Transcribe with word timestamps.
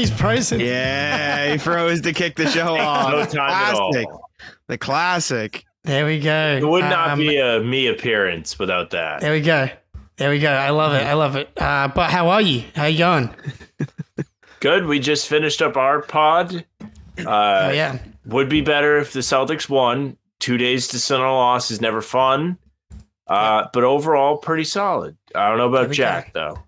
He's 0.00 0.10
frozen. 0.10 0.60
Yeah, 0.60 1.52
he 1.52 1.58
froze 1.58 2.00
to 2.02 2.12
kick 2.12 2.36
the 2.36 2.48
show 2.48 2.76
off. 2.78 3.10
No 3.12 3.24
time 3.24 3.50
at 3.50 3.74
all. 3.74 3.92
The 4.66 4.78
classic. 4.78 5.64
There 5.84 6.04
we 6.06 6.20
go. 6.20 6.58
It 6.60 6.66
would 6.68 6.84
not 6.84 7.10
Um, 7.10 7.18
be 7.20 7.38
a 7.38 7.60
me 7.60 7.86
appearance 7.86 8.58
without 8.58 8.90
that. 8.90 9.20
There 9.20 9.32
we 9.32 9.40
go. 9.40 9.68
There 10.16 10.30
we 10.30 10.38
go. 10.38 10.50
I 10.52 10.70
love 10.70 10.92
it. 10.94 11.06
I 11.06 11.14
love 11.14 11.36
it. 11.36 11.48
Uh, 11.56 11.88
but 11.88 12.10
how 12.10 12.28
are 12.28 12.42
you? 12.42 12.64
How 12.74 12.84
you 12.84 12.98
going? 12.98 13.30
Good. 14.60 14.84
We 14.86 14.98
just 14.98 15.28
finished 15.28 15.62
up 15.62 15.76
our 15.76 16.02
pod. 16.02 16.66
Uh, 17.18 17.24
Oh 17.26 17.70
yeah. 17.70 17.98
Would 18.26 18.48
be 18.50 18.60
better 18.60 18.98
if 18.98 19.12
the 19.14 19.20
Celtics 19.20 19.68
won. 19.68 20.16
Two 20.38 20.56
days 20.58 20.88
to 20.88 20.98
sit 20.98 21.18
on 21.18 21.26
a 21.26 21.32
loss 21.32 21.70
is 21.70 21.80
never 21.80 22.02
fun. 22.02 22.58
Uh, 23.26 23.68
but 23.72 23.84
overall, 23.84 24.36
pretty 24.36 24.64
solid. 24.64 25.16
I 25.34 25.48
don't 25.48 25.58
know 25.58 25.68
about 25.68 25.88
we 25.88 25.94
Jack 25.94 26.32
though. 26.34 26.58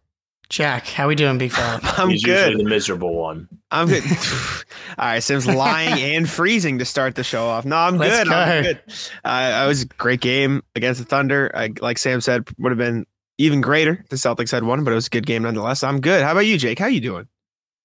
Jack, 0.52 0.86
how 0.86 1.08
we 1.08 1.14
doing, 1.14 1.38
big 1.38 1.50
fella? 1.50 1.80
I'm 1.82 2.10
He's 2.10 2.22
good. 2.22 2.48
usually 2.48 2.62
the 2.62 2.68
miserable 2.68 3.14
one. 3.14 3.48
I'm 3.70 3.88
good. 3.88 4.04
All 4.98 5.06
right, 5.06 5.22
Sim's 5.22 5.46
lying 5.46 5.98
and 6.14 6.28
freezing 6.28 6.78
to 6.78 6.84
start 6.84 7.14
the 7.14 7.24
show 7.24 7.46
off. 7.46 7.64
No, 7.64 7.74
I'm 7.74 7.96
Let's 7.96 8.18
good. 8.24 8.28
I'm 8.30 8.62
good. 8.62 8.80
Uh, 9.24 9.62
it 9.64 9.66
was 9.66 9.80
a 9.80 9.86
great 9.86 10.20
game 10.20 10.62
against 10.76 11.00
the 11.00 11.06
Thunder. 11.06 11.50
I, 11.54 11.70
like 11.80 11.96
Sam 11.96 12.20
said, 12.20 12.46
would 12.58 12.70
have 12.70 12.76
been 12.78 13.06
even 13.38 13.62
greater. 13.62 13.92
if 14.02 14.10
The 14.10 14.16
Celtics 14.16 14.50
had 14.52 14.64
won, 14.64 14.84
but 14.84 14.90
it 14.90 14.94
was 14.94 15.06
a 15.06 15.10
good 15.10 15.24
game 15.24 15.42
nonetheless. 15.44 15.82
I'm 15.82 16.02
good. 16.02 16.22
How 16.22 16.32
about 16.32 16.40
you, 16.44 16.58
Jake? 16.58 16.78
How 16.78 16.84
are 16.84 16.90
you 16.90 17.00
doing? 17.00 17.28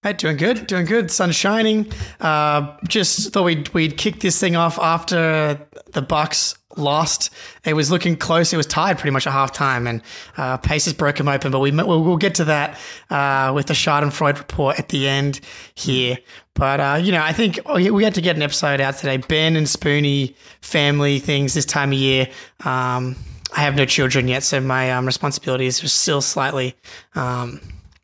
Hey, 0.03 0.11
doing 0.11 0.35
good, 0.35 0.67
doing 0.67 0.85
good. 0.85 1.09
Sun 1.09 1.31
shining. 1.31 1.89
Uh, 2.19 2.75
just 2.85 3.31
thought 3.31 3.45
we'd 3.45 3.69
we'd 3.69 3.95
kick 3.97 4.19
this 4.19 4.37
thing 4.41 4.57
off 4.57 4.77
after 4.77 5.57
the 5.93 6.01
Bucks 6.01 6.55
lost. 6.77 7.29
It 7.63 7.73
was 7.73 7.91
looking 7.91 8.15
close. 8.15 8.53
It 8.53 8.57
was 8.57 8.65
tied 8.65 8.97
pretty 8.97 9.11
much 9.11 9.27
at 9.27 9.33
halftime, 9.33 9.87
and 9.87 10.01
uh, 10.37 10.57
Pacers 10.57 10.93
broke 10.93 11.17
them 11.17 11.27
open. 11.27 11.51
But 11.51 11.59
we 11.59 11.71
we'll, 11.71 12.03
we'll 12.03 12.17
get 12.17 12.35
to 12.35 12.45
that 12.45 12.79
uh, 13.09 13.51
with 13.53 13.67
the 13.67 13.73
Schadenfreude 13.73 14.37
report 14.37 14.79
at 14.79 14.89
the 14.89 15.07
end 15.07 15.39
here. 15.75 16.17
But 16.53 16.79
uh, 16.79 16.99
you 17.01 17.11
know, 17.11 17.21
I 17.21 17.33
think 17.33 17.59
we 17.73 17.91
we 17.91 18.03
had 18.03 18.15
to 18.15 18.21
get 18.21 18.35
an 18.35 18.41
episode 18.41 18.81
out 18.81 18.97
today. 18.97 19.17
Ben 19.17 19.55
and 19.55 19.67
Spoonie 19.67 20.35
family 20.61 21.19
things 21.19 21.53
this 21.53 21.65
time 21.65 21.91
of 21.91 21.97
year. 21.97 22.27
Um, 22.65 23.15
I 23.55 23.61
have 23.61 23.75
no 23.75 23.85
children 23.85 24.27
yet, 24.27 24.43
so 24.43 24.59
my 24.59 24.91
um, 24.91 25.05
responsibilities 25.05 25.83
are 25.83 25.87
still 25.87 26.21
slightly 26.21 26.75
um, 27.15 27.61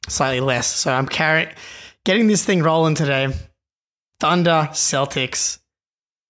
slightly 0.07 0.39
less. 0.39 0.67
So 0.67 0.93
I'm 0.93 1.07
carrying 1.07 1.49
getting 2.05 2.27
this 2.27 2.45
thing 2.45 2.63
rolling 2.63 2.95
today. 2.95 3.33
Thunder 4.19 4.69
Celtics, 4.71 5.59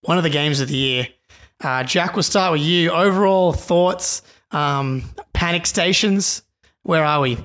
one 0.01 0.17
of 0.17 0.23
the 0.23 0.29
games 0.29 0.61
of 0.61 0.67
the 0.67 0.75
year. 0.75 1.07
Uh, 1.63 1.81
Jack, 1.83 2.15
we'll 2.15 2.23
start 2.23 2.51
with 2.51 2.61
you. 2.61 2.91
Overall 2.91 3.53
thoughts, 3.53 4.21
um, 4.51 5.03
panic 5.31 5.65
stations. 5.65 6.43
Where 6.83 7.05
are 7.05 7.21
we? 7.21 7.37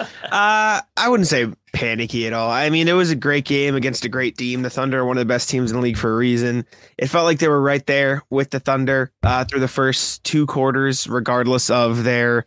Uh, 0.00 0.80
I 0.96 1.08
wouldn't 1.08 1.28
say 1.28 1.46
panicky 1.72 2.26
at 2.26 2.32
all. 2.32 2.50
I 2.50 2.68
mean, 2.70 2.88
it 2.88 2.94
was 2.94 3.12
a 3.12 3.16
great 3.16 3.44
game 3.44 3.76
against 3.76 4.04
a 4.04 4.08
great 4.08 4.36
team. 4.36 4.62
The 4.62 4.70
Thunder 4.70 4.98
are 4.98 5.04
one 5.04 5.16
of 5.16 5.20
the 5.20 5.32
best 5.32 5.48
teams 5.48 5.70
in 5.70 5.76
the 5.76 5.82
league 5.82 5.96
for 5.96 6.12
a 6.12 6.16
reason. 6.16 6.66
It 6.98 7.06
felt 7.06 7.26
like 7.26 7.38
they 7.38 7.46
were 7.46 7.62
right 7.62 7.86
there 7.86 8.22
with 8.28 8.50
the 8.50 8.58
Thunder 8.58 9.12
uh, 9.22 9.44
through 9.44 9.60
the 9.60 9.68
first 9.68 10.24
two 10.24 10.46
quarters, 10.46 11.06
regardless 11.06 11.70
of 11.70 12.02
their, 12.02 12.46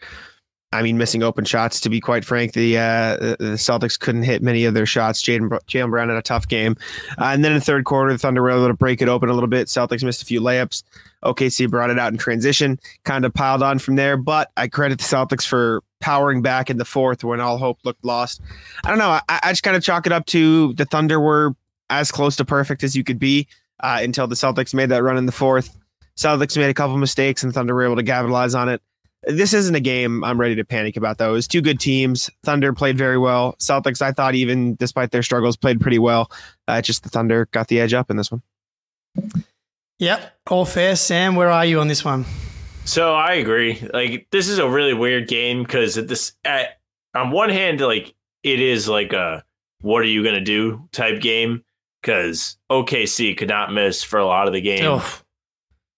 I 0.73 0.81
mean, 0.81 0.97
missing 0.97 1.23
open 1.23 1.45
shots. 1.45 1.79
To 1.81 1.89
be 1.89 2.01
quite 2.01 2.25
frank, 2.25 2.51
the 2.53 2.77
uh, 2.77 3.17
the 3.17 3.55
Celtics 3.55 3.97
couldn't 3.97 4.23
hit 4.23 4.41
many 4.41 4.65
of 4.65 4.73
their 4.73 4.85
shots. 4.85 5.21
Jaden 5.21 5.49
Jalen 5.49 5.89
Brown 5.89 6.09
had 6.09 6.17
a 6.17 6.21
tough 6.21 6.47
game, 6.47 6.75
uh, 7.17 7.25
and 7.25 7.43
then 7.43 7.53
in 7.53 7.59
the 7.59 7.63
third 7.63 7.85
quarter, 7.85 8.11
the 8.11 8.17
Thunder 8.17 8.41
were 8.41 8.51
able 8.51 8.67
to 8.67 8.73
break 8.73 9.01
it 9.01 9.07
open 9.07 9.29
a 9.29 9.33
little 9.33 9.47
bit. 9.47 9.67
Celtics 9.67 10.03
missed 10.03 10.21
a 10.21 10.25
few 10.25 10.41
layups. 10.41 10.83
OKC 11.23 11.69
brought 11.69 11.89
it 11.89 11.97
out 11.97 12.11
in 12.11 12.17
transition, 12.17 12.79
kind 13.05 13.25
of 13.25 13.33
piled 13.33 13.63
on 13.63 13.79
from 13.79 13.95
there. 13.95 14.17
But 14.17 14.51
I 14.57 14.67
credit 14.67 14.99
the 14.99 15.05
Celtics 15.05 15.47
for 15.47 15.83
powering 15.99 16.41
back 16.41 16.69
in 16.69 16.77
the 16.77 16.85
fourth 16.85 17.23
when 17.23 17.39
all 17.39 17.57
hope 17.57 17.79
looked 17.83 18.03
lost. 18.03 18.41
I 18.83 18.89
don't 18.89 18.99
know. 18.99 19.09
I, 19.09 19.21
I 19.29 19.49
just 19.49 19.63
kind 19.63 19.77
of 19.77 19.83
chalk 19.83 20.05
it 20.05 20.11
up 20.11 20.25
to 20.27 20.73
the 20.73 20.85
Thunder 20.85 21.19
were 21.19 21.55
as 21.89 22.11
close 22.11 22.35
to 22.35 22.45
perfect 22.45 22.83
as 22.83 22.95
you 22.95 23.03
could 23.03 23.19
be 23.19 23.47
uh, 23.79 23.99
until 24.01 24.27
the 24.27 24.35
Celtics 24.35 24.73
made 24.73 24.89
that 24.89 25.01
run 25.01 25.17
in 25.17 25.25
the 25.25 25.31
fourth. 25.31 25.75
Celtics 26.17 26.57
made 26.57 26.69
a 26.69 26.73
couple 26.73 26.97
mistakes 26.97 27.43
and 27.43 27.53
Thunder 27.53 27.73
were 27.73 27.85
able 27.85 27.95
to 27.95 28.03
capitalize 28.03 28.53
on 28.55 28.69
it. 28.69 28.81
This 29.23 29.53
isn't 29.53 29.75
a 29.75 29.79
game 29.79 30.23
I'm 30.23 30.39
ready 30.39 30.55
to 30.55 30.63
panic 30.63 30.95
about, 30.95 31.17
though. 31.17 31.31
It 31.31 31.33
was 31.33 31.47
two 31.47 31.61
good 31.61 31.79
teams. 31.79 32.29
Thunder 32.43 32.71
played 32.71 32.97
very 32.97 33.17
well. 33.17 33.55
Celtics, 33.59 34.01
I 34.01 34.11
thought, 34.11 34.35
even 34.35 34.75
despite 34.75 35.11
their 35.11 35.23
struggles, 35.23 35.57
played 35.57 35.81
pretty 35.81 35.99
well. 35.99 36.31
Uh, 36.67 36.81
just 36.81 37.03
the 37.03 37.09
Thunder 37.09 37.47
got 37.51 37.67
the 37.67 37.79
edge 37.79 37.93
up 37.93 38.09
in 38.11 38.17
this 38.17 38.31
one. 38.31 38.41
Yep, 39.99 40.37
all 40.49 40.65
fair. 40.65 40.95
Sam, 40.95 41.35
where 41.35 41.49
are 41.49 41.65
you 41.65 41.79
on 41.79 41.87
this 41.87 42.05
one? 42.05 42.25
So 42.85 43.15
I 43.15 43.33
agree. 43.33 43.81
Like 43.93 44.27
this 44.31 44.47
is 44.47 44.59
a 44.59 44.69
really 44.69 44.93
weird 44.93 45.27
game 45.27 45.63
because 45.63 45.97
at 45.97 46.07
this, 46.07 46.33
at, 46.45 46.79
on 47.15 47.31
one 47.31 47.49
hand, 47.49 47.81
like 47.81 48.13
it 48.43 48.59
is 48.61 48.87
like 48.87 49.13
a 49.13 49.43
what 49.81 50.01
are 50.03 50.07
you 50.07 50.23
gonna 50.23 50.39
do 50.41 50.87
type 50.91 51.19
game 51.21 51.63
because 52.01 52.57
OKC 52.71 53.35
could 53.37 53.49
not 53.49 53.73
miss 53.73 54.03
for 54.03 54.19
a 54.19 54.25
lot 54.25 54.47
of 54.47 54.53
the 54.53 54.61
game, 54.61 54.85
Oh, 54.85 55.19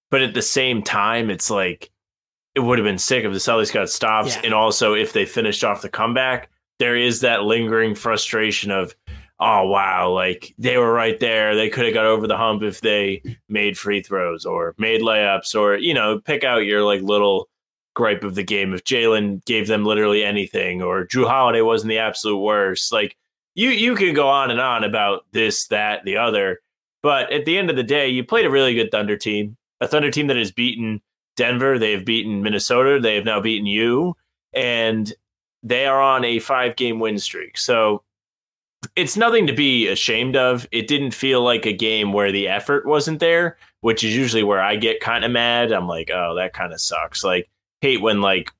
but 0.09 0.21
at 0.21 0.33
the 0.33 0.41
same 0.41 0.81
time, 0.81 1.29
it's 1.29 1.49
like 1.51 1.91
it 2.59 2.63
would 2.65 2.77
have 2.77 2.85
been 2.85 2.97
sick 2.97 3.23
if 3.25 3.31
the 3.33 3.39
Celtics 3.39 3.73
got 3.73 3.89
stops, 3.89 4.35
Yeah. 4.35 4.41
and 4.45 4.53
also 4.53 4.93
if 4.93 5.13
they 5.13 5.25
finished 5.25 5.63
off 5.63 5.81
the 5.81 5.89
comeback. 5.89 6.49
There 6.79 6.95
is 6.95 7.21
that 7.21 7.43
lingering 7.43 7.93
frustration 7.95 8.71
of, 8.71 8.95
oh 9.39 9.65
wow, 9.67 10.11
like 10.11 10.53
they 10.57 10.77
were 10.77 10.93
right 10.93 11.19
there. 11.19 11.55
They 11.55 11.69
could 11.69 11.85
have 11.85 11.93
got 11.93 12.05
over 12.05 12.25
the 12.27 12.37
hump 12.37 12.63
if 12.63 12.79
they 12.81 13.21
made 13.49 13.77
free 13.77 14.01
throws 14.01 14.45
or 14.45 14.75
made 14.77 15.01
layups 15.01 15.55
or 15.59 15.75
you 15.77 15.93
know 15.93 16.19
pick 16.19 16.43
out 16.43 16.59
your 16.65 16.83
like 16.83 17.01
little 17.01 17.49
gripe 17.95 18.23
of 18.23 18.35
the 18.35 18.43
game 18.43 18.73
if 18.73 18.83
Jalen 18.85 19.43
gave 19.45 19.67
them 19.67 19.83
literally 19.83 20.23
anything 20.23 20.81
or 20.81 21.05
Jrue 21.05 21.27
Holiday 21.27 21.61
wasn't 21.61 21.89
the 21.89 21.97
absolute 21.97 22.37
worst. 22.39 22.93
Like 22.93 23.17
you 23.55 23.69
you 23.71 23.95
can 23.95 24.13
go 24.13 24.29
on 24.29 24.49
and 24.51 24.61
on 24.61 24.83
about 24.85 25.25
this, 25.33 25.67
that, 25.67 26.05
the 26.05 26.15
other. 26.17 26.59
But 27.03 27.31
at 27.31 27.43
the 27.45 27.57
end 27.57 27.69
of 27.69 27.75
the 27.75 27.83
day, 27.83 28.07
you 28.07 28.23
played 28.23 28.45
a 28.45 28.49
really 28.49 28.73
good 28.73 28.91
Thunder 28.91 29.17
team. 29.17 29.57
A 29.81 29.87
Thunder 29.87 30.11
team 30.11 30.27
that 30.27 30.37
has 30.37 30.51
beaten 30.51 31.01
Denver, 31.39 31.79
they 31.79 31.93
have 31.93 32.03
beaten 32.03 32.43
Minnesota, 32.43 32.99
they 32.99 33.15
have 33.15 33.23
now 33.23 33.39
beaten 33.39 33.65
you, 33.65 34.17
and 34.53 35.13
they 35.63 35.85
are 35.85 36.01
on 36.01 36.25
a 36.25 36.39
five 36.39 36.75
game 36.75 36.99
win 36.99 37.17
streak. 37.17 37.57
So 37.57 38.03
it's 38.97 39.15
nothing 39.15 39.47
to 39.47 39.53
be 39.53 39.87
ashamed 39.87 40.35
of. 40.35 40.67
It 40.73 40.87
didn't 40.87 41.11
feel 41.11 41.41
like 41.41 41.65
a 41.65 41.71
game 41.71 42.11
where 42.11 42.33
the 42.33 42.49
effort 42.49 42.85
wasn't 42.85 43.21
there, 43.21 43.57
which 43.79 44.03
is 44.03 44.13
usually 44.13 44.43
where 44.43 44.61
I 44.61 44.75
get 44.75 44.99
kind 44.99 45.23
of 45.23 45.31
mad. 45.31 45.71
I'm 45.71 45.87
like, 45.87 46.11
oh, 46.13 46.35
that 46.35 46.53
kind 46.53 46.73
of 46.73 46.81
sucks. 46.81 47.23
Like, 47.23 47.49
hate 47.79 48.01
when 48.01 48.19
like 48.19 48.51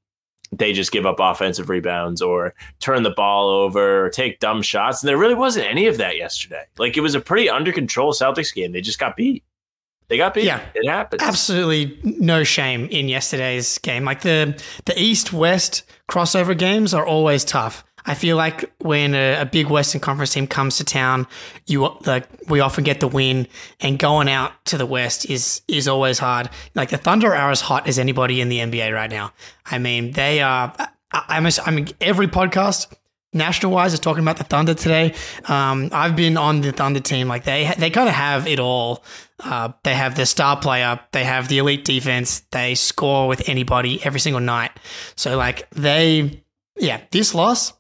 they 0.54 0.72
just 0.72 0.94
give 0.94 1.06
up 1.06 1.18
offensive 1.20 1.70
rebounds 1.70 2.22
or 2.22 2.56
turn 2.80 3.04
the 3.04 3.12
ball 3.12 3.50
over 3.50 4.06
or 4.06 4.10
take 4.10 4.40
dumb 4.40 4.62
shots. 4.62 5.04
And 5.04 5.10
there 5.10 5.18
really 5.18 5.36
wasn't 5.36 5.68
any 5.68 5.88
of 5.88 5.98
that 5.98 6.16
yesterday. 6.16 6.64
Like, 6.78 6.96
it 6.96 7.02
was 7.02 7.14
a 7.14 7.20
pretty 7.20 7.50
under 7.50 7.74
control 7.74 8.14
Celtics 8.14 8.54
game. 8.54 8.72
They 8.72 8.82
just 8.82 9.00
got 9.00 9.18
beat. 9.18 9.44
They 10.10 10.18
got 10.18 10.34
beat. 10.34 10.44
Yeah. 10.46 10.66
It 10.74 10.90
happens. 10.90 11.22
absolutely 11.22 12.00
no 12.04 12.44
shame 12.44 12.86
in 12.86 13.08
yesterday's 13.08 13.78
game. 13.78 14.04
Like 14.04 14.22
the 14.22 14.62
the 14.86 15.00
East 15.00 15.32
West 15.32 15.84
crossover 16.10 16.58
games 16.58 16.94
are 16.94 17.06
always 17.06 17.46
tough. 17.46 17.84
I 18.06 18.16
feel 18.16 18.38
like 18.38 18.72
when 18.80 19.14
a, 19.14 19.42
a 19.42 19.46
big 19.46 19.68
Western 19.68 20.02
Conference 20.02 20.34
team 20.34 20.48
comes 20.48 20.78
to 20.78 20.84
town, 20.84 21.28
you 21.68 21.88
like 22.06 22.28
we 22.48 22.60
often 22.60 22.84
get 22.84 23.00
the 23.02 23.08
win, 23.08 23.48
and 23.80 24.00
going 24.00 24.28
out 24.28 24.54
to 24.66 24.78
the 24.78 24.86
West 24.86 25.30
is 25.30 25.62
is 25.68 25.88
always 25.88 26.18
hard. 26.18 26.50
Like 26.74 26.90
the 26.90 26.98
Thunder 26.98 27.36
are 27.36 27.52
as 27.52 27.62
hot 27.62 27.88
as 27.88 28.00
anybody 28.00 28.42
in 28.42 28.50
the 28.50 28.60
NBA 28.60 28.94
right 28.94 29.12
now. 29.12 29.32
I 29.66 29.78
mean, 29.78 30.14
they 30.14 30.42
are. 30.42 30.74
I, 31.12 31.24
I'm, 31.28 31.48
I 31.66 31.72
mean, 31.72 31.88
every 32.02 32.28
podcast 32.28 32.92
national 33.34 33.72
wise 33.72 33.94
is 33.94 34.00
talking 34.00 34.24
about 34.24 34.38
the 34.38 34.44
Thunder 34.44 34.74
today. 34.74 35.14
Um, 35.46 35.90
I've 35.92 36.16
been 36.16 36.38
on 36.38 36.62
the 36.62 36.72
Thunder 36.72 37.00
team. 37.00 37.28
Like 37.28 37.44
they 37.44 37.74
they 37.78 37.90
kind 37.90 38.10
of 38.10 38.16
have 38.16 38.48
it 38.48 38.60
all. 38.60 39.04
Uh, 39.40 39.72
they 39.84 39.96
have 39.96 40.16
their 40.16 40.26
star 40.26 40.58
player. 40.58 41.00
They 41.12 41.24
have 41.24 41.48
the 41.48 41.60
elite 41.60 41.86
defense. 41.86 42.42
They 42.52 42.76
score 42.76 43.28
with 43.28 43.48
anybody 43.48 44.04
every 44.04 44.20
single 44.20 44.42
night. 44.42 44.72
So 45.16 45.38
like 45.38 45.70
they, 45.72 46.44
yeah, 46.78 47.02
this 47.12 47.34
loss. 47.34 47.74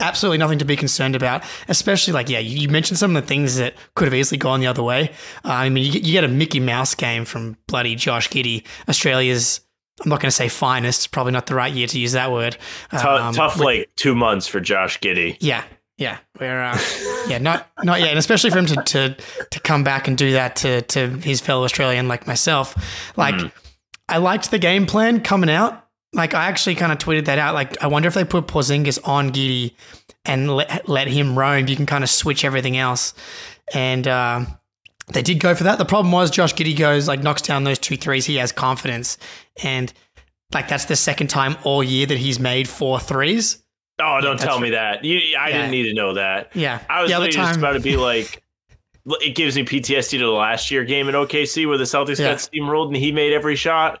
Absolutely 0.00 0.38
nothing 0.38 0.60
to 0.60 0.64
be 0.64 0.76
concerned 0.76 1.16
about, 1.16 1.42
especially 1.66 2.12
like, 2.12 2.28
yeah, 2.28 2.38
you 2.38 2.68
mentioned 2.68 2.98
some 2.98 3.16
of 3.16 3.22
the 3.24 3.26
things 3.26 3.56
that 3.56 3.74
could 3.96 4.04
have 4.04 4.14
easily 4.14 4.38
gone 4.38 4.60
the 4.60 4.68
other 4.68 4.84
way. 4.84 5.10
Uh, 5.44 5.48
I 5.48 5.70
mean, 5.70 5.84
you, 5.84 5.90
you 5.98 6.12
get 6.12 6.22
a 6.22 6.28
Mickey 6.28 6.60
Mouse 6.60 6.94
game 6.94 7.24
from 7.24 7.56
bloody 7.66 7.96
Josh 7.96 8.28
Giddey, 8.28 8.64
Australia's, 8.88 9.58
I'm 10.00 10.08
not 10.08 10.20
going 10.20 10.28
to 10.28 10.36
say 10.36 10.48
finest, 10.48 11.00
it's 11.00 11.06
probably 11.06 11.32
not 11.32 11.46
the 11.46 11.54
right 11.54 11.72
year 11.72 11.86
to 11.88 11.98
use 11.98 12.12
that 12.12 12.30
word. 12.30 12.56
Um, 12.92 13.34
tough 13.34 13.58
like 13.58 13.90
two 13.96 14.14
months 14.14 14.46
for 14.46 14.60
Josh 14.60 15.00
Giddey. 15.00 15.36
yeah, 15.40 15.64
yeah, 15.98 16.18
we're 16.38 16.62
uh, 16.62 16.78
yeah, 17.28 17.38
not 17.38 17.68
not 17.82 17.98
yet, 17.98 18.10
and 18.10 18.18
especially 18.18 18.50
for 18.50 18.58
him 18.58 18.66
to 18.66 18.76
to 18.76 19.16
to 19.50 19.60
come 19.60 19.82
back 19.82 20.06
and 20.06 20.16
do 20.16 20.32
that 20.32 20.56
to 20.56 20.82
to 20.82 21.08
his 21.08 21.40
fellow 21.40 21.64
Australian 21.64 22.06
like 22.06 22.26
myself. 22.26 22.76
Like, 23.16 23.52
I 24.08 24.18
liked 24.18 24.52
the 24.52 24.60
game 24.60 24.86
plan 24.86 25.20
coming 25.20 25.50
out. 25.50 25.84
Like, 26.14 26.34
I 26.34 26.46
actually 26.46 26.76
kind 26.76 26.92
of 26.92 26.98
tweeted 26.98 27.26
that 27.26 27.38
out. 27.38 27.54
Like, 27.54 27.82
I 27.82 27.88
wonder 27.88 28.06
if 28.06 28.14
they 28.14 28.24
put 28.24 28.46
Porzingis 28.46 28.98
on 29.06 29.30
Giddey 29.30 29.74
and 30.24 30.54
let 30.54 30.88
let 30.88 31.08
him 31.08 31.36
roam. 31.36 31.66
You 31.66 31.74
can 31.74 31.86
kind 31.86 32.04
of 32.04 32.10
switch 32.10 32.44
everything 32.44 32.76
else, 32.76 33.12
and. 33.74 34.06
Uh, 34.06 34.44
they 35.12 35.22
did 35.22 35.40
go 35.40 35.54
for 35.54 35.64
that. 35.64 35.78
The 35.78 35.84
problem 35.84 36.12
was 36.12 36.30
Josh 36.30 36.54
Giddey 36.54 36.76
goes 36.76 37.08
like 37.08 37.22
knocks 37.22 37.42
down 37.42 37.64
those 37.64 37.78
two 37.78 37.96
threes. 37.96 38.24
He 38.26 38.36
has 38.36 38.52
confidence, 38.52 39.18
and 39.62 39.92
like 40.52 40.68
that's 40.68 40.86
the 40.86 40.96
second 40.96 41.28
time 41.28 41.56
all 41.64 41.82
year 41.82 42.06
that 42.06 42.18
he's 42.18 42.38
made 42.40 42.68
four 42.68 42.98
threes. 43.00 43.62
Oh, 44.00 44.20
don't 44.22 44.36
that's 44.38 44.44
tell 44.44 44.60
me 44.60 44.70
that. 44.70 45.04
You, 45.04 45.18
I 45.38 45.48
Yeah. 45.48 45.56
didn't 45.58 45.70
need 45.72 45.82
to 45.84 45.94
know 45.94 46.14
that. 46.14 46.50
Yeah, 46.54 46.80
I 46.88 47.02
was 47.02 47.10
literally 47.10 47.30
just 47.32 47.58
about 47.58 47.72
to 47.72 47.80
be 47.80 47.96
like, 47.96 48.42
it 49.06 49.34
gives 49.34 49.56
me 49.56 49.64
PTSD 49.64 50.10
to 50.12 50.18
the 50.18 50.26
last 50.30 50.70
year 50.70 50.84
game 50.84 51.08
in 51.08 51.14
OKC 51.14 51.66
where 51.66 51.78
the 51.78 51.84
Celtics 51.84 52.18
Yeah. 52.18 52.28
got 52.28 52.36
steamrolled 52.38 52.88
and 52.88 52.96
he 52.96 53.10
made 53.12 53.32
every 53.32 53.56
shot. 53.56 54.00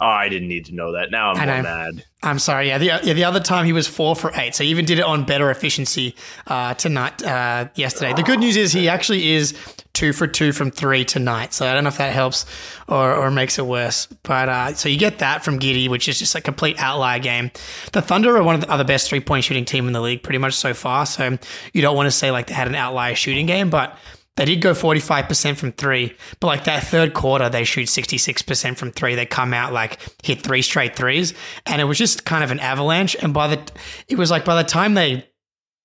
Oh, 0.00 0.06
I 0.06 0.28
didn't 0.28 0.48
need 0.48 0.66
to 0.66 0.74
know 0.74 0.92
that. 0.92 1.10
Now 1.10 1.32
I'm 1.32 1.36
I 1.36 1.46
more 1.46 1.56
know. 1.56 1.62
mad. 1.62 2.04
I'm 2.22 2.38
sorry. 2.38 2.68
Yeah, 2.68 2.78
the, 2.78 2.86
yeah, 2.86 3.12
the 3.12 3.24
other 3.24 3.40
time 3.40 3.64
he 3.64 3.72
was 3.72 3.86
four 3.86 4.16
for 4.16 4.32
eight. 4.34 4.54
So 4.54 4.64
he 4.64 4.70
even 4.70 4.84
did 4.84 4.98
it 4.98 5.04
on 5.04 5.24
better 5.24 5.50
efficiency 5.50 6.16
uh, 6.46 6.74
tonight, 6.74 7.22
uh, 7.22 7.68
yesterday. 7.76 8.12
The 8.12 8.24
good 8.24 8.40
news 8.40 8.56
is 8.56 8.72
he 8.72 8.88
actually 8.88 9.30
is 9.32 9.56
two 9.92 10.12
for 10.12 10.26
two 10.26 10.52
from 10.52 10.70
three 10.70 11.04
tonight. 11.04 11.52
So 11.52 11.66
I 11.66 11.74
don't 11.74 11.84
know 11.84 11.88
if 11.88 11.98
that 11.98 12.12
helps 12.12 12.44
or, 12.88 13.14
or 13.14 13.30
makes 13.30 13.58
it 13.58 13.66
worse. 13.66 14.06
But 14.24 14.48
uh, 14.48 14.74
so 14.74 14.88
you 14.88 14.98
get 14.98 15.18
that 15.20 15.44
from 15.44 15.58
Giddey, 15.58 15.88
which 15.88 16.08
is 16.08 16.18
just 16.18 16.34
a 16.34 16.40
complete 16.40 16.78
outlier 16.78 17.18
game. 17.20 17.50
The 17.92 18.02
Thunder 18.02 18.36
are 18.36 18.42
one 18.42 18.56
of 18.56 18.60
the 18.60 18.70
other 18.70 18.84
best 18.84 19.08
three 19.08 19.20
point 19.20 19.44
shooting 19.44 19.64
team 19.64 19.86
in 19.86 19.92
the 19.92 20.00
league 20.00 20.22
pretty 20.22 20.38
much 20.38 20.54
so 20.54 20.74
far. 20.74 21.06
So 21.06 21.38
you 21.72 21.82
don't 21.82 21.96
want 21.96 22.06
to 22.06 22.12
say 22.12 22.30
like 22.30 22.48
they 22.48 22.54
had 22.54 22.68
an 22.68 22.74
outlier 22.74 23.14
shooting 23.14 23.46
game, 23.46 23.70
but 23.70 23.96
they 24.38 24.44
did 24.44 24.60
go 24.60 24.72
45% 24.72 25.56
from 25.56 25.72
three, 25.72 26.16
but 26.38 26.46
like 26.46 26.62
that 26.64 26.84
third 26.84 27.12
quarter, 27.12 27.48
they 27.48 27.64
shoot 27.64 27.88
66% 27.88 28.76
from 28.76 28.92
three. 28.92 29.16
They 29.16 29.26
come 29.26 29.52
out 29.52 29.72
like 29.72 29.98
hit 30.22 30.42
three 30.42 30.62
straight 30.62 30.94
threes, 30.94 31.34
and 31.66 31.80
it 31.80 31.84
was 31.86 31.98
just 31.98 32.24
kind 32.24 32.44
of 32.44 32.52
an 32.52 32.60
avalanche. 32.60 33.16
And 33.20 33.34
by 33.34 33.48
the, 33.48 33.72
it 34.06 34.16
was 34.16 34.30
like 34.30 34.44
by 34.44 34.54
the 34.54 34.68
time 34.68 34.94
they 34.94 35.28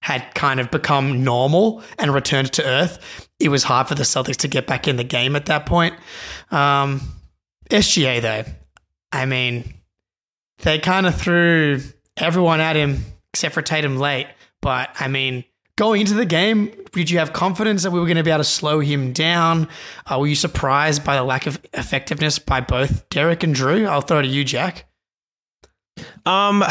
had 0.04 0.36
kind 0.36 0.60
of 0.60 0.70
become 0.70 1.24
normal 1.24 1.82
and 1.98 2.14
returned 2.14 2.54
to 2.54 2.64
earth, 2.64 3.28
it 3.40 3.50
was 3.50 3.64
hard 3.64 3.88
for 3.88 3.96
the 3.96 4.04
Celtics 4.04 4.38
to 4.38 4.48
get 4.48 4.68
back 4.68 4.88
in 4.88 4.98
the 4.98 5.04
game 5.04 5.36
at 5.36 5.48
that 5.48 5.66
point. 5.66 5.96
Um, 6.52 7.02
SGA 7.72 8.22
though, 8.22 8.44
I 9.12 9.26
mean, 9.26 9.74
they 10.60 10.78
kind 10.78 11.08
of 11.08 11.20
threw 11.20 11.80
everyone 12.18 12.60
at 12.60 12.76
him 12.76 13.04
except 13.34 13.56
for 13.56 13.64
Tatum 13.64 13.98
late. 13.98 14.28
But 14.62 14.92
I 15.00 15.08
mean, 15.08 15.44
going 15.76 16.02
into 16.02 16.14
the 16.14 16.26
game, 16.26 16.72
did 16.92 17.10
you 17.10 17.20
have 17.20 17.34
confidence 17.34 17.84
that 17.84 17.92
we 17.92 18.00
were 18.00 18.06
going 18.06 18.18
to 18.18 18.24
be 18.24 18.32
able 18.32 18.40
to 18.40 18.44
slow 18.44 18.80
him 18.80 19.14
down? 19.14 19.68
Uh, 20.06 20.20
were 20.20 20.28
you 20.28 20.36
surprised 20.36 21.04
by 21.04 21.16
the 21.16 21.24
lack 21.24 21.48
of 21.48 21.60
effectiveness 21.74 22.40
by 22.40 22.62
both 22.62 23.08
Derek 23.10 23.44
and 23.44 23.56
Jrue? 23.56 23.88
I'll 23.88 24.02
throw 24.02 24.20
it 24.20 24.24
to 24.24 24.28
you, 24.28 24.44
Jack. 24.44 24.86
Um, 26.26 26.64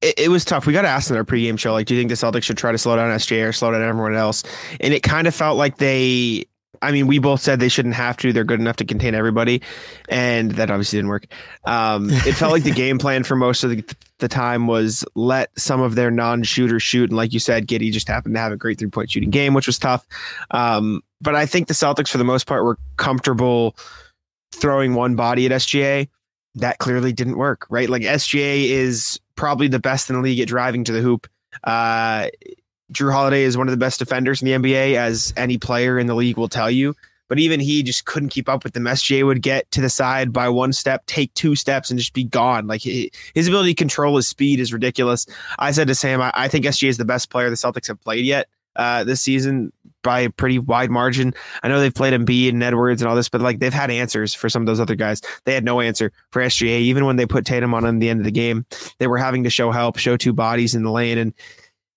it, 0.00 0.14
it 0.18 0.28
was 0.28 0.44
tough. 0.44 0.66
We 0.66 0.72
got 0.72 0.84
asked 0.84 1.10
in 1.10 1.16
our 1.16 1.24
pregame 1.24 1.58
show, 1.58 1.72
like, 1.72 1.86
do 1.86 1.94
you 1.94 2.00
think 2.00 2.10
the 2.10 2.16
Celtics 2.16 2.44
should 2.44 2.58
try 2.58 2.72
to 2.72 2.78
slow 2.78 2.96
down 2.96 3.10
SJ 3.10 3.48
or 3.48 3.52
slow 3.52 3.70
down 3.70 3.82
everyone 3.82 4.14
else? 4.14 4.42
And 4.80 4.92
it 4.92 5.02
kind 5.02 5.26
of 5.26 5.34
felt 5.34 5.56
like 5.56 5.78
they. 5.78 6.46
I 6.82 6.92
mean, 6.92 7.06
we 7.06 7.18
both 7.18 7.40
said 7.40 7.60
they 7.60 7.68
shouldn't 7.68 7.94
have 7.94 8.16
to. 8.18 8.32
They're 8.32 8.44
good 8.44 8.60
enough 8.60 8.76
to 8.76 8.84
contain 8.84 9.14
everybody, 9.14 9.62
and 10.08 10.50
that 10.52 10.70
obviously 10.70 10.98
didn't 10.98 11.08
work. 11.08 11.26
Um, 11.64 12.08
it 12.10 12.34
felt 12.34 12.52
like 12.52 12.64
the 12.64 12.72
game 12.72 12.98
plan 12.98 13.24
for 13.24 13.36
most 13.36 13.64
of 13.64 13.70
the, 13.70 13.84
the 14.18 14.28
time 14.28 14.66
was 14.66 15.04
let 15.14 15.50
some 15.58 15.80
of 15.80 15.94
their 15.94 16.10
non-shooters 16.10 16.82
shoot, 16.82 17.10
and 17.10 17.16
like 17.16 17.32
you 17.32 17.38
said, 17.38 17.66
Giddey 17.66 17.92
just 17.92 18.08
happened 18.08 18.34
to 18.34 18.40
have 18.40 18.52
a 18.52 18.56
great 18.56 18.78
three-point 18.78 19.10
shooting 19.10 19.30
game, 19.30 19.54
which 19.54 19.66
was 19.66 19.78
tough. 19.78 20.06
Um, 20.50 21.02
but 21.20 21.34
I 21.34 21.46
think 21.46 21.68
the 21.68 21.74
Celtics, 21.74 22.08
for 22.08 22.18
the 22.18 22.24
most 22.24 22.46
part, 22.46 22.64
were 22.64 22.78
comfortable 22.96 23.76
throwing 24.52 24.94
one 24.94 25.14
body 25.14 25.46
at 25.46 25.52
SGA 25.52 26.08
that 26.56 26.78
clearly 26.78 27.12
didn't 27.12 27.38
work, 27.38 27.66
right? 27.70 27.88
Like 27.88 28.02
SGA 28.02 28.64
is 28.64 29.20
probably 29.36 29.68
the 29.68 29.78
best 29.78 30.10
in 30.10 30.16
the 30.16 30.22
league 30.22 30.40
at 30.40 30.48
driving 30.48 30.84
to 30.84 30.92
the 30.92 31.00
hoop. 31.00 31.26
Uh, 31.64 32.28
Jrue 32.92 33.12
Holiday 33.12 33.42
is 33.42 33.56
one 33.56 33.68
of 33.68 33.72
the 33.72 33.78
best 33.78 33.98
defenders 33.98 34.42
in 34.42 34.46
the 34.46 34.52
NBA, 34.52 34.94
as 34.96 35.32
any 35.36 35.58
player 35.58 35.98
in 35.98 36.06
the 36.06 36.14
league 36.14 36.36
will 36.36 36.48
tell 36.48 36.70
you. 36.70 36.94
But 37.28 37.38
even 37.38 37.60
he 37.60 37.82
just 37.82 38.04
couldn't 38.04 38.28
keep 38.28 38.48
up 38.48 38.62
with 38.62 38.74
them. 38.74 38.84
SGA 38.84 39.24
would 39.24 39.40
get 39.40 39.70
to 39.70 39.80
the 39.80 39.88
side 39.88 40.32
by 40.32 40.50
one 40.50 40.72
step, 40.72 41.06
take 41.06 41.32
two 41.32 41.56
steps, 41.56 41.90
and 41.90 41.98
just 41.98 42.12
be 42.12 42.24
gone. 42.24 42.66
Like 42.66 42.82
he, 42.82 43.10
his 43.34 43.48
ability 43.48 43.70
to 43.70 43.78
control 43.78 44.16
his 44.16 44.28
speed 44.28 44.60
is 44.60 44.72
ridiculous. 44.72 45.26
I 45.58 45.70
said 45.70 45.88
to 45.88 45.94
Sam, 45.94 46.20
I, 46.20 46.30
I 46.34 46.48
think 46.48 46.66
SGA 46.66 46.88
is 46.88 46.98
the 46.98 47.06
best 47.06 47.30
player 47.30 47.48
the 47.48 47.56
Celtics 47.56 47.88
have 47.88 48.00
played 48.02 48.26
yet 48.26 48.48
uh, 48.76 49.04
this 49.04 49.22
season 49.22 49.72
by 50.02 50.20
a 50.20 50.30
pretty 50.30 50.58
wide 50.58 50.90
margin. 50.90 51.32
I 51.62 51.68
know 51.68 51.80
they've 51.80 51.94
played 51.94 52.12
Embiid 52.12 52.50
and 52.50 52.62
Edwards 52.62 53.00
and 53.00 53.08
all 53.08 53.16
this, 53.16 53.28
but 53.28 53.40
like 53.40 53.60
they've 53.60 53.72
had 53.72 53.90
answers 53.90 54.34
for 54.34 54.48
some 54.48 54.62
of 54.62 54.66
those 54.66 54.80
other 54.80 54.96
guys. 54.96 55.22
They 55.44 55.54
had 55.54 55.64
no 55.64 55.80
answer 55.80 56.12
for 56.30 56.42
SGA. 56.42 56.80
Even 56.80 57.06
when 57.06 57.16
they 57.16 57.26
put 57.26 57.46
Tatum 57.46 57.72
on 57.72 57.84
in 57.84 57.98
the 57.98 58.10
end 58.10 58.20
of 58.20 58.24
the 58.24 58.32
game, 58.32 58.66
they 58.98 59.06
were 59.06 59.18
having 59.18 59.44
to 59.44 59.50
show 59.50 59.70
help, 59.70 59.96
show 59.96 60.16
two 60.16 60.32
bodies 60.32 60.74
in 60.74 60.82
the 60.82 60.90
lane, 60.90 61.18
and 61.18 61.32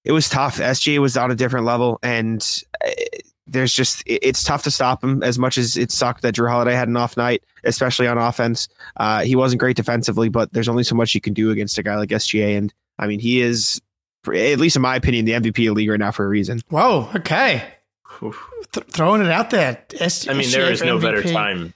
it 0.05 0.11
was 0.11 0.29
tough. 0.29 0.57
SGA 0.59 0.99
was 0.99 1.17
on 1.17 1.31
a 1.31 1.35
different 1.35 1.65
level, 1.65 1.99
and 2.03 2.63
uh, 2.85 2.89
there's 3.47 3.73
just 3.73 4.03
it's 4.05 4.43
tough 4.43 4.63
to 4.63 4.71
stop 4.71 5.03
him. 5.03 5.23
As 5.23 5.39
much 5.39 5.57
as 5.57 5.75
it 5.75 5.91
sucked 5.91 6.21
that 6.21 6.35
Jrue 6.35 6.49
Holiday 6.49 6.75
had 6.75 6.87
an 6.87 6.95
off 6.95 7.17
night, 7.17 7.43
especially 7.63 8.07
on 8.07 8.17
offense, 8.17 8.67
uh, 8.97 9.23
he 9.23 9.35
wasn't 9.35 9.59
great 9.59 9.75
defensively. 9.75 10.29
But 10.29 10.53
there's 10.53 10.69
only 10.69 10.83
so 10.83 10.95
much 10.95 11.15
you 11.15 11.21
can 11.21 11.33
do 11.33 11.49
against 11.49 11.77
a 11.79 11.83
guy 11.83 11.95
like 11.97 12.09
SGA, 12.09 12.55
and 12.57 12.71
I 12.99 13.07
mean 13.07 13.19
he 13.19 13.41
is, 13.41 13.81
at 14.27 14.59
least 14.59 14.75
in 14.75 14.83
my 14.83 14.95
opinion, 14.95 15.25
the 15.25 15.33
MVP 15.33 15.47
of 15.47 15.55
the 15.55 15.69
league 15.71 15.89
right 15.89 15.99
now 15.99 16.11
for 16.11 16.23
a 16.23 16.29
reason. 16.29 16.61
Whoa, 16.69 17.09
okay. 17.15 17.63
Th- 18.71 18.85
throwing 18.87 19.21
it 19.21 19.31
out 19.31 19.49
there. 19.49 19.83
S- 19.99 20.27
I 20.27 20.33
mean, 20.33 20.49
there 20.51 20.69
is 20.69 20.69
SGA 20.69 20.71
is 20.73 20.79
for 20.81 20.85
no 20.85 20.99
better 20.99 21.23
time. 21.23 21.73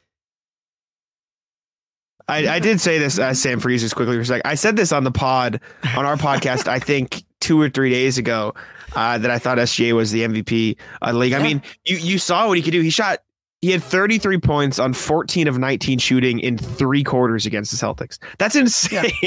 I, 2.28 2.48
I 2.48 2.60
did 2.60 2.80
say 2.80 3.00
this, 3.00 3.18
uh, 3.18 3.34
Sam 3.34 3.60
Freeze, 3.60 3.82
just 3.82 3.96
quickly 3.96 4.16
for 4.16 4.22
a 4.22 4.26
sec. 4.26 4.44
I 4.46 4.54
said 4.54 4.76
this 4.76 4.92
on 4.92 5.04
the 5.04 5.12
pod, 5.12 5.62
on 5.98 6.06
our 6.06 6.16
podcast, 6.18 6.68
I 6.68 6.78
think 6.78 7.24
two 7.40 7.60
or 7.62 7.70
three 7.70 7.90
days 7.90 8.18
ago, 8.18 8.54
uh, 8.96 9.18
that 9.18 9.32
I 9.32 9.40
thought 9.40 9.58
SGA 9.58 9.94
was 9.94 10.12
the 10.12 10.22
MVP 10.26 10.78
of 11.02 11.14
the 11.14 11.20
league. 11.20 11.34
I 11.34 11.42
mean, 11.44 11.62
you, 11.86 11.98
you 11.98 12.18
saw 12.18 12.48
what 12.48 12.58
he 12.58 12.64
could 12.64 12.72
do. 12.72 12.82
He 12.82 12.90
shot, 12.90 13.20
he 13.62 13.72
had 13.72 13.84
33 13.84 14.38
points 14.40 14.80
on 14.80 14.94
14 14.94 15.48
of 15.48 15.58
19 15.58 16.00
shooting 16.00 16.40
in 16.40 16.58
three 16.58 17.04
quarters 17.04 17.46
against 17.46 17.72
the 17.72 17.78
Celtics. 17.78 18.18
That's 18.38 18.56
insane. 18.56 19.12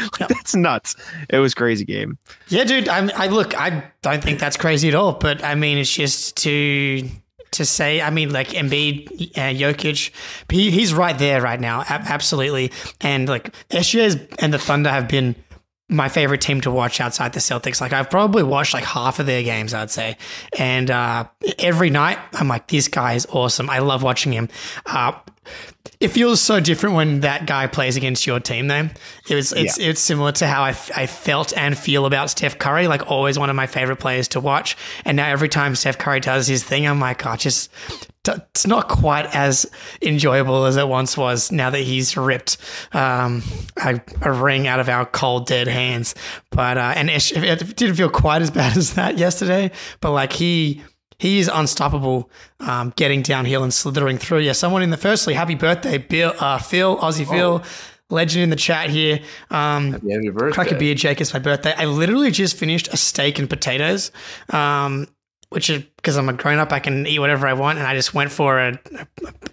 Like, 0.00 0.20
Yeah. 0.20 0.26
That's 0.28 0.54
nuts. 0.54 0.94
It 1.28 1.38
was 1.38 1.52
a 1.52 1.56
crazy 1.56 1.84
game. 1.84 2.18
Yeah, 2.48 2.64
dude. 2.64 2.88
I, 2.88 3.08
I 3.16 3.26
look. 3.28 3.58
I 3.58 3.84
don't 4.02 4.22
think 4.22 4.38
that's 4.38 4.56
crazy 4.56 4.88
at 4.88 4.94
all. 4.94 5.12
But 5.12 5.42
I 5.42 5.54
mean, 5.54 5.78
it's 5.78 5.92
just 5.92 6.36
to 6.38 7.08
to 7.52 7.64
say. 7.64 8.00
I 8.00 8.10
mean, 8.10 8.30
like 8.32 8.48
Embiid, 8.50 9.36
uh, 9.36 9.52
Jokic, 9.52 10.10
he, 10.50 10.70
he's 10.70 10.94
right 10.94 11.18
there 11.18 11.40
right 11.42 11.60
now. 11.60 11.80
A- 11.80 11.86
absolutely. 11.90 12.72
And 13.00 13.28
like 13.28 13.52
SGA's 13.70 14.16
and 14.38 14.52
the 14.52 14.58
Thunder 14.58 14.90
have 14.90 15.08
been 15.08 15.34
my 15.88 16.08
favorite 16.08 16.40
team 16.40 16.60
to 16.60 16.70
watch 16.70 17.00
outside 17.00 17.32
the 17.32 17.40
Celtics. 17.40 17.80
Like 17.80 17.92
I've 17.92 18.10
probably 18.10 18.42
watched 18.42 18.74
like 18.74 18.84
half 18.84 19.18
of 19.18 19.26
their 19.26 19.42
games, 19.42 19.72
I'd 19.72 19.90
say. 19.90 20.16
And 20.58 20.90
uh, 20.90 21.24
every 21.58 21.90
night, 21.90 22.18
I'm 22.34 22.48
like, 22.48 22.66
this 22.68 22.88
guy 22.88 23.14
is 23.14 23.26
awesome. 23.30 23.70
I 23.70 23.78
love 23.78 24.02
watching 24.02 24.32
him. 24.32 24.48
Uh, 24.84 25.12
it 26.00 26.08
feels 26.08 26.40
so 26.40 26.60
different 26.60 26.94
when 26.94 27.20
that 27.20 27.46
guy 27.46 27.66
plays 27.66 27.96
against 27.96 28.26
your 28.26 28.38
team 28.38 28.68
though. 28.68 28.88
It 29.28 29.34
was 29.34 29.52
it's 29.52 29.78
it's 29.78 30.00
similar 30.00 30.30
to 30.32 30.46
how 30.46 30.62
I, 30.62 30.70
f- 30.70 30.90
I 30.96 31.06
felt 31.06 31.56
and 31.56 31.76
feel 31.76 32.06
about 32.06 32.30
Steph 32.30 32.58
Curry, 32.58 32.86
like 32.86 33.10
always 33.10 33.38
one 33.38 33.50
of 33.50 33.56
my 33.56 33.66
favorite 33.66 33.96
players 33.96 34.28
to 34.28 34.40
watch. 34.40 34.76
And 35.04 35.16
now 35.16 35.28
every 35.28 35.48
time 35.48 35.74
Steph 35.74 35.98
Curry 35.98 36.20
does 36.20 36.46
his 36.46 36.62
thing, 36.62 36.86
I'm 36.86 37.00
like, 37.00 37.26
oh, 37.26 37.34
just 37.34 37.72
it's 38.28 38.66
not 38.66 38.88
quite 38.88 39.26
as 39.34 39.66
enjoyable 40.02 40.64
as 40.64 40.76
it 40.76 40.88
once 40.88 41.16
was. 41.16 41.50
Now 41.50 41.70
that 41.70 41.80
he's 41.80 42.16
ripped 42.16 42.58
um, 42.92 43.42
a, 43.76 44.00
a, 44.22 44.32
ring 44.32 44.66
out 44.66 44.80
of 44.80 44.88
our 44.88 45.06
cold 45.06 45.46
dead 45.46 45.68
hands, 45.68 46.14
but 46.50 46.78
uh, 46.78 46.92
and 46.96 47.10
it, 47.10 47.32
it 47.32 47.76
didn't 47.76 47.96
feel 47.96 48.10
quite 48.10 48.42
as 48.42 48.50
bad 48.50 48.76
as 48.76 48.94
that 48.94 49.18
yesterday. 49.18 49.70
But 50.00 50.12
like 50.12 50.32
he 50.32 50.82
he 51.18 51.40
is 51.40 51.50
unstoppable, 51.52 52.30
um, 52.60 52.92
getting 52.96 53.22
downhill 53.22 53.64
and 53.64 53.74
slithering 53.74 54.18
through. 54.18 54.40
Yeah, 54.40 54.52
someone 54.52 54.82
in 54.82 54.90
the 54.90 54.96
firstly, 54.96 55.34
happy 55.34 55.56
birthday, 55.56 55.98
Bill, 55.98 56.32
uh, 56.38 56.58
Phil, 56.58 56.96
Aussie 56.98 57.28
Phil, 57.28 57.62
legend 58.10 58.44
in 58.44 58.50
the 58.50 58.56
chat 58.56 58.88
here. 58.88 59.20
Um, 59.50 59.92
Happy, 59.92 60.12
happy 60.12 60.28
birthday. 60.30 60.54
crack 60.54 60.70
a 60.70 60.76
beer, 60.76 60.94
Jake. 60.94 61.20
It's 61.20 61.32
my 61.32 61.40
birthday. 61.40 61.74
I 61.76 61.86
literally 61.86 62.30
just 62.30 62.56
finished 62.56 62.88
a 62.88 62.96
steak 62.96 63.38
and 63.38 63.50
potatoes, 63.50 64.12
um, 64.50 65.08
which 65.50 65.70
is 65.70 65.82
because 65.96 66.16
I'm 66.16 66.28
a 66.28 66.32
grown 66.32 66.58
up. 66.58 66.72
I 66.72 66.78
can 66.78 67.06
eat 67.06 67.18
whatever 67.18 67.46
I 67.46 67.52
want, 67.52 67.78
and 67.78 67.86
I 67.86 67.94
just 67.94 68.14
went 68.14 68.30
for 68.30 68.58
a, 68.58 68.78
a 68.98 69.06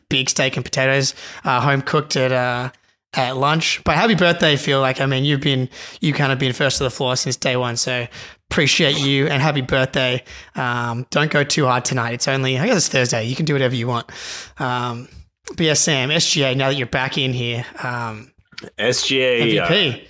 big 0.10 0.30
steak 0.30 0.56
and 0.56 0.66
potatoes, 0.66 1.16
uh, 1.44 1.62
home 1.62 1.82
cooked 1.82 2.16
at. 2.16 2.32
Uh, 2.32 2.72
at 3.18 3.38
lunch, 3.38 3.82
but 3.86 3.96
happy 3.96 4.14
birthday, 4.14 4.58
Phil. 4.58 4.82
Like, 4.82 5.00
I 5.00 5.06
mean, 5.06 5.24
you've 5.24 5.40
been, 5.40 5.70
you 6.02 6.12
kind 6.12 6.34
of 6.34 6.40
been 6.40 6.52
first 6.52 6.80
to 6.80 6.84
the 6.84 6.90
floor 6.90 7.16
since 7.16 7.38
day 7.38 7.56
one. 7.56 7.78
So 7.78 8.08
appreciate 8.50 9.00
you 9.00 9.28
and 9.28 9.42
happy 9.42 9.62
birthday. 9.62 10.22
Um, 10.56 11.06
don't 11.12 11.32
go 11.32 11.46
too 11.46 11.66
hard 11.66 11.86
tonight. 11.86 12.14
It's 12.14 12.28
only, 12.28 12.60
I 12.60 12.66
guess 12.68 12.76
it's 12.76 12.90
Thursday. 12.90 13.24
You 13.24 13.36
can 13.36 13.46
do 13.46 13.54
whatever 13.54 13.74
you 13.74 13.88
want. 13.88 14.12
Um, 14.60 15.08
but 15.48 15.62
yeah, 15.62 15.74
Sam, 15.76 16.10
SGA, 16.10 16.58
now 16.58 16.70
that 16.70 16.76
you're 16.76 16.88
back 16.88 17.18
in 17.18 17.32
here, 17.32 17.66
um, 17.82 18.32
SGA 18.78 19.62
uh, 19.62 19.68
MVP. 19.68 20.08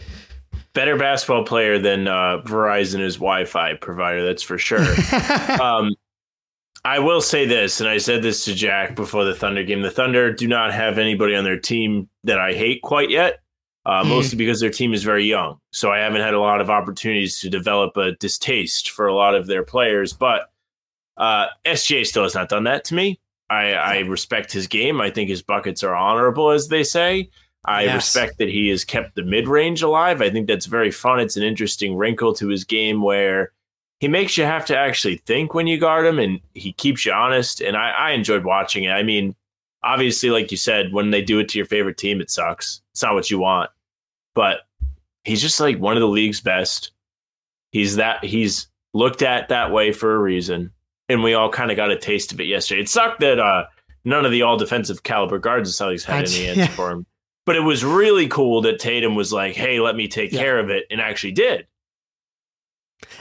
Better 0.76 0.96
basketball 0.96 1.44
player 1.44 1.80
than 1.80 2.08
uh, 2.08 2.42
Verizon 2.46 3.00
is 3.00 3.16
Wi-Fi 3.16 3.74
provider. 3.76 4.24
That's 4.24 4.44
for 4.44 4.60
sure. 4.60 4.80
um, 5.62 5.96
I 6.84 7.00
will 7.00 7.22
say 7.22 7.48
this, 7.48 7.80
and 7.80 7.90
I 7.90 7.98
said 7.98 8.22
this 8.22 8.46
to 8.46 8.54
Jack 8.54 8.96
before 8.96 9.24
the 9.26 9.34
Thunder 9.34 9.64
game. 9.64 9.82
The 9.82 9.90
Thunder 9.90 10.32
do 10.32 10.48
not 10.48 10.72
have 10.72 11.00
anybody 11.00 11.36
on 11.36 11.44
their 11.44 11.60
team 11.60 12.08
that 12.26 12.38
I 12.40 12.54
hate 12.54 12.84
quite 12.84 13.10
yet, 13.10 13.40
uh, 13.88 14.04
Hmm. 14.04 14.10
mostly 14.10 14.38
because 14.38 14.60
their 14.60 14.70
team 14.70 14.94
is 14.94 15.04
very 15.04 15.26
young. 15.26 15.60
So 15.72 15.92
I 15.92 15.98
haven't 15.98 16.22
had 16.22 16.36
a 16.36 16.40
lot 16.40 16.62
of 16.62 16.70
opportunities 16.70 17.40
to 17.40 17.50
develop 17.50 17.98
a 17.98 18.12
distaste 18.12 18.92
for 18.92 19.08
a 19.08 19.16
lot 19.16 19.34
of 19.34 19.48
their 19.48 19.64
players. 19.64 20.14
But 20.14 20.52
uh, 21.18 21.48
SGA 21.66 22.06
still 22.06 22.24
has 22.24 22.36
not 22.36 22.50
done 22.50 22.66
that 22.66 22.84
to 22.86 22.94
me. 22.94 23.20
I, 23.50 23.74
I 23.74 23.98
respect 24.00 24.52
his 24.52 24.68
game. 24.68 25.02
I 25.02 25.10
think 25.10 25.30
his 25.30 25.42
buckets 25.42 25.84
are 25.84 25.96
honorable, 25.96 26.52
as 26.52 26.68
they 26.68 26.84
say. 26.84 27.30
I 27.66 27.84
Yes. 27.84 27.96
respect 27.96 28.38
that 28.38 28.50
he 28.50 28.70
has 28.70 28.86
kept 28.86 29.16
the 29.16 29.24
mid 29.24 29.48
range 29.48 29.82
alive. 29.82 30.22
I 30.22 30.30
think 30.30 30.48
that's 30.48 30.66
very 30.66 30.92
fun. 30.92 31.20
It's 31.20 31.38
an 31.38 31.44
interesting 31.44 31.96
wrinkle 31.96 32.34
to 32.36 32.48
his 32.48 32.64
game 32.64 33.02
where 33.02 33.52
he 34.00 34.08
makes 34.08 34.38
you 34.38 34.44
have 34.44 34.66
to 34.66 34.78
actually 34.78 35.18
think 35.18 35.54
when 35.54 35.68
you 35.68 35.78
guard 35.80 36.06
him 36.06 36.20
and 36.20 36.40
he 36.54 36.74
keeps 36.74 37.06
you 37.06 37.14
honest. 37.14 37.62
And 37.62 37.76
I, 37.76 37.92
I 37.92 38.12
enjoyed 38.12 38.44
watching 38.44 38.84
it. 38.84 38.92
I 38.92 39.04
mean, 39.04 39.36
obviously, 39.84 40.30
like 40.30 40.52
you 40.52 40.58
said, 40.58 40.92
when 40.94 41.12
they 41.12 41.22
do 41.22 41.40
it 41.40 41.50
to 41.50 41.58
your 41.58 41.66
favorite 41.66 41.98
team, 41.98 42.22
it 42.22 42.30
sucks. 42.30 42.82
It's 42.92 43.02
not 43.02 43.14
what 43.16 43.32
you 43.32 43.40
want. 43.40 43.70
But 44.34 44.62
he's 45.24 45.42
just 45.42 45.60
like 45.60 45.80
one 45.80 45.96
of 45.96 46.02
the 46.02 46.08
league's 46.08 46.42
best. 46.42 46.92
He's 47.72 47.96
that 47.96 48.24
he's 48.24 48.68
looked 48.94 49.22
at 49.22 49.50
that 49.50 49.72
way 49.72 49.92
for 49.92 50.14
a 50.14 50.20
reason. 50.20 50.72
And 51.08 51.24
we 51.24 51.34
all 51.34 51.50
kind 51.50 51.72
of 51.72 51.78
got 51.78 51.92
a 51.92 51.98
taste 51.98 52.32
of 52.32 52.40
it 52.40 52.46
yesterday. 52.46 52.82
It 52.82 52.90
sucked 52.90 53.20
that 53.20 53.40
uh, 53.40 53.66
none 54.04 54.26
of 54.26 54.32
the 54.32 54.42
all 54.42 54.58
defensive 54.58 55.04
caliber 55.04 55.38
guards 55.40 55.78
the 55.78 55.84
Celtics 55.84 56.04
had 56.04 56.28
any 56.28 56.48
answer 56.48 56.62
yeah. 56.62 56.68
for 56.68 56.92
him. 56.92 57.06
But 57.46 57.56
it 57.56 57.62
was 57.62 57.84
really 57.86 58.28
cool 58.28 58.62
that 58.62 58.80
Tatum 58.80 59.16
was 59.16 59.32
like, 59.32 59.56
hey, 59.56 59.80
let 59.80 59.96
me 59.96 60.08
take 60.08 60.32
Yeah. 60.32 60.40
care 60.40 60.60
of 60.60 60.70
it, 60.70 60.86
and 60.90 61.00
actually 61.00 61.34
did. 61.34 61.68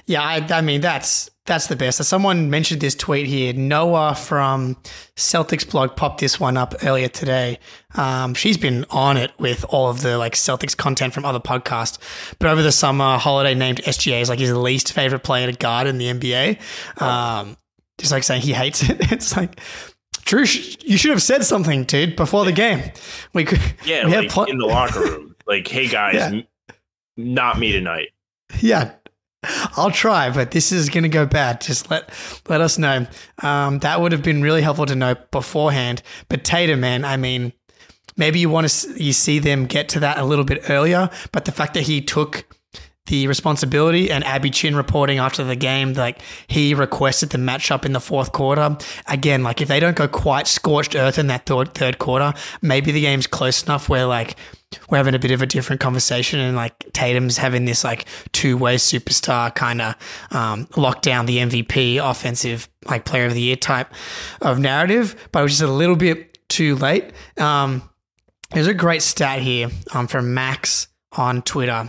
Yeah, 0.06 0.22
I, 0.22 0.46
I 0.50 0.60
mean 0.60 0.80
that's 0.80 1.30
that's 1.46 1.66
the 1.66 1.76
best. 1.76 2.02
Someone 2.04 2.48
mentioned 2.48 2.80
this 2.80 2.94
tweet 2.94 3.26
here. 3.26 3.52
Noa 3.52 4.14
from 4.14 4.76
Celtics 5.16 5.68
blog 5.68 5.94
popped 5.94 6.20
this 6.20 6.40
one 6.40 6.56
up 6.56 6.74
earlier 6.82 7.08
today. 7.08 7.58
Um, 7.96 8.32
she's 8.34 8.56
been 8.56 8.86
on 8.88 9.16
it 9.18 9.32
with 9.38 9.64
all 9.68 9.90
of 9.90 10.00
the 10.00 10.16
like 10.16 10.34
Celtics 10.34 10.74
content 10.76 11.12
from 11.12 11.24
other 11.26 11.40
podcasts. 11.40 11.98
But 12.38 12.48
over 12.50 12.62
the 12.62 12.72
summer, 12.72 13.18
Holiday 13.18 13.54
named 13.54 13.82
SGA 13.82 14.22
as 14.22 14.28
like 14.30 14.38
his 14.38 14.52
least 14.54 14.92
favorite 14.92 15.22
player 15.22 15.50
to 15.50 15.56
guard 15.58 15.86
in 15.86 15.98
the 15.98 16.06
NBA. 16.06 17.02
Um, 17.02 17.56
just 17.98 18.10
like 18.12 18.22
saying 18.22 18.40
he 18.42 18.52
hates 18.54 18.88
it. 18.88 18.96
It's 19.12 19.36
like. 19.36 19.60
Jrue, 20.24 20.82
you 20.84 20.96
should 20.96 21.10
have 21.10 21.22
said 21.22 21.44
something, 21.44 21.84
dude, 21.84 22.16
before 22.16 22.44
the 22.44 22.52
game. 22.52 22.82
We 23.32 23.44
could, 23.44 23.60
Yeah, 23.84 24.06
we 24.06 24.16
like 24.16 24.30
pl- 24.30 24.44
in 24.44 24.58
the 24.58 24.66
locker 24.66 25.00
room. 25.04 25.36
Like, 25.46 25.66
hey 25.68 25.86
guys, 25.88 26.14
Yeah. 26.14 26.26
m- 26.28 26.44
not 27.16 27.58
me 27.58 27.72
tonight. 27.72 28.08
Yeah. 28.60 28.92
I'll 29.76 29.90
try, 29.90 30.30
but 30.30 30.52
this 30.52 30.72
is 30.72 30.88
going 30.88 31.02
to 31.02 31.08
go 31.10 31.26
bad. 31.26 31.60
Just 31.60 31.90
let 31.90 32.08
let 32.48 32.62
us 32.62 32.78
know. 32.78 33.06
Um, 33.42 33.78
that 33.80 34.00
would 34.00 34.12
have 34.12 34.22
been 34.22 34.40
really 34.40 34.62
helpful 34.62 34.86
to 34.86 34.94
know 34.94 35.16
beforehand. 35.30 36.02
But 36.30 36.44
Tatum, 36.44 36.80
man, 36.80 37.04
I 37.04 37.18
mean, 37.18 37.52
maybe 38.16 38.38
you 38.40 38.48
want 38.48 38.66
to 38.70 38.94
you 39.02 39.12
see 39.12 39.38
them 39.40 39.66
get 39.66 39.90
to 39.90 40.00
that 40.00 40.16
a 40.16 40.24
little 40.24 40.46
bit 40.46 40.70
earlier. 40.70 41.10
But 41.30 41.44
the 41.44 41.52
fact 41.52 41.74
that 41.74 41.82
he 41.82 42.00
took 42.00 42.46
the 43.06 43.26
responsibility 43.26 44.10
and 44.10 44.24
Abby 44.24 44.48
Chin 44.48 44.74
reporting 44.74 45.18
after 45.18 45.44
the 45.44 45.56
game, 45.56 45.92
like 45.92 46.22
he 46.46 46.72
requested 46.72 47.30
the 47.30 47.38
matchup 47.38 47.84
in 47.84 47.92
the 47.92 48.00
fourth 48.00 48.32
quarter. 48.32 48.78
Again, 49.06 49.42
like 49.42 49.60
if 49.60 49.68
they 49.68 49.78
don't 49.78 49.96
go 49.96 50.08
quite 50.08 50.46
scorched 50.46 50.96
earth 50.96 51.18
in 51.18 51.26
that 51.26 51.44
third, 51.44 51.74
third 51.74 51.98
quarter, 51.98 52.32
maybe 52.62 52.92
the 52.92 53.02
game's 53.02 53.26
close 53.26 53.62
enough 53.62 53.90
where 53.90 54.06
like 54.06 54.36
we're 54.88 54.96
having 54.96 55.14
a 55.14 55.18
bit 55.18 55.30
of 55.30 55.42
a 55.42 55.46
different 55.46 55.80
conversation 55.80 56.40
and 56.40 56.56
like 56.56 56.78
Tatum's 56.94 57.36
having 57.36 57.66
this 57.66 57.84
like 57.84 58.06
two 58.32 58.56
way 58.56 58.76
superstar 58.76 59.54
kind 59.54 59.82
of 59.82 59.94
um, 60.30 60.66
lock 60.76 61.02
down 61.02 61.26
the 61.26 61.38
MVP 61.38 62.02
offensive 62.02 62.68
like 62.86 63.04
player 63.04 63.26
of 63.26 63.34
the 63.34 63.40
year 63.40 63.56
type 63.56 63.92
of 64.40 64.58
narrative, 64.58 65.28
but 65.30 65.40
it 65.40 65.42
was 65.42 65.52
just 65.52 65.62
a 65.62 65.72
little 65.72 65.96
bit 65.96 66.38
too 66.48 66.76
late. 66.76 67.12
Um, 67.36 67.88
there's 68.52 68.66
a 68.66 68.74
great 68.74 69.02
stat 69.02 69.40
here 69.40 69.68
um, 69.92 70.06
from 70.06 70.32
Max 70.32 70.88
on 71.14 71.42
Twitter. 71.42 71.88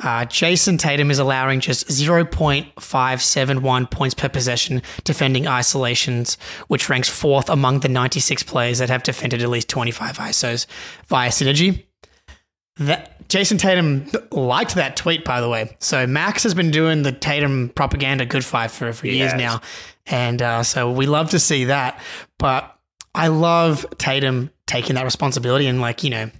Uh, 0.00 0.24
Jayson 0.26 0.78
Tatum 0.78 1.10
is 1.10 1.18
allowing 1.18 1.60
just 1.60 1.88
0.571 1.88 3.90
points 3.90 4.14
per 4.14 4.28
possession 4.28 4.82
defending 5.04 5.46
isolations, 5.46 6.36
which 6.68 6.88
ranks 6.88 7.08
fourth 7.08 7.48
among 7.48 7.80
the 7.80 7.88
96 7.88 8.42
players 8.44 8.78
that 8.78 8.88
have 8.88 9.02
defended 9.02 9.42
at 9.42 9.48
least 9.48 9.68
25 9.68 10.18
ISOs 10.18 10.66
via 11.06 11.30
synergy. 11.30 11.84
That 12.78 13.28
Jayson 13.28 13.58
Tatum 13.58 14.06
liked 14.30 14.74
that 14.74 14.96
tweet, 14.96 15.24
by 15.24 15.40
the 15.40 15.48
way. 15.48 15.76
So 15.78 16.06
Max 16.06 16.42
has 16.42 16.54
been 16.54 16.70
doing 16.70 17.02
the 17.02 17.12
Tatum 17.12 17.70
propaganda 17.74 18.26
good 18.26 18.44
fight 18.44 18.70
for, 18.70 18.88
a 18.88 18.94
for 18.94 19.06
years 19.06 19.32
has. 19.32 19.38
now, 19.38 19.60
and 20.06 20.42
uh, 20.42 20.62
so 20.62 20.90
we 20.90 21.06
love 21.06 21.30
to 21.30 21.38
see 21.38 21.64
that. 21.64 22.00
But 22.38 22.76
I 23.14 23.28
love 23.28 23.86
Tatum 23.98 24.50
taking 24.66 24.96
that 24.96 25.04
responsibility 25.04 25.66
and 25.66 25.80
like 25.80 26.02
you 26.02 26.10
know, 26.10 26.30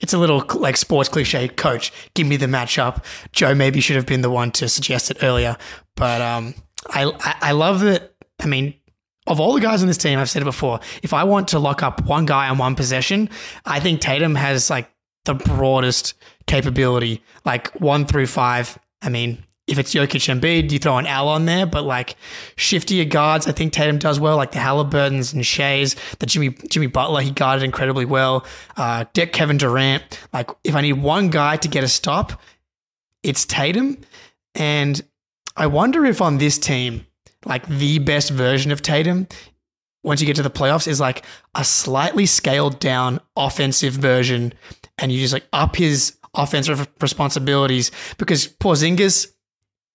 it's 0.00 0.12
a 0.12 0.18
little 0.18 0.44
like 0.54 0.76
sports 0.76 1.08
cliche. 1.08 1.48
Coach, 1.48 1.92
give 2.14 2.26
me 2.26 2.36
the 2.36 2.46
matchup. 2.46 3.04
Joe 3.32 3.54
maybe 3.54 3.80
should 3.80 3.96
have 3.96 4.06
been 4.06 4.22
the 4.22 4.30
one 4.30 4.50
to 4.52 4.68
suggest 4.68 5.10
it 5.10 5.22
earlier, 5.22 5.56
but 5.96 6.20
um, 6.20 6.54
I 6.88 7.04
I, 7.20 7.34
I 7.42 7.52
love 7.52 7.80
that. 7.80 8.14
I 8.40 8.46
mean, 8.46 8.74
of 9.26 9.38
all 9.38 9.52
the 9.52 9.60
guys 9.60 9.82
on 9.82 9.88
this 9.88 9.98
team, 9.98 10.18
I've 10.18 10.30
said 10.30 10.42
it 10.42 10.46
before. 10.46 10.80
If 11.02 11.12
I 11.12 11.24
want 11.24 11.48
to 11.48 11.58
lock 11.58 11.82
up 11.82 12.04
one 12.04 12.26
guy 12.26 12.48
on 12.48 12.58
one 12.58 12.74
possession, 12.74 13.28
I 13.64 13.80
think 13.80 14.00
Tatum 14.00 14.34
has 14.34 14.70
like 14.70 14.90
the 15.24 15.34
broadest 15.34 16.14
capability, 16.46 17.22
like 17.44 17.68
one 17.80 18.06
through 18.06 18.26
five. 18.26 18.78
I 19.02 19.08
mean, 19.08 19.44
if 19.70 19.78
it's 19.78 19.94
Jokic 19.94 20.28
and 20.28 20.42
Embiid, 20.42 20.72
you 20.72 20.80
throw 20.80 20.98
an 20.98 21.06
L 21.06 21.28
on 21.28 21.46
there, 21.46 21.64
but 21.64 21.84
like 21.84 22.16
shiftier 22.56 23.08
guards, 23.08 23.46
I 23.46 23.52
think 23.52 23.72
Tatum 23.72 23.98
does 23.98 24.18
well, 24.18 24.36
like 24.36 24.50
the 24.50 24.58
Halliburtons 24.58 25.32
and 25.32 25.44
Shais, 25.44 25.96
the 26.18 26.26
Jimmy 26.26 26.50
Jimmy 26.68 26.88
Butler, 26.88 27.20
he 27.20 27.30
guarded 27.30 27.62
incredibly 27.62 28.04
well. 28.04 28.44
Uh, 28.76 29.04
Dick 29.12 29.32
Kevin 29.32 29.58
Durant, 29.58 30.02
like 30.32 30.50
if 30.64 30.74
I 30.74 30.80
need 30.80 30.94
one 30.94 31.30
guy 31.30 31.56
to 31.56 31.68
get 31.68 31.84
a 31.84 31.88
stop, 31.88 32.40
it's 33.22 33.44
Tatum. 33.44 33.98
And 34.56 35.00
I 35.56 35.68
wonder 35.68 36.04
if 36.04 36.20
on 36.20 36.38
this 36.38 36.58
team, 36.58 37.06
like 37.44 37.66
the 37.68 38.00
best 38.00 38.30
version 38.30 38.72
of 38.72 38.82
Tatum, 38.82 39.28
once 40.02 40.20
you 40.20 40.26
get 40.26 40.36
to 40.36 40.42
the 40.42 40.50
playoffs, 40.50 40.88
is 40.88 40.98
like 40.98 41.24
a 41.54 41.64
slightly 41.64 42.26
scaled 42.26 42.80
down 42.80 43.20
offensive 43.36 43.94
version, 43.94 44.52
and 44.98 45.12
you 45.12 45.20
just 45.20 45.32
like 45.32 45.46
up 45.52 45.76
his 45.76 46.16
offensive 46.34 46.88
responsibilities 47.00 47.92
because 48.18 48.48
Porzingis, 48.48 49.32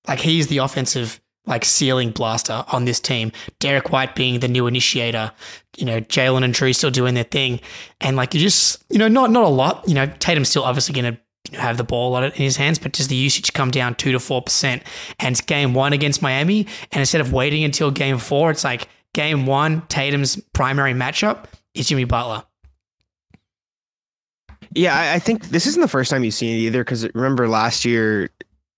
like 0.07 0.19
he's 0.19 0.47
the 0.47 0.59
offensive 0.59 1.19
like 1.45 1.63
ceiling 1.63 2.11
blaster 2.11 2.65
on 2.71 2.85
this 2.85 2.99
team. 2.99 3.31
Derek 3.59 3.91
White 3.91 4.15
being 4.15 4.39
the 4.39 4.47
new 4.47 4.67
initiator, 4.67 5.31
you 5.77 5.85
know, 5.85 6.01
Jalen 6.01 6.43
and 6.43 6.53
Jrue 6.53 6.75
still 6.75 6.91
doing 6.91 7.13
their 7.13 7.23
thing, 7.23 7.59
and 8.01 8.15
like 8.15 8.33
you 8.33 8.39
just 8.39 8.83
you 8.89 8.97
know 8.97 9.07
not 9.07 9.31
not 9.31 9.43
a 9.43 9.49
lot. 9.49 9.87
You 9.87 9.93
know, 9.93 10.07
Tatum's 10.19 10.49
still 10.49 10.63
obviously 10.63 10.99
going 10.99 11.13
to 11.13 11.21
you 11.51 11.57
know, 11.57 11.63
have 11.63 11.77
the 11.77 11.83
ball 11.83 12.09
a 12.09 12.11
lot 12.11 12.23
in 12.23 12.31
his 12.31 12.57
hands, 12.57 12.79
but 12.79 12.91
does 12.93 13.07
the 13.07 13.15
usage 13.15 13.53
come 13.53 13.71
down 13.71 13.95
two 13.95 14.11
to 14.11 14.19
four 14.19 14.41
percent? 14.41 14.83
And 15.19 15.33
it's 15.33 15.41
game 15.41 15.73
one 15.73 15.93
against 15.93 16.21
Miami, 16.21 16.67
and 16.91 16.99
instead 16.99 17.21
of 17.21 17.33
waiting 17.33 17.63
until 17.63 17.91
game 17.91 18.17
four, 18.17 18.51
it's 18.51 18.63
like 18.63 18.87
game 19.13 19.45
one. 19.45 19.81
Tatum's 19.87 20.37
primary 20.53 20.93
matchup 20.93 21.45
is 21.73 21.87
Jimmy 21.87 22.05
Butler. 22.05 22.43
Yeah, 24.73 25.13
I 25.13 25.19
think 25.19 25.49
this 25.49 25.67
isn't 25.67 25.81
the 25.81 25.87
first 25.87 26.11
time 26.11 26.25
you've 26.25 26.33
seen 26.33 26.57
it 26.57 26.59
either. 26.59 26.83
Because 26.83 27.07
remember 27.13 27.47
last 27.47 27.85
year, 27.85 28.29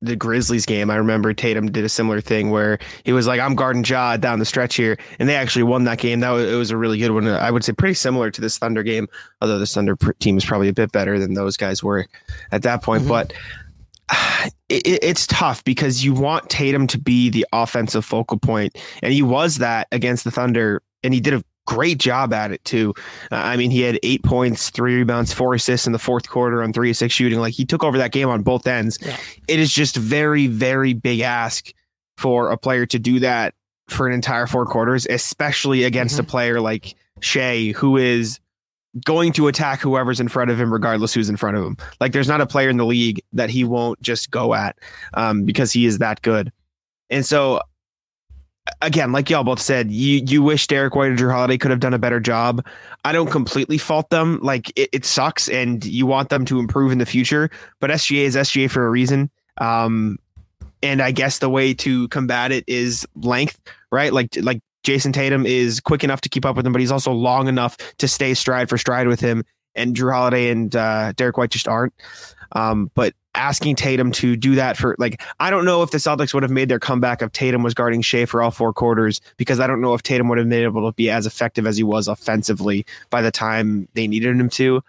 the 0.02 0.16
Grizzlies 0.16 0.66
game. 0.66 0.90
I 0.90 0.96
remember 0.96 1.34
Tatum 1.34 1.72
did 1.72 1.84
a 1.84 1.90
similar 1.90 2.22
thing 2.22 2.52
where 2.52 2.80
he 3.04 3.14
was 3.14 3.28
like, 3.28 3.40
"I'm 3.40 3.56
guarding 3.56 3.84
Ja 3.84 4.18
down 4.18 4.40
the 4.40 4.46
stretch 4.46 4.76
here," 4.76 4.98
and 5.20 5.28
they 5.28 5.36
actually 5.36 5.64
won 5.64 5.86
that 5.86 5.98
game. 5.98 6.20
That 6.20 6.32
was, 6.32 6.52
it 6.52 6.56
was 6.56 6.72
a 6.72 6.78
really 6.78 6.98
good 7.00 7.12
one. 7.12 7.28
Uh, 7.28 7.38
I 7.38 7.52
would 7.52 7.64
say 7.64 7.74
pretty 7.74 7.96
similar 7.96 8.30
to 8.32 8.42
this 8.42 8.58
Thunder 8.58 8.84
game, 8.84 9.08
although 9.42 9.60
the 9.60 9.66
Thunder 9.66 9.96
pr- 9.96 10.12
team 10.14 10.38
is 10.38 10.46
probably 10.46 10.70
a 10.70 10.74
bit 10.74 10.92
better 10.92 11.20
than 11.20 11.34
those 11.34 11.58
guys 11.58 11.84
were 11.84 12.06
at 12.52 12.62
that 12.62 12.84
point. 12.84 13.04
Mm-hmm. 13.04 13.10
But 13.10 13.34
it, 14.70 15.00
it's 15.04 15.26
tough 15.28 15.64
because 15.64 16.06
you 16.06 16.14
want 16.14 16.50
Tatum 16.50 16.88
to 16.88 17.00
be 17.00 17.30
the 17.30 17.46
offensive 17.52 18.06
focal 18.06 18.38
point, 18.38 18.78
and 19.02 19.14
he 19.14 19.24
was 19.24 19.58
that 19.58 19.88
against 19.92 20.24
the 20.24 20.32
Thunder, 20.32 20.82
and 21.04 21.14
he 21.14 21.20
did 21.20 21.34
a 21.34 21.44
great 21.68 22.00
job 22.00 22.34
at 22.34 22.52
it 22.52 22.64
too. 22.66 22.96
Uh, 23.32 23.36
I 23.36 23.58
mean, 23.58 23.70
he 23.70 23.82
had 23.82 24.00
eight 24.02 24.24
points, 24.24 24.72
three 24.72 24.96
rebounds, 24.96 25.32
four 25.32 25.54
assists 25.54 25.86
in 25.86 25.94
the 25.94 26.00
fourth 26.00 26.28
quarter 26.28 26.64
on 26.64 26.74
three 26.74 26.90
of 26.90 26.98
six 26.98 27.14
shooting. 27.14 27.40
Like 27.40 27.54
he 27.54 27.66
took 27.66 27.84
over 27.84 28.00
that 28.00 28.12
game 28.12 28.30
on 28.30 28.42
both 28.42 28.66
ends. 28.66 28.98
Yeah. 29.02 29.18
It 29.48 29.60
is 29.60 29.72
just 29.72 29.96
very, 29.96 30.48
very 30.48 30.94
big 30.94 31.20
ask 31.20 31.72
for 32.18 32.50
a 32.50 32.58
player 32.58 32.88
to 32.88 32.98
do 32.98 33.20
that 33.20 33.54
for 33.88 34.08
an 34.08 34.14
entire 34.14 34.48
four 34.48 34.66
quarters, 34.66 35.06
especially 35.10 35.84
against 35.84 36.18
a 36.20 36.24
player 36.24 36.60
like 36.60 36.96
Shai, 37.20 37.74
who 37.76 37.98
is 37.98 38.40
going 39.06 39.32
to 39.34 39.48
attack 39.48 39.80
whoever's 39.80 40.20
in 40.20 40.28
front 40.28 40.50
of 40.50 40.60
him, 40.60 40.74
regardless 40.74 41.14
who's 41.14 41.30
in 41.30 41.38
front 41.38 41.58
of 41.58 41.64
him. 41.64 41.78
Like 42.00 42.14
there's 42.14 42.28
not 42.28 42.42
a 42.42 42.48
player 42.48 42.70
in 42.70 42.78
the 42.78 42.86
league 42.86 43.22
that 43.34 43.50
he 43.50 43.64
won't 43.64 44.02
just 44.02 44.32
go 44.32 44.54
at 44.54 44.78
um, 45.14 45.44
because 45.44 45.72
he 45.72 45.86
is 45.86 46.00
that 46.00 46.22
good. 46.22 46.52
And 47.10 47.26
so 47.26 47.62
again, 48.82 49.12
like 49.12 49.30
y'all 49.30 49.44
both 49.44 49.62
said, 49.62 49.92
you 49.92 50.24
you 50.26 50.42
wish 50.44 50.68
Derek 50.68 50.96
White 50.96 51.12
or 51.12 51.16
Jrue 51.16 51.32
Holiday 51.32 51.58
could 51.58 51.72
have 51.72 51.80
done 51.80 51.94
a 51.94 52.00
better 52.00 52.20
job. 52.20 52.66
I 53.06 53.12
don't 53.12 53.30
completely 53.30 53.78
fault 53.78 54.10
them. 54.10 54.40
Like 54.42 54.72
it, 54.76 54.90
it 54.92 55.06
sucks, 55.06 55.50
and 55.50 55.84
you 55.86 56.06
want 56.06 56.30
them 56.30 56.46
to 56.46 56.60
improve 56.60 56.92
in 56.92 56.98
the 56.98 57.06
future. 57.06 57.50
But 57.80 57.90
SGA 57.90 58.26
is 58.26 58.36
SGA 58.36 58.70
for 58.70 58.86
a 58.86 58.90
reason. 58.90 59.30
Um, 59.58 60.20
and 60.84 61.02
I 61.02 61.12
guess 61.12 61.40
the 61.40 61.50
way 61.50 61.74
to 61.76 62.08
combat 62.10 62.52
it 62.52 62.64
is 62.68 63.06
length, 63.16 63.60
right? 63.92 64.14
Like 64.14 64.36
like 64.42 64.62
Jayson 64.84 65.14
Tatum 65.14 65.46
is 65.46 65.80
quick 65.80 66.04
enough 66.04 66.22
to 66.22 66.30
keep 66.30 66.46
up 66.46 66.56
with 66.56 66.66
him, 66.66 66.72
but 66.72 66.80
he's 66.80 66.92
also 66.92 67.12
long 67.12 67.48
enough 67.48 67.78
to 67.98 68.08
stay 68.08 68.34
stride 68.34 68.70
for 68.70 68.78
stride 68.78 69.08
with 69.08 69.20
him. 69.20 69.44
And 69.76 69.96
Jrue 69.96 70.12
Holiday 70.12 70.50
and 70.50 70.76
uh, 70.76 71.12
Derek 71.14 71.38
White 71.38 71.52
just 71.52 71.68
aren't. 71.68 71.94
Um, 72.54 72.92
but 72.96 73.14
asking 73.36 73.76
Tatum 73.76 74.12
to 74.14 74.36
do 74.36 74.56
that 74.56 74.78
for 74.78 74.96
like 74.98 75.22
I 75.40 75.50
don't 75.52 75.64
know 75.66 75.84
if 75.84 75.92
the 75.92 76.00
Celtics 76.00 76.34
would 76.34 76.42
have 76.44 76.52
made 76.52 76.70
their 76.70 76.80
comeback 76.80 77.22
if 77.22 77.32
Tatum 77.32 77.62
was 77.64 77.74
guarding 77.76 78.02
Shai 78.02 78.26
for 78.26 78.42
all 78.42 78.50
four 78.52 78.74
quarters 78.74 79.22
because 79.38 79.60
I 79.60 79.68
don't 79.68 79.80
know 79.82 79.94
if 79.94 80.02
Tatum 80.02 80.28
would 80.30 80.38
have 80.40 80.50
been 80.50 80.64
able 80.64 80.90
to 80.90 80.96
be 80.96 81.10
as 81.10 81.26
effective 81.28 81.68
as 81.68 81.78
he 81.78 81.84
was 81.84 82.08
offensively 82.08 82.86
by 83.10 83.22
the 83.22 83.32
time 83.32 83.88
they 83.94 84.08
needed 84.08 84.36
him 84.36 84.50
to. 84.52 84.84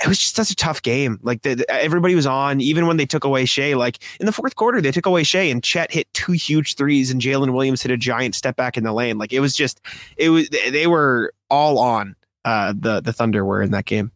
It 0.00 0.06
was 0.06 0.16
just 0.20 0.36
such 0.36 0.50
a 0.52 0.54
tough 0.54 0.80
game. 0.82 1.18
Like 1.24 1.42
the, 1.42 1.54
the- 1.54 1.68
everybody 1.72 2.14
was 2.14 2.24
on, 2.24 2.60
even 2.60 2.86
when 2.86 2.98
they 2.98 3.06
took 3.06 3.24
away 3.24 3.44
Shai. 3.46 3.74
Like 3.74 3.98
in 4.20 4.26
the 4.26 4.32
fourth 4.32 4.54
quarter, 4.54 4.80
they 4.80 4.92
took 4.92 5.06
away 5.06 5.24
Shai 5.24 5.40
and 5.40 5.60
Chet 5.60 5.90
hit 5.90 6.06
two 6.12 6.30
huge 6.30 6.76
threes 6.76 7.10
and 7.10 7.20
Jalen 7.20 7.52
Williams 7.52 7.82
hit 7.82 7.90
a 7.90 7.96
giant 7.96 8.36
step 8.36 8.54
back 8.54 8.76
in 8.76 8.84
the 8.84 8.92
lane. 8.92 9.18
Like 9.18 9.32
it 9.32 9.40
was 9.40 9.54
just, 9.54 9.80
it 10.16 10.28
was 10.28 10.48
they 10.50 10.86
were 10.86 11.32
all 11.50 11.80
on. 11.80 12.14
Uh, 12.44 12.72
the 12.78 13.00
the 13.00 13.12
Thunder 13.12 13.44
were 13.44 13.60
in 13.60 13.72
that 13.72 13.86
game. 13.86 14.12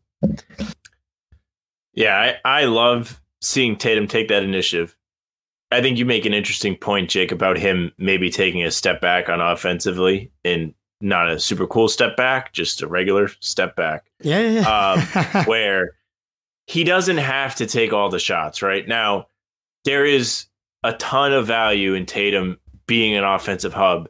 Yeah, 1.95 2.37
I, 2.45 2.63
I 2.63 2.65
love 2.65 3.21
seeing 3.41 3.77
Tatum 3.77 4.07
take 4.07 4.29
that 4.29 4.43
initiative. 4.43 4.97
I 5.71 5.81
think 5.81 5.99
you 5.99 6.05
make 6.05 6.27
an 6.27 6.35
interesting 6.35 6.77
point, 6.77 7.09
Jake, 7.11 7.33
about 7.33 7.57
him 7.59 7.93
maybe 7.99 8.31
taking 8.31 8.63
a 8.63 8.71
step 8.71 9.01
back 9.01 9.29
on 9.29 9.41
offensively 9.41 10.31
and 10.45 10.75
not 11.01 11.29
a 11.31 11.41
super 11.41 11.67
cool 11.67 11.89
step 11.89 12.17
back, 12.17 12.53
just 12.53 12.83
a 12.83 12.87
regular 12.87 13.29
step 13.41 13.75
back, 13.75 14.11
Yeah, 14.21 14.41
yeah, 14.41 14.61
yeah. 14.61 14.93
um, 15.35 15.45
where 15.47 15.97
he 16.67 16.85
doesn't 16.85 17.17
have 17.19 17.55
to 17.57 17.67
take 17.67 17.93
all 17.93 18.09
the 18.09 18.19
shots, 18.21 18.63
right? 18.63 18.87
Now, 18.87 19.27
there 19.85 20.05
is 20.05 20.47
a 20.85 20.93
ton 20.95 21.33
of 21.33 21.47
value 21.47 21.95
in 21.95 22.07
Tatum 22.07 22.59
being 22.87 23.17
an 23.17 23.25
offensive 23.25 23.73
hub. 23.73 24.09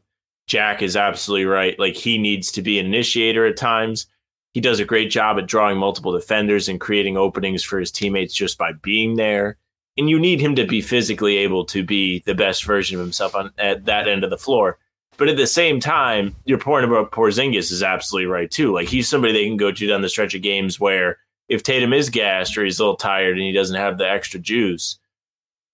Jack 0.48 0.82
is 0.82 0.96
absolutely 0.96 1.46
right. 1.46 1.78
Like 1.78 1.94
he 1.94 2.18
needs 2.18 2.52
to 2.52 2.62
be 2.62 2.78
an 2.78 2.86
initiator 2.86 3.46
at 3.46 3.56
times. 3.56 4.06
He 4.52 4.60
does 4.60 4.80
a 4.80 4.84
great 4.84 5.10
job 5.10 5.38
at 5.38 5.46
drawing 5.46 5.78
multiple 5.78 6.12
defenders 6.12 6.68
and 6.68 6.80
creating 6.80 7.16
openings 7.16 7.62
for 7.62 7.80
his 7.80 7.90
teammates 7.90 8.34
just 8.34 8.58
by 8.58 8.72
being 8.72 9.16
there. 9.16 9.56
And 9.96 10.08
you 10.08 10.18
need 10.18 10.40
him 10.40 10.54
to 10.56 10.66
be 10.66 10.80
physically 10.80 11.38
able 11.38 11.64
to 11.66 11.82
be 11.82 12.22
the 12.26 12.34
best 12.34 12.64
version 12.64 12.98
of 12.98 13.04
himself 13.04 13.34
on 13.34 13.50
at 13.58 13.84
that 13.86 14.08
end 14.08 14.24
of 14.24 14.30
the 14.30 14.38
floor. 14.38 14.78
But 15.18 15.28
at 15.28 15.36
the 15.36 15.46
same 15.46 15.80
time, 15.80 16.34
your 16.44 16.58
point 16.58 16.84
about 16.84 17.12
Porzingis 17.12 17.70
is 17.70 17.82
absolutely 17.82 18.26
right 18.26 18.50
too. 18.50 18.72
Like 18.72 18.88
he's 18.88 19.08
somebody 19.08 19.32
they 19.32 19.46
can 19.46 19.56
go 19.56 19.70
to 19.70 19.86
down 19.86 20.02
the 20.02 20.08
stretch 20.08 20.34
of 20.34 20.42
games 20.42 20.80
where 20.80 21.18
if 21.48 21.62
Tatum 21.62 21.92
is 21.92 22.08
gassed 22.08 22.56
or 22.56 22.64
he's 22.64 22.78
a 22.78 22.82
little 22.82 22.96
tired 22.96 23.36
and 23.36 23.46
he 23.46 23.52
doesn't 23.52 23.76
have 23.76 23.98
the 23.98 24.08
extra 24.08 24.40
juice, 24.40 24.98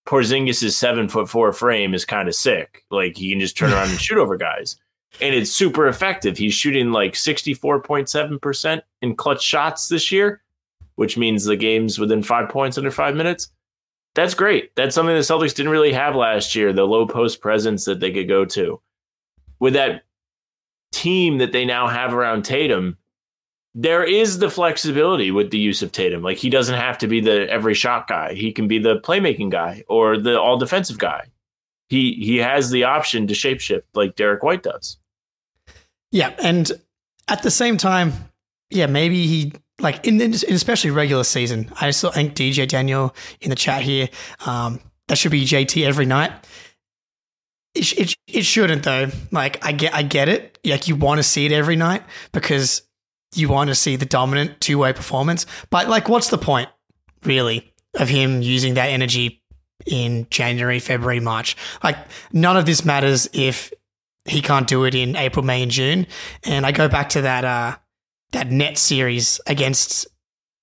Porzingis' 0.06 0.72
seven 0.72 1.08
foot 1.08 1.28
four 1.28 1.52
frame 1.52 1.94
is 1.94 2.04
kind 2.04 2.28
of 2.28 2.34
sick. 2.34 2.84
Like 2.90 3.16
he 3.16 3.30
can 3.30 3.40
just 3.40 3.56
turn 3.56 3.72
around 3.72 3.90
and 3.90 4.00
shoot 4.00 4.18
over 4.18 4.36
guys. 4.36 4.76
And 5.20 5.34
it's 5.34 5.50
super 5.50 5.88
effective. 5.88 6.36
He's 6.36 6.54
shooting 6.54 6.92
like 6.92 7.14
64.7% 7.14 8.82
in 9.02 9.16
clutch 9.16 9.42
shots 9.42 9.88
this 9.88 10.12
year, 10.12 10.42
which 10.96 11.16
means 11.16 11.44
the 11.44 11.56
game's 11.56 11.98
within 11.98 12.22
five 12.22 12.48
points 12.48 12.78
under 12.78 12.90
five 12.90 13.16
minutes. 13.16 13.50
That's 14.14 14.34
great. 14.34 14.74
That's 14.76 14.94
something 14.94 15.14
the 15.14 15.20
Celtics 15.20 15.54
didn't 15.54 15.72
really 15.72 15.92
have 15.92 16.14
last 16.14 16.54
year, 16.54 16.72
the 16.72 16.84
low 16.84 17.06
post 17.06 17.40
presence 17.40 17.84
that 17.84 18.00
they 18.00 18.12
could 18.12 18.28
go 18.28 18.44
to. 18.46 18.80
With 19.60 19.74
that 19.74 20.02
team 20.92 21.38
that 21.38 21.52
they 21.52 21.64
now 21.64 21.88
have 21.88 22.14
around 22.14 22.44
Tatum, 22.44 22.96
there 23.74 24.02
is 24.02 24.38
the 24.38 24.50
flexibility 24.50 25.30
with 25.30 25.50
the 25.50 25.58
use 25.58 25.82
of 25.82 25.92
Tatum. 25.92 26.22
Like 26.22 26.36
he 26.36 26.50
doesn't 26.50 26.74
have 26.74 26.98
to 26.98 27.06
be 27.06 27.20
the 27.20 27.48
every 27.50 27.74
shot 27.74 28.08
guy. 28.08 28.34
He 28.34 28.52
can 28.52 28.66
be 28.66 28.78
the 28.78 28.98
playmaking 29.00 29.50
guy 29.50 29.84
or 29.88 30.18
the 30.18 30.40
all 30.40 30.56
defensive 30.56 30.98
guy. 30.98 31.26
He 31.88 32.14
he 32.14 32.36
has 32.38 32.70
the 32.70 32.84
option 32.84 33.26
to 33.26 33.34
shapeshift 33.34 33.82
like 33.94 34.16
Derek 34.16 34.42
White 34.42 34.62
does. 34.62 34.98
Yeah, 36.10 36.34
and 36.42 36.70
at 37.28 37.42
the 37.42 37.50
same 37.50 37.76
time, 37.76 38.12
yeah, 38.70 38.86
maybe 38.86 39.26
he 39.26 39.52
like 39.80 40.06
in, 40.06 40.20
in 40.20 40.34
especially 40.34 40.90
regular 40.90 41.24
season. 41.24 41.72
I 41.80 41.90
still 41.90 42.10
think 42.10 42.34
DJ 42.34 42.68
Daniel 42.68 43.14
in 43.40 43.50
the 43.50 43.56
chat 43.56 43.82
here. 43.82 44.08
Um, 44.44 44.80
that 45.08 45.16
should 45.16 45.32
be 45.32 45.44
JT 45.44 45.86
every 45.86 46.06
night. 46.06 46.32
It, 47.74 47.92
it, 47.98 48.14
it 48.26 48.44
shouldn't 48.44 48.82
though. 48.82 49.08
Like 49.30 49.64
I 49.64 49.72
get 49.72 49.94
I 49.94 50.02
get 50.02 50.28
it. 50.28 50.58
Like 50.64 50.88
you 50.88 50.96
want 50.96 51.18
to 51.18 51.22
see 51.22 51.46
it 51.46 51.52
every 51.52 51.76
night 51.76 52.02
because 52.32 52.82
you 53.34 53.48
want 53.48 53.68
to 53.68 53.74
see 53.74 53.96
the 53.96 54.06
dominant 54.06 54.60
two 54.60 54.78
way 54.78 54.92
performance. 54.92 55.46
But 55.70 55.88
like, 55.88 56.08
what's 56.08 56.28
the 56.28 56.38
point 56.38 56.68
really 57.24 57.72
of 57.94 58.08
him 58.08 58.42
using 58.42 58.74
that 58.74 58.86
energy 58.86 59.42
in 59.86 60.26
January, 60.30 60.78
February, 60.78 61.20
March? 61.20 61.56
Like 61.82 61.96
none 62.32 62.56
of 62.56 62.66
this 62.66 62.84
matters 62.84 63.28
if 63.32 63.72
he 64.24 64.42
can't 64.42 64.66
do 64.66 64.84
it 64.84 64.94
in 64.94 65.16
April, 65.16 65.44
May, 65.44 65.62
and 65.62 65.70
June. 65.70 66.06
And 66.44 66.66
I 66.66 66.72
go 66.72 66.88
back 66.88 67.10
to 67.10 67.22
that 67.22 67.44
uh, 67.44 67.76
that 68.32 68.50
net 68.50 68.78
series 68.78 69.40
against 69.46 70.06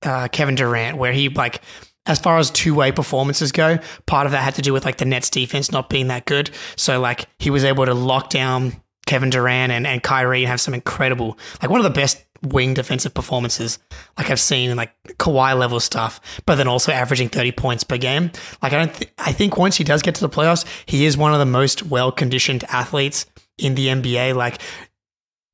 uh, 0.04 0.28
Kevin 0.28 0.56
Durant, 0.56 0.98
where 0.98 1.14
he 1.14 1.30
like, 1.30 1.62
as 2.06 2.20
far 2.20 2.38
as 2.38 2.52
two 2.52 2.76
way 2.76 2.92
performances 2.92 3.52
go, 3.52 3.80
part 4.06 4.26
of 4.28 4.32
that 4.32 4.44
had 4.44 4.56
to 4.56 4.62
do 4.62 4.74
with 4.74 4.86
like 4.86 4.98
the 4.98 5.06
Nets 5.06 5.30
defense 5.30 5.72
not 5.72 5.90
being 5.90 6.08
that 6.08 6.26
good. 6.26 6.52
So 6.76 7.00
like 7.00 7.28
he 7.40 7.50
was 7.50 7.64
able 7.64 7.86
to 7.86 7.94
lock 7.94 8.30
down 8.30 8.82
Kevin 9.08 9.30
Durant 9.30 9.72
and, 9.72 9.88
and 9.88 10.04
Kyrie 10.04 10.44
and 10.44 10.50
have 10.50 10.62
some 10.62 10.74
incredible, 10.74 11.38
like 11.62 11.72
one 11.72 11.80
of 11.80 11.84
the 11.84 11.90
best 11.90 12.24
wing 12.46 12.74
defensive 12.74 13.14
performances 13.14 13.80
like 14.18 14.30
I've 14.30 14.40
seen 14.40 14.70
in 14.70 14.78
like 14.78 14.94
Kawhi 15.18 15.58
level 15.58 15.80
stuff, 15.80 16.20
but 16.46 16.56
then 16.56 16.68
also 16.68 16.92
averaging 16.92 17.30
30 17.30 17.52
points 17.54 17.84
per 17.84 17.98
game. 17.98 18.32
Like 18.62 18.74
I 18.74 18.78
don't, 18.78 18.94
th- 18.94 19.12
I 19.18 19.32
think 19.32 19.58
once 19.58 19.76
he 19.76 19.84
does 19.84 20.02
get 20.02 20.16
to 20.16 20.22
the 20.22 20.30
playoffs, 20.30 20.66
he 20.86 21.06
is 21.06 21.18
one 21.18 21.34
of 21.34 21.40
the 21.40 21.46
most 21.46 21.84
well 21.84 22.12
conditioned 22.12 22.64
athletes 22.66 23.26
in 23.58 23.76
the 23.76 23.88
NBA. 23.88 24.36
Like 24.36 24.62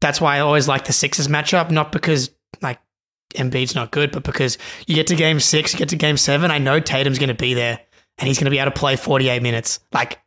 that's 0.02 0.20
why 0.20 0.38
I 0.38 0.40
always 0.40 0.68
like 0.68 0.86
the 0.86 0.94
Sixers 0.94 1.28
matchup, 1.28 1.72
not 1.72 1.92
because 1.92 2.32
like 2.62 2.80
Embiid's 3.36 3.76
not 3.76 3.92
good, 3.92 4.12
but 4.12 4.24
because 4.24 4.58
you 4.88 4.96
get 4.96 5.08
to 5.08 5.16
game 5.16 5.40
six, 5.40 5.74
you 5.74 5.80
get 5.80 5.90
to 5.90 5.96
game 5.96 6.18
seven. 6.18 6.52
I 6.52 6.58
know 6.58 6.80
Tatum's 6.80 7.20
going 7.20 7.30
to 7.30 7.36
be 7.36 7.54
there 7.54 7.80
and 8.18 8.28
he's 8.28 8.38
going 8.38 8.46
to 8.46 8.52
be 8.52 8.60
able 8.60 8.72
to 8.72 8.80
play 8.80 8.96
48 8.96 9.42
minutes, 9.42 9.80
like, 9.94 10.20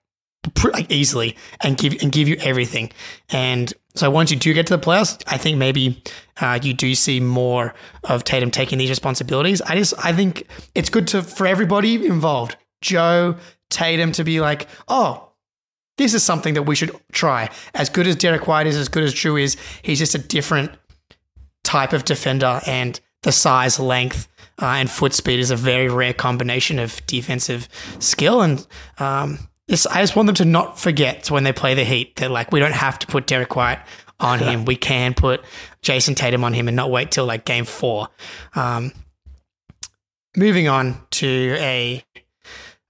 like 0.65 0.91
easily 0.91 1.37
and 1.63 1.77
give, 1.77 2.03
and 2.03 2.11
give 2.11 2.29
you 2.29 2.37
everything. 2.41 2.93
And 3.31 3.73
so 3.95 4.11
once 4.11 4.31
you 4.31 4.37
do 4.37 4.53
get 4.53 4.67
to 4.67 4.77
the 4.77 4.83
playoffs, 4.83 5.23
I 5.27 5.39
think 5.39 5.57
maybe 5.57 6.03
uh, 6.41 6.59
you 6.63 6.75
do 6.75 6.95
see 6.95 7.21
more 7.21 7.75
of 8.05 8.25
Tatum 8.25 8.51
taking 8.51 8.79
these 8.79 8.91
responsibilities. 8.91 9.63
I 9.63 9.77
just, 9.77 9.95
I 10.05 10.13
think 10.13 10.47
it's 10.75 10.91
good 10.91 11.07
to, 11.09 11.23
for 11.23 11.47
everybody 11.47 12.05
involved, 12.07 12.57
Joe, 12.81 13.37
Tatum 13.71 14.13
to 14.13 14.25
be 14.25 14.41
like, 14.41 14.69
oh, 14.89 15.31
this 15.97 16.13
is 16.13 16.25
something 16.25 16.55
that 16.55 16.65
we 16.65 16.75
should 16.75 16.91
try. 17.13 17.51
As 17.75 17.89
good 17.89 18.07
as 18.07 18.17
Derek 18.17 18.49
White 18.49 18.67
is, 18.67 18.77
as 18.77 18.89
good 18.89 19.05
as 19.05 19.15
Jrue 19.15 19.41
is, 19.41 19.57
he's 19.83 20.01
just 20.01 20.15
a 20.15 20.19
different 20.19 20.73
type 21.63 21.93
of 21.93 22.05
defender, 22.05 22.61
and 22.67 23.01
the 23.23 23.33
size, 23.33 23.79
length, 23.79 24.29
uh, 24.61 24.67
and 24.67 24.91
foot 24.91 25.13
speed 25.13 25.41
is 25.41 25.51
a 25.51 25.57
very 25.57 25.89
rare 25.89 26.13
combination 26.13 26.79
of 26.79 27.05
defensive 27.07 27.69
skill. 28.01 28.43
And 28.43 28.67
um, 28.99 29.39
this, 29.69 29.87
I 29.87 30.01
just 30.03 30.15
want 30.17 30.27
them 30.27 30.35
to 30.37 30.45
not 30.45 30.79
forget 30.79 31.31
when 31.31 31.45
they 31.45 31.53
play 31.53 31.75
the 31.75 31.85
Heat 31.85 32.17
that 32.17 32.31
like 32.31 32.53
we 32.53 32.61
don't 32.61 32.73
have 32.73 32.99
to 33.01 33.07
put 33.07 33.27
Derek 33.27 33.57
White 33.57 33.81
on 34.21 34.39
him. 34.39 34.65
We 34.67 34.77
can 34.77 35.15
put 35.15 35.45
Jayson 35.83 36.15
Tatum 36.15 36.45
on 36.45 36.53
him 36.53 36.69
and 36.69 36.77
not 36.77 36.91
wait 36.91 37.11
till 37.11 37.27
like 37.27 37.45
game 37.45 37.65
four. 37.65 38.09
Um, 38.55 38.93
moving 40.37 40.69
on 40.69 40.99
to 41.13 41.57
a 41.59 42.05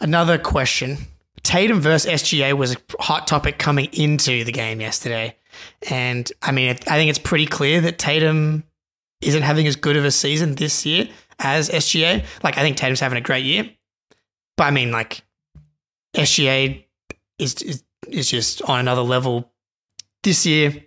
another 0.00 0.38
question 0.38 0.98
Tatum 1.44 1.80
versus 1.80 2.10
SGA 2.22 2.54
was 2.54 2.74
a 2.74 2.76
hot 2.98 3.26
topic 3.26 3.58
coming 3.58 3.88
into 3.92 4.44
the 4.44 4.50
game 4.50 4.80
yesterday. 4.80 5.36
And 5.88 6.30
I 6.42 6.50
mean, 6.50 6.70
I 6.70 6.96
think 6.96 7.10
it's 7.10 7.18
pretty 7.18 7.46
clear 7.46 7.82
that 7.82 7.98
Tatum 7.98 8.64
isn't 9.20 9.42
having 9.42 9.66
as 9.66 9.76
good 9.76 9.96
of 9.96 10.04
a 10.04 10.10
season 10.10 10.54
this 10.54 10.84
year 10.84 11.08
as 11.38 11.68
SGA. 11.68 12.24
Like, 12.42 12.58
I 12.58 12.62
think 12.62 12.76
Tatum's 12.76 13.00
having 13.00 13.18
a 13.18 13.20
great 13.20 13.44
year. 13.44 13.70
But 14.56 14.64
I 14.64 14.70
mean, 14.70 14.90
like, 14.90 15.22
SGA 16.14 16.84
is, 17.38 17.54
is, 17.56 17.82
is 18.08 18.30
just 18.30 18.62
on 18.62 18.80
another 18.80 19.02
level 19.02 19.52
this 20.22 20.46
year. 20.46 20.84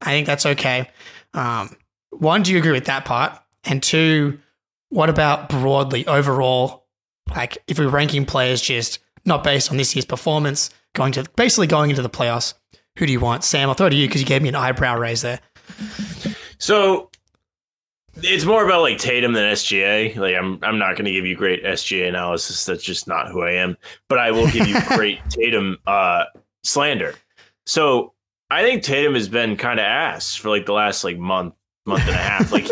I 0.00 0.06
think 0.06 0.26
that's 0.26 0.46
okay. 0.46 0.88
Um, 1.34 1.76
one, 2.10 2.42
do 2.42 2.52
you 2.52 2.58
agree 2.58 2.72
with 2.72 2.86
that 2.86 3.04
part? 3.04 3.38
And 3.64 3.82
two, 3.82 4.38
what 4.88 5.10
about 5.10 5.48
broadly 5.48 6.06
overall? 6.06 6.86
Like, 7.28 7.58
if 7.66 7.78
we're 7.78 7.88
ranking 7.88 8.24
players 8.24 8.60
just 8.60 8.98
not 9.24 9.44
based 9.44 9.70
on 9.70 9.76
this 9.76 9.94
year's 9.94 10.06
performance, 10.06 10.70
going 10.94 11.12
to 11.12 11.24
basically 11.36 11.66
going 11.66 11.90
into 11.90 12.02
the 12.02 12.10
playoffs, 12.10 12.54
who 12.96 13.06
do 13.06 13.12
you 13.12 13.20
want? 13.20 13.44
Sam, 13.44 13.68
I'll 13.68 13.74
throw 13.74 13.86
it 13.86 13.90
to 13.90 13.96
you 13.96 14.08
because 14.08 14.20
you 14.20 14.26
gave 14.26 14.42
me 14.42 14.48
an 14.48 14.56
eyebrow 14.56 14.98
raise 14.98 15.22
there. 15.22 15.40
So 16.58 17.09
it's 18.16 18.44
more 18.44 18.64
about 18.64 18.82
like 18.82 18.98
Tatum 18.98 19.32
than 19.32 19.52
SGA. 19.52 20.16
Like 20.16 20.34
I'm 20.34 20.58
I'm 20.62 20.78
not 20.78 20.96
going 20.96 21.04
to 21.04 21.12
give 21.12 21.26
you 21.26 21.36
great 21.36 21.64
SGA 21.64 22.08
analysis. 22.08 22.64
That's 22.64 22.82
just 22.82 23.06
not 23.06 23.30
who 23.30 23.42
I 23.42 23.52
am. 23.52 23.76
But 24.08 24.18
I 24.18 24.30
will 24.30 24.48
give 24.50 24.66
you 24.66 24.76
great 24.88 25.18
Tatum 25.28 25.78
uh, 25.86 26.24
slander. 26.62 27.14
So 27.66 28.14
I 28.50 28.62
think 28.62 28.82
Tatum 28.82 29.14
has 29.14 29.28
been 29.28 29.56
kind 29.56 29.78
of 29.78 29.84
ass 29.84 30.34
for 30.34 30.48
like 30.48 30.66
the 30.66 30.72
last 30.72 31.04
like 31.04 31.18
month 31.18 31.54
month 31.86 32.02
and 32.02 32.10
a 32.10 32.14
half. 32.14 32.52
Like 32.52 32.68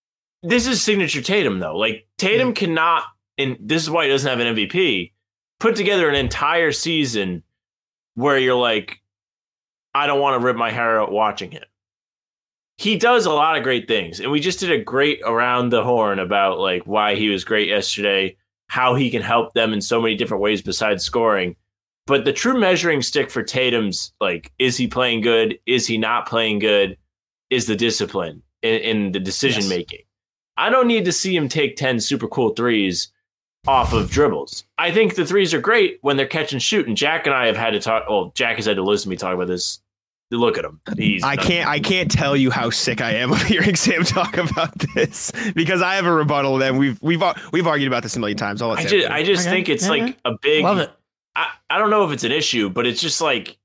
this 0.42 0.66
is 0.66 0.82
signature 0.82 1.22
Tatum 1.22 1.58
though. 1.58 1.76
Like 1.76 2.06
Tatum 2.16 2.54
cannot, 2.54 3.04
and 3.36 3.56
this 3.60 3.82
is 3.82 3.90
why 3.90 4.04
he 4.04 4.10
doesn't 4.10 4.28
have 4.28 4.40
an 4.40 4.56
MVP. 4.56 5.12
Put 5.60 5.76
together 5.76 6.08
an 6.08 6.14
entire 6.14 6.72
season 6.72 7.42
where 8.14 8.38
you're 8.38 8.54
like, 8.54 9.00
I 9.94 10.06
don't 10.06 10.20
want 10.20 10.40
to 10.40 10.44
rip 10.44 10.56
my 10.56 10.70
hair 10.70 11.00
out 11.00 11.10
watching 11.10 11.50
him. 11.50 11.64
He 12.78 12.96
does 12.96 13.26
a 13.26 13.32
lot 13.32 13.56
of 13.56 13.64
great 13.64 13.88
things, 13.88 14.20
and 14.20 14.30
we 14.30 14.40
just 14.40 14.60
did 14.60 14.70
a 14.70 14.78
great 14.78 15.20
around 15.24 15.70
the 15.70 15.82
horn 15.82 16.18
about 16.20 16.58
like 16.60 16.84
why 16.84 17.16
he 17.16 17.28
was 17.28 17.44
great 17.44 17.68
yesterday, 17.68 18.36
how 18.68 18.94
he 18.94 19.10
can 19.10 19.20
help 19.22 19.52
them 19.52 19.72
in 19.72 19.80
so 19.80 20.00
many 20.00 20.14
different 20.14 20.42
ways 20.42 20.62
besides 20.62 21.04
scoring. 21.04 21.56
But 22.06 22.24
the 22.24 22.32
true 22.32 22.58
measuring 22.58 23.02
stick 23.02 23.30
for 23.30 23.42
Tatum's 23.42 24.12
like, 24.20 24.52
is 24.58 24.76
he 24.76 24.86
playing 24.86 25.20
good? 25.22 25.58
Is 25.66 25.86
he 25.86 25.98
not 25.98 26.26
playing 26.28 26.60
good? 26.60 26.96
Is 27.50 27.66
the 27.66 27.76
discipline 27.76 28.42
in, 28.62 28.74
in 28.80 29.12
the 29.12 29.20
decision 29.20 29.62
Yes. 29.62 29.70
making. 29.70 30.00
I 30.56 30.70
don't 30.70 30.86
need 30.86 31.04
to 31.04 31.12
see 31.12 31.36
him 31.36 31.48
take 31.48 31.76
10 31.76 32.00
super 32.00 32.28
cool 32.28 32.50
threes 32.50 33.10
off 33.66 33.92
of 33.92 34.10
dribbles. 34.10 34.64
I 34.78 34.90
think 34.90 35.14
the 35.14 35.26
threes 35.26 35.52
are 35.52 35.60
great 35.60 35.98
when 36.02 36.16
they're 36.16 36.26
catch 36.26 36.52
and 36.52 36.62
shoot. 36.62 36.86
And 36.86 36.96
Jack 36.96 37.26
and 37.26 37.34
I 37.34 37.46
have 37.46 37.56
had 37.56 37.70
to 37.70 37.80
talk. 37.80 38.08
Well, 38.08 38.32
Jack 38.34 38.56
has 38.56 38.66
had 38.66 38.76
to 38.76 38.82
listen 38.82 39.04
to 39.04 39.10
me 39.10 39.16
talk 39.16 39.34
about 39.34 39.48
this. 39.48 39.80
Look 40.30 40.58
at 40.58 40.64
him. 40.64 40.80
He's 40.96 41.22
I 41.24 41.36
can't 41.36 41.66
I 41.68 41.80
can't 41.80 42.10
tell 42.10 42.36
you 42.36 42.50
how 42.50 42.68
sick 42.70 43.00
I 43.00 43.12
am 43.12 43.32
of 43.32 43.40
hearing 43.42 43.74
Sam 43.76 44.04
talk 44.04 44.36
about 44.36 44.78
this 44.94 45.32
because 45.54 45.80
I 45.80 45.94
have 45.94 46.04
a 46.04 46.12
rebuttal 46.12 46.58
Then 46.58 46.76
we've 46.76 47.00
we've 47.02 47.22
we've 47.52 47.66
argued 47.66 47.88
about 47.88 48.02
this 48.02 48.14
a 48.16 48.20
million 48.20 48.36
times. 48.36 48.60
I'll 48.60 48.72
I 48.72 48.82
just, 48.82 48.88
do. 48.90 49.06
I 49.08 49.22
just 49.22 49.42
Okay. 49.46 49.50
think 49.56 49.68
it's 49.70 49.84
Yeah, 49.84 49.90
like 49.90 50.18
a 50.26 50.32
big. 50.42 50.64
Love 50.64 50.78
it. 50.78 50.90
I, 51.34 51.48
I 51.70 51.78
don't 51.78 51.88
know 51.90 52.04
if 52.04 52.12
it's 52.12 52.24
an 52.24 52.32
issue, 52.32 52.68
but 52.68 52.86
it's 52.86 53.00
just 53.00 53.20
like 53.22 53.56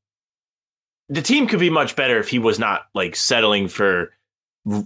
the 1.09 1.21
team 1.21 1.47
could 1.47 1.59
be 1.59 1.69
much 1.69 1.95
better 1.97 2.17
if 2.19 2.29
he 2.29 2.39
was 2.39 2.59
not 2.59 2.83
like 2.93 3.15
settling 3.17 3.67
for 3.67 4.13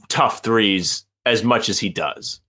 tough 0.09 0.43
threes 0.43 1.05
as 1.27 1.43
much 1.43 1.69
as 1.69 1.77
he 1.77 1.89
does. 1.89 2.41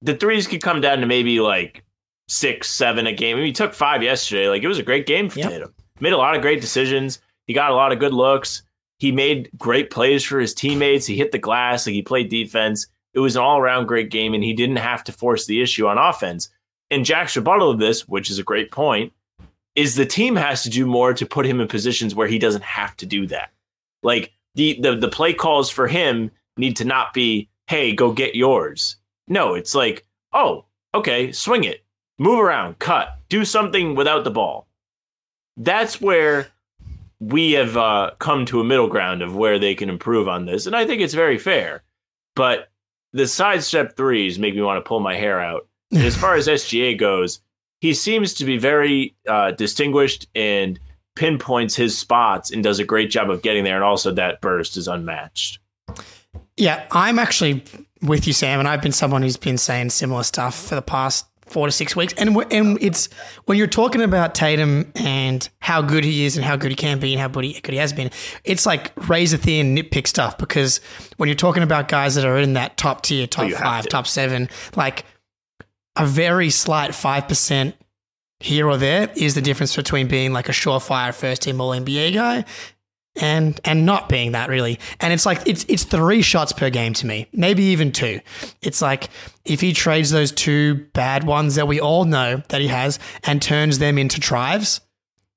The 0.00 0.14
threes 0.16 0.46
could 0.46 0.62
come 0.62 0.80
down 0.80 1.00
to 1.00 1.06
maybe 1.06 1.40
like 1.40 1.84
six, 2.28 2.70
seven 2.70 3.06
a 3.06 3.12
game. 3.12 3.36
I 3.36 3.40
mean, 3.40 3.46
he 3.46 3.52
took 3.52 3.74
five 3.74 4.02
yesterday. 4.02 4.48
Like 4.48 4.62
it 4.62 4.68
was 4.68 4.78
a 4.78 4.82
great 4.82 5.04
game 5.04 5.28
for 5.28 5.40
Yep. 5.40 5.50
Tatum. 5.50 5.74
Made 6.00 6.14
a 6.14 6.16
lot 6.16 6.34
of 6.34 6.40
great 6.40 6.62
decisions. 6.62 7.20
He 7.50 7.54
got 7.54 7.72
a 7.72 7.74
lot 7.74 7.90
of 7.90 7.98
good 7.98 8.14
looks. 8.14 8.62
He 9.00 9.10
made 9.10 9.50
great 9.58 9.90
plays 9.90 10.22
for 10.22 10.38
his 10.38 10.54
teammates. 10.54 11.04
He 11.04 11.16
hit 11.16 11.32
the 11.32 11.38
glass. 11.38 11.84
Like 11.84 11.94
he 11.94 12.00
played 12.00 12.28
defense. 12.28 12.86
It 13.12 13.18
was 13.18 13.34
an 13.34 13.42
all 13.42 13.58
around 13.58 13.86
great 13.86 14.08
game, 14.08 14.34
and 14.34 14.44
he 14.44 14.52
didn't 14.52 14.76
have 14.76 15.02
to 15.02 15.12
force 15.12 15.46
the 15.46 15.60
issue 15.60 15.88
on 15.88 15.98
offense. 15.98 16.48
And 16.92 17.04
Jack's 17.04 17.34
rebuttal 17.34 17.68
of 17.68 17.80
this, 17.80 18.06
which 18.06 18.30
is 18.30 18.38
a 18.38 18.44
great 18.44 18.70
point, 18.70 19.12
is 19.74 19.96
the 19.96 20.06
team 20.06 20.36
has 20.36 20.62
to 20.62 20.70
do 20.70 20.86
more 20.86 21.12
to 21.12 21.26
put 21.26 21.44
him 21.44 21.60
in 21.60 21.66
positions 21.66 22.14
where 22.14 22.28
he 22.28 22.38
doesn't 22.38 22.62
have 22.62 22.96
to 22.98 23.06
do 23.06 23.26
that. 23.26 23.50
Like 24.04 24.30
the 24.54 24.78
the 24.80 24.94
the 24.94 25.08
play 25.08 25.34
calls 25.34 25.70
for 25.70 25.88
him 25.88 26.30
need 26.56 26.76
to 26.76 26.84
not 26.84 27.12
be, 27.12 27.48
"Hey, 27.66 27.92
go 27.92 28.12
get 28.12 28.36
yours." 28.36 28.94
No, 29.26 29.54
it's 29.54 29.74
like, 29.74 30.06
"Oh, 30.32 30.66
okay, 30.94 31.32
swing 31.32 31.64
it, 31.64 31.82
move 32.16 32.38
around, 32.38 32.78
cut, 32.78 33.18
do 33.28 33.44
something 33.44 33.96
without 33.96 34.22
the 34.22 34.30
ball." 34.30 34.68
That's 35.56 36.00
where 36.00 36.52
we 37.20 37.52
have 37.52 37.76
uh, 37.76 38.12
come 38.18 38.46
to 38.46 38.60
a 38.60 38.64
middle 38.64 38.88
ground 38.88 39.22
of 39.22 39.36
where 39.36 39.58
they 39.58 39.74
can 39.74 39.88
improve 39.88 40.26
on 40.26 40.46
this, 40.46 40.66
and 40.66 40.74
I 40.74 40.86
think 40.86 41.02
it's 41.02 41.14
very 41.14 41.38
fair. 41.38 41.82
But 42.34 42.70
the 43.12 43.26
sidestep 43.26 43.96
threes 43.96 44.38
make 44.38 44.54
me 44.54 44.62
want 44.62 44.82
to 44.82 44.88
pull 44.88 45.00
my 45.00 45.14
hair 45.14 45.40
out. 45.40 45.68
And 45.92 46.02
as 46.02 46.16
far 46.16 46.34
as 46.34 46.46
SGA 46.48 46.98
goes, 46.98 47.40
he 47.80 47.94
seems 47.94 48.34
to 48.34 48.44
be 48.44 48.56
very 48.56 49.14
uh, 49.28 49.52
distinguished 49.52 50.26
and 50.34 50.78
pinpoints 51.16 51.74
his 51.74 51.96
spots 51.98 52.50
and 52.50 52.62
does 52.62 52.78
a 52.78 52.84
great 52.84 53.10
job 53.10 53.30
of 53.30 53.42
getting 53.42 53.64
there. 53.64 53.74
And 53.74 53.84
also, 53.84 54.12
that 54.12 54.40
burst 54.40 54.76
is 54.76 54.88
unmatched. 54.88 55.58
Yeah, 56.56 56.86
I'm 56.90 57.18
actually 57.18 57.64
with 58.02 58.26
you, 58.26 58.32
Sam, 58.32 58.60
and 58.60 58.68
I've 58.68 58.82
been 58.82 58.92
someone 58.92 59.22
who's 59.22 59.36
been 59.36 59.58
saying 59.58 59.90
similar 59.90 60.22
stuff 60.22 60.68
for 60.68 60.74
the 60.74 60.82
past 60.82 61.26
four 61.50 61.66
to 61.66 61.72
six 61.72 61.96
weeks. 61.96 62.14
And 62.14 62.36
and 62.52 62.78
it's 62.80 63.08
when 63.44 63.58
you're 63.58 63.66
talking 63.66 64.02
about 64.02 64.34
Tatum 64.34 64.90
and 64.94 65.48
how 65.60 65.82
good 65.82 66.04
he 66.04 66.24
is 66.24 66.36
and 66.36 66.44
how 66.44 66.56
good 66.56 66.70
he 66.70 66.76
can 66.76 66.98
be 66.98 67.12
and 67.12 67.20
how 67.20 67.28
good 67.28 67.44
he, 67.44 67.60
good 67.60 67.72
he 67.72 67.78
has 67.78 67.92
been, 67.92 68.10
it's 68.44 68.66
like 68.66 68.92
razor 69.08 69.36
thin 69.36 69.76
nitpick 69.76 70.06
stuff 70.06 70.38
because 70.38 70.80
when 71.16 71.28
you're 71.28 71.36
talking 71.36 71.62
about 71.62 71.88
guys 71.88 72.14
that 72.14 72.24
are 72.24 72.38
in 72.38 72.54
that 72.54 72.76
top 72.76 73.02
tier, 73.02 73.26
top 73.26 73.50
five, 73.50 73.84
to. 73.84 73.88
top 73.88 74.06
seven, 74.06 74.48
like 74.76 75.04
a 75.96 76.06
very 76.06 76.50
slight 76.50 76.94
five 76.94 77.28
percent 77.28 77.74
here 78.38 78.66
or 78.66 78.78
there 78.78 79.10
is 79.16 79.34
the 79.34 79.42
difference 79.42 79.76
between 79.76 80.08
being 80.08 80.32
like 80.32 80.48
a 80.48 80.52
surefire 80.52 81.14
first 81.14 81.42
team 81.42 81.60
all 81.60 81.72
NBA 81.72 82.14
guy 82.14 82.44
and 83.16 83.60
and 83.64 83.84
not 83.84 84.08
being 84.08 84.32
that 84.32 84.48
really. 84.48 84.78
And 85.00 85.12
it's 85.12 85.26
like 85.26 85.42
it's 85.46 85.64
it's 85.68 85.84
three 85.84 86.22
shots 86.22 86.52
per 86.52 86.70
game 86.70 86.92
to 86.94 87.06
me, 87.06 87.26
maybe 87.32 87.64
even 87.64 87.92
two. 87.92 88.20
It's 88.62 88.80
like 88.80 89.10
if 89.44 89.60
he 89.60 89.72
trades 89.72 90.10
those 90.10 90.32
two 90.32 90.86
bad 90.92 91.24
ones 91.24 91.56
that 91.56 91.66
we 91.66 91.80
all 91.80 92.04
know 92.04 92.42
that 92.48 92.60
he 92.60 92.68
has 92.68 92.98
and 93.24 93.40
turns 93.40 93.78
them 93.78 93.98
into 93.98 94.20
drives, 94.20 94.80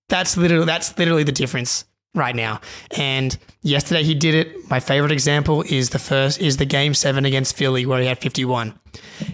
that's 0.09 0.38
literally 0.38 0.65
that's 0.65 0.97
literally 0.97 1.23
the 1.23 1.31
difference 1.31 1.86
right 2.15 2.36
now. 2.36 2.62
And 2.97 3.38
yesterday 3.63 4.03
he 4.03 4.13
did 4.13 4.36
it. 4.36 4.69
My 4.69 4.79
favorite 4.79 5.12
example 5.12 5.63
is 5.63 5.89
the 5.89 5.99
first 5.99 6.39
is 6.39 6.57
the 6.57 6.65
game 6.65 6.93
7 6.93 7.25
against 7.25 7.55
Philly 7.55 7.86
where 7.86 7.99
he 7.99 8.05
had 8.05 8.19
51. 8.19 8.77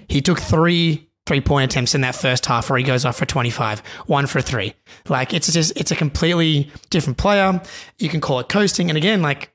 He 0.08 0.22
took 0.22 0.40
3 0.40 1.09
three 1.30 1.40
point 1.40 1.72
attempts 1.72 1.94
in 1.94 2.02
that 2.02 2.16
first 2.16 2.48
half 2.48 2.72
where 2.72 2.80
he 2.80 2.84
goes 2.84 3.06
off 3.06 3.16
for 3.16 3.26
25, 3.28 3.82
one 4.08 4.26
for 4.26 4.42
three. 4.42 4.74
Like 5.08 5.32
it's 5.32 5.54
just, 5.54 5.78
it's 5.78 5.92
a 5.92 5.96
completely 5.96 6.72
different 6.90 7.20
player. 7.20 7.62
You 8.00 8.10
can 8.10 8.20
call 8.20 8.40
it 8.40 8.50
coasting. 8.50 8.90
And 8.90 8.98
again, 8.98 9.22
like 9.22 9.54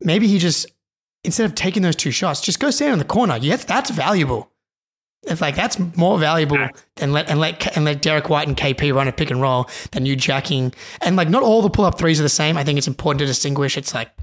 maybe 0.00 0.26
he 0.26 0.38
just, 0.38 0.64
instead 1.24 1.44
of 1.44 1.54
taking 1.54 1.82
those 1.82 1.94
two 1.94 2.10
shots, 2.10 2.40
just 2.40 2.58
go 2.58 2.70
stand 2.70 2.94
in 2.94 2.98
the 2.98 3.04
corner. 3.04 3.36
Yes, 3.36 3.66
that's 3.66 3.90
valuable. 3.90 4.50
It's 5.24 5.42
like 5.42 5.56
that's 5.56 5.78
more 5.94 6.18
valuable 6.18 6.68
than 6.94 7.12
let 7.12 7.28
and 7.28 7.38
let 7.38 7.76
and 7.76 7.84
let 7.84 8.00
Derek 8.00 8.30
White 8.30 8.48
and 8.48 8.56
KP 8.56 8.94
run 8.94 9.08
a 9.08 9.12
pick 9.12 9.30
and 9.30 9.42
roll 9.42 9.68
than 9.90 10.06
you 10.06 10.16
jacking. 10.16 10.72
And 11.02 11.16
like 11.16 11.28
not 11.28 11.42
all 11.42 11.60
the 11.60 11.68
pull 11.68 11.84
up 11.84 11.98
threes 11.98 12.20
are 12.20 12.22
the 12.22 12.28
same. 12.28 12.56
I 12.56 12.64
think 12.64 12.78
it's 12.78 12.86
important 12.86 13.18
to 13.18 13.26
distinguish. 13.26 13.76
It's 13.76 13.92
like 13.92 14.15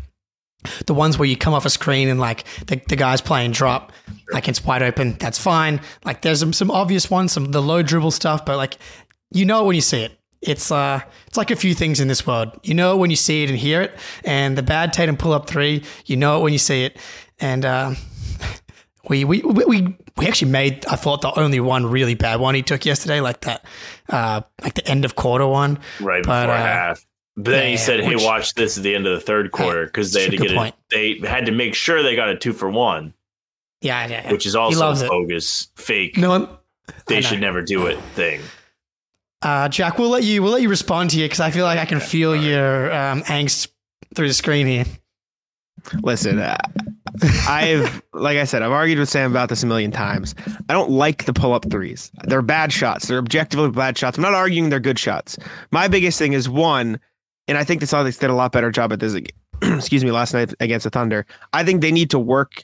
the 0.86 0.94
ones 0.94 1.18
where 1.18 1.28
you 1.28 1.38
come 1.38 1.54
off 1.54 1.66
a 1.66 1.70
screen 1.70 2.08
and 2.10 2.20
like 2.20 2.46
the, 2.68 2.82
the 2.88 2.96
guy's 2.96 3.22
playing 3.22 3.52
drop, 3.52 3.92
like 4.32 4.48
it's 4.48 4.64
wide 4.64 4.84
open, 4.84 5.14
that's 5.20 5.38
fine. 5.40 5.82
Like 6.06 6.22
there's 6.22 6.40
some, 6.40 6.54
some 6.54 6.72
obvious 6.72 7.10
ones, 7.10 7.32
some 7.32 7.46
the 7.52 7.62
low 7.62 7.82
dribble 7.82 8.12
stuff, 8.12 8.46
but 8.46 8.58
like 8.58 8.78
you 9.32 9.46
know 9.46 9.64
it 9.64 9.68
when 9.68 9.76
you 9.76 9.82
see 9.82 10.02
it. 10.04 10.18
It's 10.42 10.72
uh 10.72 11.00
it's 11.28 11.38
like 11.38 11.52
a 11.52 11.56
few 11.56 11.74
things 11.74 12.00
in 12.00 12.08
this 12.08 12.28
world. 12.28 12.60
You 12.64 12.74
know 12.74 12.96
it 12.96 12.98
when 12.98 13.10
you 13.10 13.16
see 13.16 13.44
it 13.44 13.50
and 13.50 13.58
hear 13.58 13.82
it. 13.82 13.94
And 14.26 14.58
the 14.58 14.64
bad 14.64 14.92
Tatum 14.92 15.16
pull 15.18 15.32
up 15.34 15.48
three, 15.48 15.84
you 16.06 16.18
know 16.18 16.40
it 16.40 16.44
when 16.44 16.52
you 16.54 16.60
see 16.60 16.84
it. 16.84 16.98
And 17.40 17.64
uh, 17.64 17.96
we, 19.10 19.24
we 19.24 19.42
we 19.42 19.66
we 19.66 19.98
we 20.18 20.28
actually 20.28 20.52
made 20.52 20.86
I 20.86 20.96
thought 20.98 21.22
the 21.22 21.38
only 21.40 21.60
one 21.60 21.86
really 21.86 22.16
bad 22.16 22.40
one 22.40 22.56
he 22.56 22.62
took 22.62 22.86
yesterday, 22.86 23.22
like 23.22 23.42
that 23.42 23.66
uh 24.10 24.42
like 24.62 24.74
the 24.74 24.86
end 24.88 25.06
of 25.06 25.16
quarter 25.16 25.48
one. 25.48 25.80
right 26.02 26.22
before 26.24 26.34
But, 26.34 26.50
uh, 26.50 26.58
half. 26.58 27.06
But 27.36 27.52
then 27.52 27.70
he 27.72 27.78
said, 27.78 28.02
"Hey, 28.02 28.16
which- 28.16 28.24
watch 28.24 28.54
this 28.54 28.78
at 28.78 28.84
the 28.84 28.94
end 28.96 29.08
of 29.08 29.14
the 29.14 29.20
third 29.20 29.52
quarter 29.52 29.86
because 29.86 30.14
they 30.14 30.22
had 30.24 30.32
to 30.32 30.38
Good 30.38 30.50
get 30.50 30.56
point. 30.58 30.76
it. 30.92 31.22
They 31.22 31.28
had 31.28 31.46
to 31.48 31.52
make 31.52 31.74
sure 31.76 32.04
they 32.04 32.16
got 32.16 32.30
a 32.30 32.36
two 32.38 32.54
for 32.54 32.70
one, 32.70 33.14
Yeah, 33.82 34.06
yeah, 34.08 34.24
yeah. 34.26 34.32
which 34.32 34.46
is 34.46 34.54
He 34.54 34.58
also 34.60 34.80
loves 34.80 35.02
it. 35.02 35.10
bogus, 35.10 35.70
fake. 35.76 36.18
No 36.18 36.30
one 36.30 36.48
they 37.08 37.22
should 37.22 37.42
never 37.42 37.62
do 37.62 37.88
it 37.88 37.98
thing. 38.14 38.42
Uh, 39.42 39.68
Jack, 39.68 39.98
we'll 39.98 40.10
let 40.10 40.24
you 40.24 40.44
we'll 40.44 40.52
let 40.54 40.62
you 40.62 40.70
respond 40.70 41.12
here 41.12 41.26
because 41.26 41.40
I 41.40 41.50
feel 41.50 41.66
like 41.66 41.80
I 41.80 41.86
can 41.86 42.00
feel 42.00 42.36
your 42.36 42.92
um, 42.94 43.24
angst 43.24 43.68
through 44.16 44.28
the 44.28 44.34
screen 44.34 44.68
here. 44.68 44.86
Listen, 46.02 46.40
uh, 46.40 46.56
I've 47.48 48.02
like 48.14 48.38
I 48.38 48.44
said, 48.46 48.62
I've 48.62 48.72
argued 48.72 49.00
with 49.00 49.10
Sam 49.10 49.32
about 49.32 49.50
this 49.50 49.64
a 49.64 49.66
million 49.66 49.92
times. 49.92 50.34
I 50.70 50.74
don't 50.74 50.92
like 50.92 51.26
the 51.26 51.34
pull 51.34 51.54
up 51.54 51.70
threes. 51.70 52.12
They're 52.26 52.42
bad 52.42 52.72
shots. 52.72 53.08
They're 53.08 53.18
objectively 53.18 53.70
bad 53.72 53.98
shots. 53.98 54.18
I'm 54.18 54.22
not 54.24 54.34
arguing 54.34 54.70
they're 54.70 54.80
good 54.80 55.00
shots. 55.00 55.38
My 55.72 55.88
biggest 55.88 56.18
thing 56.20 56.34
is 56.34 56.48
one, 56.48 57.00
and 57.48 57.58
I 57.58 57.64
think 57.64 57.82
the 57.82 57.88
Celtics 57.88 58.20
did 58.20 58.30
a 58.30 58.34
lot 58.34 58.52
better 58.52 58.72
job 58.72 58.94
at 58.94 59.00
this. 59.00 59.16
excuse 59.62 60.04
me, 60.04 60.12
last 60.12 60.34
night 60.34 60.54
against 60.60 60.84
the 60.84 60.90
Thunder. 60.90 61.26
I 61.54 61.64
think 61.64 61.82
they 61.82 61.92
need 61.92 62.10
to 62.12 62.20
work 62.20 62.64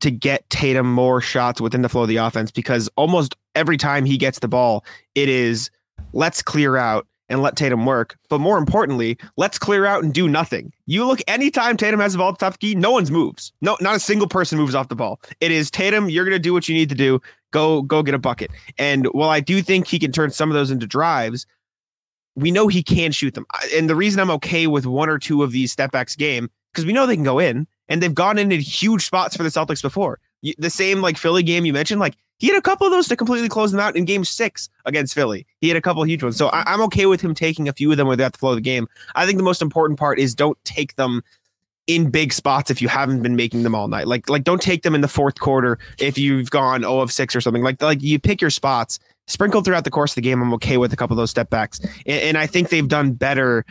to 0.00 0.10
get 0.10 0.48
Tatum 0.50 0.90
more 0.90 1.20
shots 1.20 1.60
within 1.60 1.82
the 1.82 1.88
flow 1.88 2.02
of 2.02 2.08
the 2.08 2.16
offense 2.16 2.50
because 2.50 2.88
almost 2.96 3.36
every 3.54 3.76
time 3.76 4.04
he 4.04 4.16
gets 4.16 4.38
the 4.38 4.48
ball, 4.48 4.84
it 5.14 5.28
is 5.28 5.70
let's 6.12 6.42
clear 6.42 6.76
out 6.76 7.06
and 7.28 7.42
let 7.42 7.56
Tatum 7.56 7.86
work. 7.86 8.16
But 8.28 8.40
more 8.40 8.58
importantly, 8.58 9.16
let's 9.36 9.58
clear 9.58 9.86
out 9.86 10.02
and 10.02 10.12
do 10.12 10.26
nothing. 10.26 10.72
You 10.86 11.06
look 11.06 11.20
anytime 11.28 11.76
Tatum 11.76 12.00
has 12.00 12.12
the 12.12 12.18
ball 12.18 12.30
at 12.30 12.38
the 12.38 12.46
top 12.46 12.58
key, 12.58 12.74
no 12.74 12.90
one's 12.90 13.10
moves. 13.10 13.52
No, 13.60 13.76
not 13.80 13.94
a 13.94 14.00
single 14.00 14.26
person 14.26 14.58
moves 14.58 14.74
off 14.74 14.88
the 14.88 14.96
ball. 14.96 15.20
It 15.40 15.52
is 15.52 15.70
Tatum, 15.70 16.10
you're 16.10 16.24
gonna 16.24 16.38
do 16.38 16.52
what 16.52 16.68
you 16.68 16.74
need 16.74 16.88
to 16.88 16.94
do. 16.94 17.20
Go, 17.52 17.82
go 17.82 18.02
get 18.02 18.14
a 18.14 18.18
bucket. 18.18 18.50
And 18.78 19.06
while 19.06 19.30
I 19.30 19.40
do 19.40 19.62
think 19.62 19.86
he 19.86 19.98
can 19.98 20.12
turn 20.12 20.30
some 20.30 20.50
of 20.50 20.54
those 20.54 20.70
into 20.70 20.86
drives, 20.86 21.46
we 22.36 22.50
know 22.50 22.68
he 22.68 22.82
can 22.82 23.12
shoot 23.12 23.34
them. 23.34 23.46
And 23.74 23.88
the 23.88 23.96
reason 23.96 24.20
I'm 24.20 24.30
okay 24.32 24.66
with 24.66 24.86
one 24.86 25.08
or 25.08 25.18
two 25.18 25.42
of 25.42 25.52
these 25.52 25.72
step 25.72 25.92
backs 25.92 26.16
game, 26.16 26.50
because 26.72 26.86
we 26.86 26.92
know 26.92 27.06
they 27.06 27.16
can 27.16 27.24
go 27.24 27.38
in 27.38 27.66
and 27.88 28.02
they've 28.02 28.14
gone 28.14 28.38
in 28.38 28.52
in 28.52 28.60
huge 28.60 29.04
spots 29.04 29.36
for 29.36 29.42
the 29.42 29.48
Celtics 29.48 29.82
before. 29.82 30.20
The 30.58 30.70
same 30.70 31.02
like 31.02 31.18
Philly 31.18 31.42
game 31.42 31.66
you 31.66 31.72
mentioned, 31.72 32.00
like 32.00 32.16
he 32.38 32.46
had 32.46 32.56
a 32.56 32.62
couple 32.62 32.86
of 32.86 32.92
those 32.92 33.06
to 33.08 33.16
completely 33.16 33.50
close 33.50 33.70
them 33.70 33.80
out 33.80 33.96
in 33.96 34.06
game 34.06 34.24
six 34.24 34.70
against 34.86 35.14
Philly. 35.14 35.46
He 35.60 35.68
had 35.68 35.76
a 35.76 35.82
couple 35.82 36.02
of 36.02 36.08
huge 36.08 36.22
ones. 36.22 36.38
So 36.38 36.48
I, 36.48 36.72
am 36.72 36.80
okay 36.82 37.04
with 37.04 37.20
him 37.20 37.34
taking 37.34 37.68
a 37.68 37.72
few 37.74 37.90
of 37.90 37.98
them 37.98 38.06
where 38.06 38.16
they 38.16 38.22
have 38.22 38.32
to 38.32 38.38
flow 38.38 38.54
the 38.54 38.62
game. 38.62 38.88
I 39.14 39.26
think 39.26 39.36
the 39.36 39.44
most 39.44 39.60
important 39.60 39.98
part 39.98 40.18
is 40.18 40.34
don't 40.34 40.56
take 40.64 40.96
them 40.96 41.22
in 41.90 42.08
big 42.08 42.32
spots 42.32 42.70
if 42.70 42.80
you 42.80 42.86
haven't 42.86 43.20
been 43.20 43.34
making 43.34 43.64
them 43.64 43.74
all 43.74 43.88
night. 43.88 44.06
Like 44.06 44.30
like 44.30 44.44
don't 44.44 44.62
take 44.62 44.82
them 44.82 44.94
in 44.94 45.00
the 45.00 45.08
fourth 45.08 45.40
quarter 45.40 45.78
if 45.98 46.16
you've 46.16 46.50
gone 46.50 46.82
0 46.82 47.00
of 47.00 47.10
6 47.10 47.34
or 47.34 47.40
something. 47.40 47.62
Like 47.62 47.82
like 47.82 48.00
you 48.00 48.18
pick 48.20 48.40
your 48.40 48.50
spots, 48.50 49.00
sprinkled 49.26 49.64
throughout 49.64 49.84
the 49.84 49.90
course 49.90 50.12
of 50.12 50.14
the 50.16 50.22
game. 50.22 50.40
I'm 50.40 50.54
okay 50.54 50.76
with 50.76 50.92
a 50.92 50.96
couple 50.96 51.14
of 51.14 51.18
those 51.18 51.30
step 51.30 51.50
backs. 51.50 51.80
And, 52.06 52.22
and 52.22 52.38
I 52.38 52.46
think 52.46 52.68
they've 52.68 52.86
done 52.86 53.12
better 53.12 53.64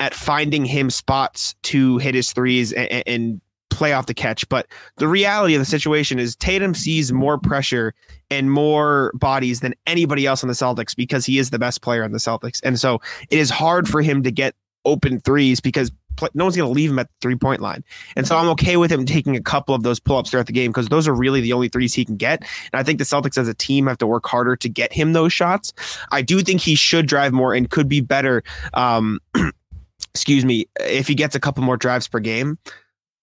at 0.00 0.14
finding 0.14 0.64
him 0.64 0.88
spots 0.88 1.54
to 1.64 1.98
hit 1.98 2.14
his 2.14 2.32
threes 2.32 2.72
and, 2.72 3.02
and 3.06 3.40
play 3.68 3.92
off 3.92 4.06
the 4.06 4.14
catch. 4.14 4.48
But 4.48 4.66
the 4.96 5.08
reality 5.08 5.54
of 5.54 5.58
the 5.58 5.66
situation 5.66 6.18
is 6.18 6.34
Tatum 6.36 6.74
sees 6.74 7.12
more 7.12 7.38
pressure 7.38 7.94
and 8.30 8.50
more 8.50 9.12
bodies 9.14 9.60
than 9.60 9.74
anybody 9.86 10.24
else 10.24 10.42
on 10.42 10.48
the 10.48 10.54
Celtics 10.54 10.96
because 10.96 11.26
he 11.26 11.38
is 11.38 11.50
the 11.50 11.58
best 11.58 11.82
player 11.82 12.04
on 12.04 12.12
the 12.12 12.18
Celtics. 12.18 12.60
And 12.62 12.80
so 12.80 13.00
it 13.28 13.38
is 13.38 13.50
hard 13.50 13.86
for 13.86 14.00
him 14.00 14.22
to 14.22 14.30
get 14.30 14.54
open 14.86 15.20
threes 15.20 15.60
because 15.60 15.90
no 16.34 16.44
one's 16.44 16.56
going 16.56 16.68
to 16.68 16.72
leave 16.72 16.90
him 16.90 16.98
at 16.98 17.08
the 17.08 17.14
three 17.20 17.36
point 17.36 17.60
line. 17.60 17.84
And 18.16 18.26
so 18.26 18.36
I'm 18.36 18.48
okay 18.50 18.76
with 18.76 18.90
him 18.90 19.06
taking 19.06 19.36
a 19.36 19.42
couple 19.42 19.74
of 19.74 19.82
those 19.82 20.00
pull 20.00 20.16
ups 20.16 20.30
throughout 20.30 20.46
the 20.46 20.52
game 20.52 20.70
because 20.70 20.88
those 20.88 21.08
are 21.08 21.14
really 21.14 21.40
the 21.40 21.52
only 21.52 21.68
threes 21.68 21.94
he 21.94 22.04
can 22.04 22.16
get. 22.16 22.40
And 22.72 22.80
I 22.80 22.82
think 22.82 22.98
the 22.98 23.04
Celtics 23.04 23.38
as 23.38 23.48
a 23.48 23.54
team 23.54 23.86
have 23.86 23.98
to 23.98 24.06
work 24.06 24.26
harder 24.26 24.56
to 24.56 24.68
get 24.68 24.92
him 24.92 25.12
those 25.12 25.32
shots. 25.32 25.72
I 26.10 26.22
do 26.22 26.40
think 26.40 26.60
he 26.60 26.74
should 26.74 27.06
drive 27.06 27.32
more 27.32 27.54
and 27.54 27.70
could 27.70 27.88
be 27.88 28.00
better. 28.00 28.42
Um, 28.74 29.20
excuse 30.14 30.44
me, 30.44 30.66
if 30.80 31.08
he 31.08 31.14
gets 31.14 31.34
a 31.34 31.40
couple 31.40 31.62
more 31.62 31.76
drives 31.76 32.08
per 32.08 32.20
game 32.20 32.58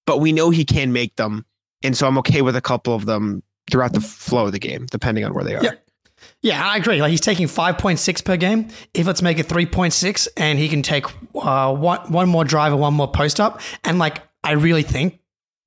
but 0.05 0.19
we 0.19 0.31
know 0.31 0.49
he 0.49 0.65
can 0.65 0.91
make 0.91 1.15
them. 1.15 1.45
And 1.81 1.97
so 1.97 2.07
I'm 2.07 2.17
okay 2.19 2.41
with 2.41 2.55
a 2.55 2.61
couple 2.61 2.95
of 2.95 3.05
them 3.05 3.43
throughout 3.69 3.93
the 3.93 4.01
flow 4.01 4.45
of 4.45 4.51
the 4.51 4.59
game, 4.59 4.87
depending 4.91 5.25
on 5.25 5.33
where 5.33 5.43
they 5.43 5.55
are. 5.55 5.63
Yeah. 5.63 5.71
Yeah, 6.43 6.61
I 6.61 6.75
agree. 6.75 7.01
Like 7.01 7.09
he's 7.09 7.21
taking 7.21 7.47
5.6 7.47 8.25
per 8.25 8.35
game. 8.35 8.67
If 8.93 9.07
let's 9.07 9.21
make 9.21 9.39
it 9.39 9.47
3.6 9.47 10.27
and 10.35 10.59
he 10.59 10.67
can 10.67 10.83
take 10.83 11.05
uh, 11.35 11.73
one, 11.73 12.11
one 12.11 12.29
more 12.29 12.43
drive 12.43 12.73
or 12.73 12.75
one 12.75 12.93
more 12.93 13.09
post 13.09 13.39
up. 13.39 13.61
And 13.85 13.97
like, 13.97 14.21
I 14.43 14.51
really 14.51 14.83
think 14.83 15.19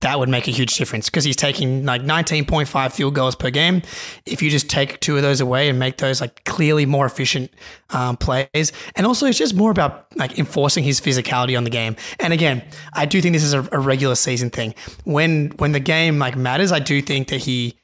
that 0.02 0.18
would 0.18 0.28
make 0.28 0.46
a 0.46 0.50
huge 0.50 0.76
difference 0.76 1.08
because 1.08 1.24
he's 1.24 1.36
taking 1.36 1.86
like 1.86 2.02
19.5 2.02 2.92
field 2.92 3.14
goals 3.14 3.34
per 3.34 3.48
game. 3.48 3.80
If 4.26 4.42
you 4.42 4.50
just 4.50 4.68
take 4.68 5.00
two 5.00 5.16
of 5.16 5.22
those 5.22 5.40
away 5.40 5.70
and 5.70 5.78
make 5.78 5.96
those 5.96 6.20
like 6.20 6.44
clearly 6.44 6.84
more 6.84 7.06
efficient 7.06 7.50
um, 7.90 8.18
plays, 8.18 8.72
and 8.94 9.06
also 9.06 9.26
it's 9.26 9.38
just 9.38 9.54
more 9.54 9.70
about 9.70 10.06
like 10.16 10.38
enforcing 10.38 10.84
his 10.84 11.00
physicality 11.00 11.56
on 11.56 11.64
the 11.64 11.70
game. 11.70 11.96
And 12.20 12.34
again, 12.34 12.62
I 12.92 13.06
do 13.06 13.22
think 13.22 13.32
this 13.32 13.42
is 13.42 13.54
a, 13.54 13.66
a 13.72 13.78
regular 13.78 14.14
season 14.14 14.50
thing. 14.50 14.74
When 15.04 15.48
when 15.56 15.72
the 15.72 15.80
game 15.80 16.18
like 16.18 16.36
matters, 16.36 16.72
I 16.72 16.78
do 16.78 17.00
think 17.00 17.28
that 17.28 17.38
he 17.38 17.78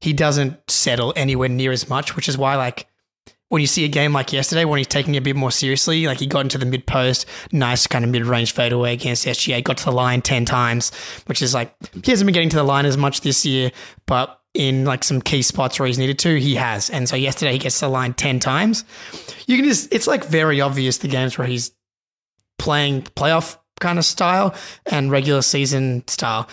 he 0.00 0.12
doesn't 0.12 0.58
settle 0.70 1.12
anywhere 1.16 1.48
near 1.48 1.72
as 1.72 1.88
much, 1.88 2.16
which 2.16 2.28
is 2.28 2.36
why 2.36 2.56
like 2.56 2.86
when 3.48 3.60
you 3.60 3.66
see 3.66 3.84
a 3.84 3.88
game 3.88 4.12
like 4.12 4.32
yesterday 4.32 4.64
when 4.64 4.78
he's 4.78 4.86
taking 4.86 5.14
it 5.14 5.18
a 5.18 5.22
bit 5.22 5.36
more 5.36 5.50
seriously, 5.50 6.06
like 6.06 6.18
he 6.18 6.26
got 6.26 6.40
into 6.40 6.58
the 6.58 6.66
mid 6.66 6.86
post, 6.86 7.26
nice 7.52 7.86
kind 7.86 8.04
of 8.04 8.10
mid 8.10 8.24
range 8.24 8.52
fadeaway 8.52 8.94
against 8.94 9.26
SGA, 9.26 9.62
got 9.62 9.76
to 9.78 9.84
the 9.84 9.92
line 9.92 10.22
10 10.22 10.44
times, 10.44 10.92
which 11.26 11.40
is 11.40 11.54
like, 11.54 11.72
he 12.04 12.10
hasn't 12.10 12.26
been 12.26 12.34
getting 12.34 12.48
to 12.48 12.56
the 12.56 12.64
line 12.64 12.86
as 12.86 12.96
much 12.96 13.20
this 13.20 13.46
year, 13.46 13.70
but 14.06 14.40
in 14.54 14.84
like 14.84 15.04
some 15.04 15.20
key 15.20 15.42
spots 15.42 15.78
where 15.78 15.86
he's 15.86 15.98
needed 15.98 16.18
to, 16.20 16.38
he 16.38 16.54
has. 16.54 16.90
And 16.90 17.08
so 17.08 17.16
yesterday 17.16 17.52
he 17.52 17.58
gets 17.58 17.78
to 17.80 17.86
the 17.86 17.90
line 17.90 18.14
10 18.14 18.40
times. 18.40 18.84
You 19.46 19.56
can 19.56 19.66
just, 19.66 19.92
it's 19.92 20.06
like 20.06 20.24
very 20.24 20.60
obvious 20.60 20.98
the 20.98 21.08
games 21.08 21.36
where 21.36 21.46
he's 21.46 21.72
playing 22.58 23.02
playoff 23.02 23.58
kind 23.80 23.98
of 23.98 24.04
style 24.04 24.54
and 24.86 25.10
regular 25.10 25.42
season 25.42 26.06
style. 26.06 26.48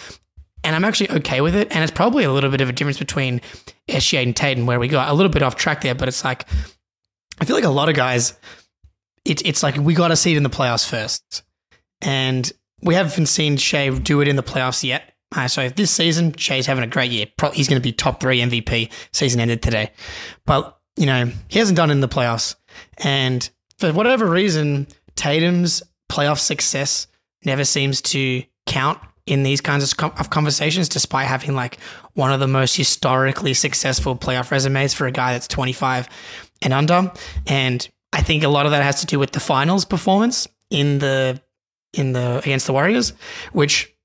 And 0.63 0.75
I'm 0.75 0.85
actually 0.85 1.09
okay 1.11 1.41
with 1.41 1.55
it. 1.55 1.69
And 1.71 1.83
it's 1.83 1.91
probably 1.91 2.23
a 2.23 2.31
little 2.31 2.51
bit 2.51 2.61
of 2.61 2.69
a 2.69 2.73
difference 2.73 2.99
between 2.99 3.41
SGA 3.87 4.23
and 4.23 4.35
Tatum, 4.35 4.65
where 4.65 4.79
we 4.79 4.87
got 4.87 5.09
a 5.09 5.13
little 5.13 5.31
bit 5.31 5.41
off 5.41 5.55
track 5.55 5.81
there, 5.81 5.95
but 5.95 6.07
it's 6.07 6.23
like 6.23 6.45
I 7.41 7.45
feel 7.45 7.55
like 7.55 7.65
a 7.65 7.69
lot 7.69 7.89
of 7.89 7.95
guys, 7.95 8.37
it's 9.25 9.41
it's 9.43 9.63
like 9.63 9.75
we 9.75 9.95
got 9.95 10.09
to 10.09 10.15
see 10.15 10.33
it 10.33 10.37
in 10.37 10.43
the 10.43 10.49
playoffs 10.49 10.87
first, 10.87 11.43
and 12.01 12.49
we 12.83 12.93
haven't 12.93 13.25
seen 13.25 13.57
Shai 13.57 13.89
do 13.89 14.21
it 14.21 14.27
in 14.27 14.35
the 14.35 14.43
playoffs 14.43 14.83
yet. 14.83 15.13
Uh, 15.35 15.47
so 15.47 15.69
this 15.69 15.89
season, 15.91 16.33
Shai's 16.33 16.67
having 16.67 16.83
a 16.83 16.87
great 16.87 17.09
year. 17.11 17.25
Pro- 17.37 17.51
he's 17.51 17.67
going 17.67 17.81
to 17.81 17.83
be 17.83 17.93
top 17.93 18.19
three 18.19 18.41
MVP. 18.41 18.91
Season 19.11 19.39
ended 19.39 19.63
today, 19.63 19.91
but 20.45 20.77
you 20.97 21.07
know 21.07 21.31
he 21.47 21.57
hasn't 21.57 21.77
done 21.77 21.89
it 21.89 21.93
in 21.93 22.01
the 22.01 22.07
playoffs, 22.07 22.55
and 22.99 23.49
for 23.79 23.91
whatever 23.91 24.27
reason, 24.27 24.87
Tatum's 25.15 25.81
playoff 26.11 26.37
success 26.37 27.07
never 27.43 27.63
seems 27.63 28.01
to 28.01 28.43
count 28.67 28.99
in 29.31 29.43
these 29.43 29.61
kinds 29.61 29.93
of 29.93 30.29
conversations, 30.29 30.89
despite 30.89 31.25
having 31.25 31.55
like 31.55 31.79
one 32.15 32.33
of 32.33 32.41
the 32.41 32.49
most 32.49 32.75
historically 32.75 33.53
successful 33.53 34.13
playoff 34.13 34.51
resumes 34.51 34.93
for 34.93 35.07
a 35.07 35.11
guy 35.11 35.31
that's 35.31 35.47
25 35.47 36.09
and 36.61 36.73
under. 36.73 37.09
And 37.47 37.87
I 38.11 38.23
think 38.23 38.43
a 38.43 38.49
lot 38.49 38.65
of 38.65 38.73
that 38.73 38.83
has 38.83 38.99
to 38.99 39.05
do 39.05 39.17
with 39.19 39.31
the 39.31 39.39
finals 39.39 39.85
performance 39.85 40.49
in 40.69 40.99
the 40.99 41.41
in 41.93 42.11
the 42.11 42.39
against 42.39 42.67
the 42.67 42.73
Warriors, 42.73 43.13
which 43.53 43.95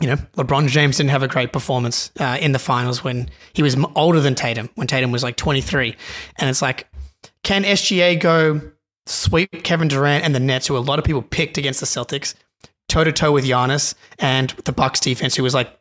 you 0.00 0.08
know 0.08 0.16
LeBron 0.36 0.66
James 0.66 0.96
didn't 0.96 1.10
have 1.10 1.22
a 1.22 1.28
great 1.28 1.52
performance 1.52 2.10
uh, 2.18 2.36
in 2.40 2.50
the 2.50 2.58
finals 2.58 3.04
when 3.04 3.30
he 3.52 3.62
was 3.62 3.76
older 3.94 4.18
than 4.18 4.34
Tatum, 4.34 4.68
when 4.74 4.88
Tatum 4.88 5.12
was 5.12 5.22
like 5.22 5.36
23, 5.36 5.94
and 6.40 6.50
it's 6.50 6.60
like, 6.60 6.88
can 7.44 7.62
SGA 7.62 8.18
go 8.18 8.60
sweep 9.06 9.62
Kevin 9.62 9.86
Durant 9.86 10.24
and 10.24 10.34
the 10.34 10.40
Nets, 10.40 10.66
who 10.66 10.76
a 10.76 10.78
lot 10.78 10.98
of 10.98 11.04
people 11.04 11.22
picked 11.22 11.56
against 11.56 11.78
the 11.78 11.86
Celtics, 11.86 12.34
toe 12.88 13.04
to 13.04 13.12
toe 13.12 13.32
with 13.32 13.44
Giannis 13.44 13.94
and 14.18 14.50
the 14.64 14.72
Bucks 14.72 15.00
defense, 15.00 15.34
who 15.34 15.42
was 15.42 15.54
like 15.54 15.76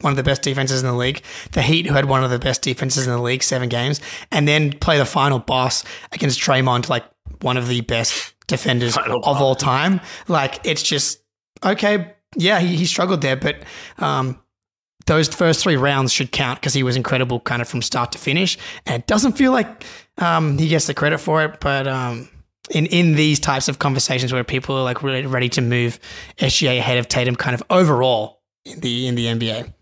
one 0.00 0.12
of 0.12 0.16
the 0.16 0.22
best 0.22 0.42
defenses 0.42 0.82
in 0.82 0.88
the 0.88 0.96
league, 0.96 1.22
the 1.52 1.62
Heat, 1.62 1.86
who 1.86 1.94
had 1.94 2.06
one 2.06 2.24
of 2.24 2.30
the 2.30 2.38
best 2.38 2.62
defenses 2.62 3.06
in 3.06 3.12
the 3.12 3.20
league, 3.20 3.42
seven 3.42 3.68
games, 3.68 4.00
and 4.30 4.48
then 4.48 4.72
play 4.78 4.98
the 4.98 5.04
final 5.04 5.38
boss 5.38 5.84
against 6.12 6.40
Draymond, 6.40 6.88
like 6.88 7.04
one 7.42 7.56
of 7.56 7.68
the 7.68 7.80
best 7.82 8.34
defenders 8.46 8.94
final 8.94 9.18
of 9.18 9.24
boss. 9.24 9.40
all 9.40 9.54
time. 9.54 10.00
Like 10.28 10.60
it's 10.64 10.82
just 10.82 11.22
okay. 11.64 12.14
Yeah, 12.36 12.60
he, 12.60 12.76
he 12.76 12.84
struggled 12.84 13.22
there, 13.22 13.36
but 13.36 13.56
um, 13.98 14.40
those 15.06 15.28
first 15.28 15.62
three 15.62 15.76
rounds 15.76 16.12
should 16.12 16.30
count 16.30 16.60
because 16.60 16.74
he 16.74 16.82
was 16.82 16.96
incredible, 16.96 17.40
kind 17.40 17.60
of 17.60 17.68
from 17.68 17.82
start 17.82 18.12
to 18.12 18.18
finish. 18.18 18.56
And 18.86 19.02
it 19.02 19.06
doesn't 19.08 19.32
feel 19.32 19.50
like 19.50 19.84
um, 20.18 20.56
he 20.56 20.68
gets 20.68 20.86
the 20.86 20.94
credit 20.94 21.18
for 21.18 21.42
it, 21.44 21.58
but 21.60 21.88
um, 21.88 22.28
in 22.70 22.86
in 22.86 23.14
these 23.14 23.38
types 23.40 23.68
of 23.68 23.78
conversations 23.78 24.32
where 24.32 24.44
people 24.44 24.76
are 24.76 24.84
like 24.84 25.02
really 25.02 25.26
ready 25.26 25.48
to 25.50 25.60
move 25.60 25.98
SGA 26.38 26.78
ahead 26.78 26.98
of 26.98 27.08
Tatum, 27.08 27.36
kind 27.36 27.54
of 27.54 27.62
overall 27.70 28.40
in 28.64 28.80
the 28.80 29.06
in 29.06 29.14
the 29.14 29.26
NBA 29.26 29.72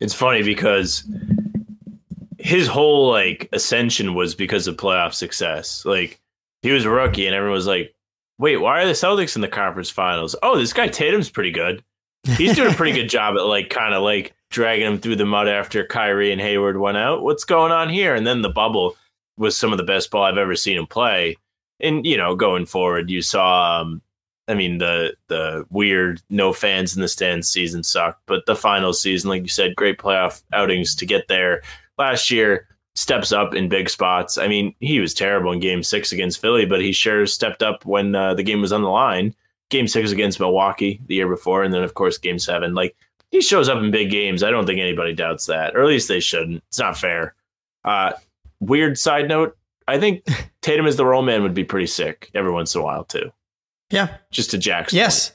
it's 0.00 0.14
funny 0.14 0.42
because 0.42 1.08
his 2.38 2.66
whole 2.66 3.10
like 3.10 3.48
ascension 3.52 4.14
was 4.14 4.34
because 4.34 4.66
of 4.66 4.76
playoff 4.76 5.14
success. 5.14 5.84
Like 5.84 6.20
he 6.62 6.70
was 6.72 6.84
a 6.84 6.90
rookie, 6.90 7.26
and 7.26 7.34
everyone 7.34 7.56
was 7.56 7.66
like, 7.66 7.94
"Wait, 8.38 8.58
why 8.58 8.82
are 8.82 8.86
the 8.86 8.92
Celtics 8.92 9.34
in 9.34 9.42
the 9.42 9.48
conference 9.48 9.90
finals? 9.90 10.36
Oh, 10.42 10.58
this 10.58 10.72
guy 10.72 10.88
Tatum's 10.88 11.30
pretty 11.30 11.50
good. 11.50 11.82
He's 12.36 12.54
doing 12.54 12.72
a 12.72 12.76
pretty 12.76 12.92
good 12.92 13.08
job 13.08 13.36
at 13.36 13.46
like 13.46 13.70
kind 13.70 13.94
of 13.94 14.02
like 14.02 14.34
dragging 14.50 14.86
him 14.86 14.98
through 14.98 15.16
the 15.16 15.26
mud 15.26 15.48
after 15.48 15.86
Kyrie 15.86 16.32
and 16.32 16.40
Hayward 16.40 16.78
went 16.78 16.96
out. 16.96 17.22
What's 17.22 17.44
going 17.44 17.72
on 17.72 17.88
here?" 17.88 18.14
And 18.14 18.26
then 18.26 18.42
the 18.42 18.50
bubble 18.50 18.96
was 19.38 19.56
some 19.56 19.72
of 19.72 19.78
the 19.78 19.84
best 19.84 20.10
ball 20.10 20.24
I've 20.24 20.38
ever 20.38 20.54
seen 20.54 20.76
him 20.76 20.86
play. 20.86 21.36
And 21.80 22.06
you 22.06 22.16
know, 22.16 22.34
going 22.36 22.66
forward, 22.66 23.10
you 23.10 23.22
saw 23.22 23.80
um, 23.80 24.00
I 24.48 24.54
mean 24.54 24.78
the 24.78 25.14
the 25.28 25.66
weird 25.70 26.22
no 26.30 26.52
fans 26.52 26.94
in 26.94 27.02
the 27.02 27.08
stands 27.08 27.48
season 27.48 27.82
sucked, 27.82 28.22
but 28.26 28.46
the 28.46 28.56
final 28.56 28.92
season, 28.92 29.30
like 29.30 29.42
you 29.42 29.48
said, 29.48 29.76
great 29.76 29.98
playoff 29.98 30.42
outings 30.52 30.94
to 30.96 31.06
get 31.06 31.28
there. 31.28 31.62
Last 31.98 32.30
year 32.30 32.68
steps 32.94 33.32
up 33.32 33.54
in 33.54 33.68
big 33.68 33.90
spots. 33.90 34.38
I 34.38 34.46
mean, 34.46 34.72
he 34.78 35.00
was 35.00 35.14
terrible 35.14 35.50
in 35.50 35.58
Game 35.58 35.82
Six 35.82 36.12
against 36.12 36.40
Philly, 36.40 36.64
but 36.64 36.80
he 36.80 36.92
sure 36.92 37.26
stepped 37.26 37.62
up 37.62 37.84
when 37.84 38.14
uh, 38.14 38.34
the 38.34 38.44
game 38.44 38.60
was 38.60 38.72
on 38.72 38.82
the 38.82 38.88
line. 38.88 39.34
game 39.70 39.88
six 39.88 40.12
against 40.12 40.38
Milwaukee 40.38 41.00
the 41.06 41.16
year 41.16 41.28
before, 41.28 41.64
and 41.64 41.74
then 41.74 41.82
of 41.82 41.94
course 41.94 42.18
game 42.18 42.38
seven. 42.38 42.74
Like 42.74 42.94
he 43.30 43.40
shows 43.40 43.68
up 43.68 43.82
in 43.82 43.90
big 43.90 44.10
games. 44.10 44.42
I 44.44 44.50
don't 44.50 44.66
think 44.66 44.78
anybody 44.78 45.12
doubts 45.12 45.46
that, 45.46 45.74
or 45.74 45.82
at 45.82 45.88
least 45.88 46.06
they 46.06 46.20
shouldn't. 46.20 46.62
It's 46.68 46.78
not 46.78 46.96
fair. 46.96 47.34
Uh, 47.84 48.12
weird 48.60 48.96
side 48.98 49.26
note: 49.28 49.56
I 49.86 49.98
think 50.00 50.24
Tatum 50.62 50.86
as 50.86 50.96
the 50.96 51.04
roll 51.04 51.22
man 51.22 51.42
would 51.42 51.54
be 51.54 51.64
pretty 51.64 51.86
sick 51.86 52.30
every 52.34 52.50
once 52.52 52.74
in 52.74 52.80
a 52.80 52.84
while 52.84 53.04
too. 53.04 53.30
Yeah. 53.90 54.16
Just 54.30 54.50
to 54.52 54.58
Jack's. 54.58 54.92
Yes. 54.92 55.32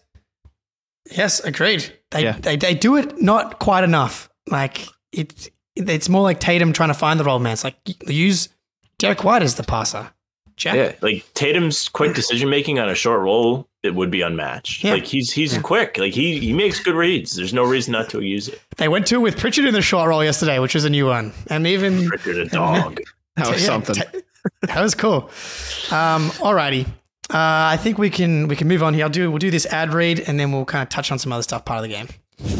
Yes, 1.11 1.39
agreed. 1.39 1.91
They, 2.11 2.23
Yeah. 2.23 2.33
they 2.39 2.55
they 2.55 2.73
do 2.75 2.95
it 2.97 3.21
not 3.21 3.59
quite 3.59 3.83
enough. 3.83 4.29
Like 4.47 4.87
it, 5.11 5.49
it's 5.75 6.09
more 6.09 6.21
like 6.23 6.39
Tatum 6.39 6.73
trying 6.73 6.89
to 6.89 6.93
find 6.95 7.19
the 7.19 7.23
role 7.23 7.39
man. 7.39 7.53
It's 7.53 7.63
like 7.63 7.75
use 8.07 8.49
Derek 8.97 9.23
White 9.23 9.43
as 9.43 9.55
the 9.55 9.63
passer. 9.63 10.11
Jack. 10.55 10.75
Yeah, 10.75 10.93
like 11.01 11.25
Tatum's 11.35 11.87
quick 11.87 12.13
decision 12.15 12.49
making 12.49 12.79
on 12.79 12.89
a 12.89 12.95
short 12.95 13.21
roll, 13.21 13.69
it 13.81 13.95
would 13.95 14.11
be 14.11 14.21
unmatched. 14.21 14.83
Yeah. 14.83 14.93
Like 14.93 15.05
he's 15.05 15.31
he's 15.31 15.57
quick. 15.59 15.97
Like 15.97 16.13
he 16.13 16.37
he 16.39 16.53
makes 16.53 16.79
good 16.81 16.95
reads. 16.95 17.35
There's 17.35 17.53
no 17.53 17.63
reason 17.63 17.93
not 17.93 18.09
to 18.09 18.21
use 18.21 18.49
it. 18.49 18.61
They 18.77 18.89
went 18.89 19.07
to 19.07 19.21
with 19.21 19.37
Pritchard 19.37 19.65
in 19.65 19.73
the 19.73 19.81
short 19.81 20.09
roll 20.09 20.23
yesterday, 20.23 20.59
which 20.59 20.75
was 20.75 20.83
a 20.85 20.89
new 20.89 21.05
one, 21.05 21.31
and 21.47 21.65
even 21.65 22.07
Pritchard 22.07 22.37
a 22.37 22.45
dog. 22.45 22.99
That 23.37 23.51
was 23.51 23.61
Yeah, 23.61 23.67
something. 23.67 23.95
ta- 23.95 24.19
that 24.61 24.81
was 24.81 24.95
cool. 24.95 25.29
Um, 25.91 26.29
alrighty. 26.39 26.87
Uh, 27.31 27.73
I 27.73 27.77
think 27.77 27.97
we 27.97 28.09
can 28.09 28.47
we 28.47 28.55
can 28.55 28.67
move 28.67 28.81
on 28.81 28.93
here. 28.93 29.03
I'll 29.03 29.09
do 29.09 29.29
we'll 29.29 29.37
do 29.37 29.51
this 29.51 29.65
ad 29.67 29.93
read 29.93 30.19
and 30.19 30.39
then 30.39 30.51
we'll 30.51 30.65
kind 30.65 30.81
of 30.81 30.89
touch 30.89 31.11
on 31.11 31.19
some 31.19 31.31
other 31.31 31.43
stuff 31.43 31.63
part 31.63 31.77
of 31.77 31.83
the 31.83 31.89
game. 31.89 32.07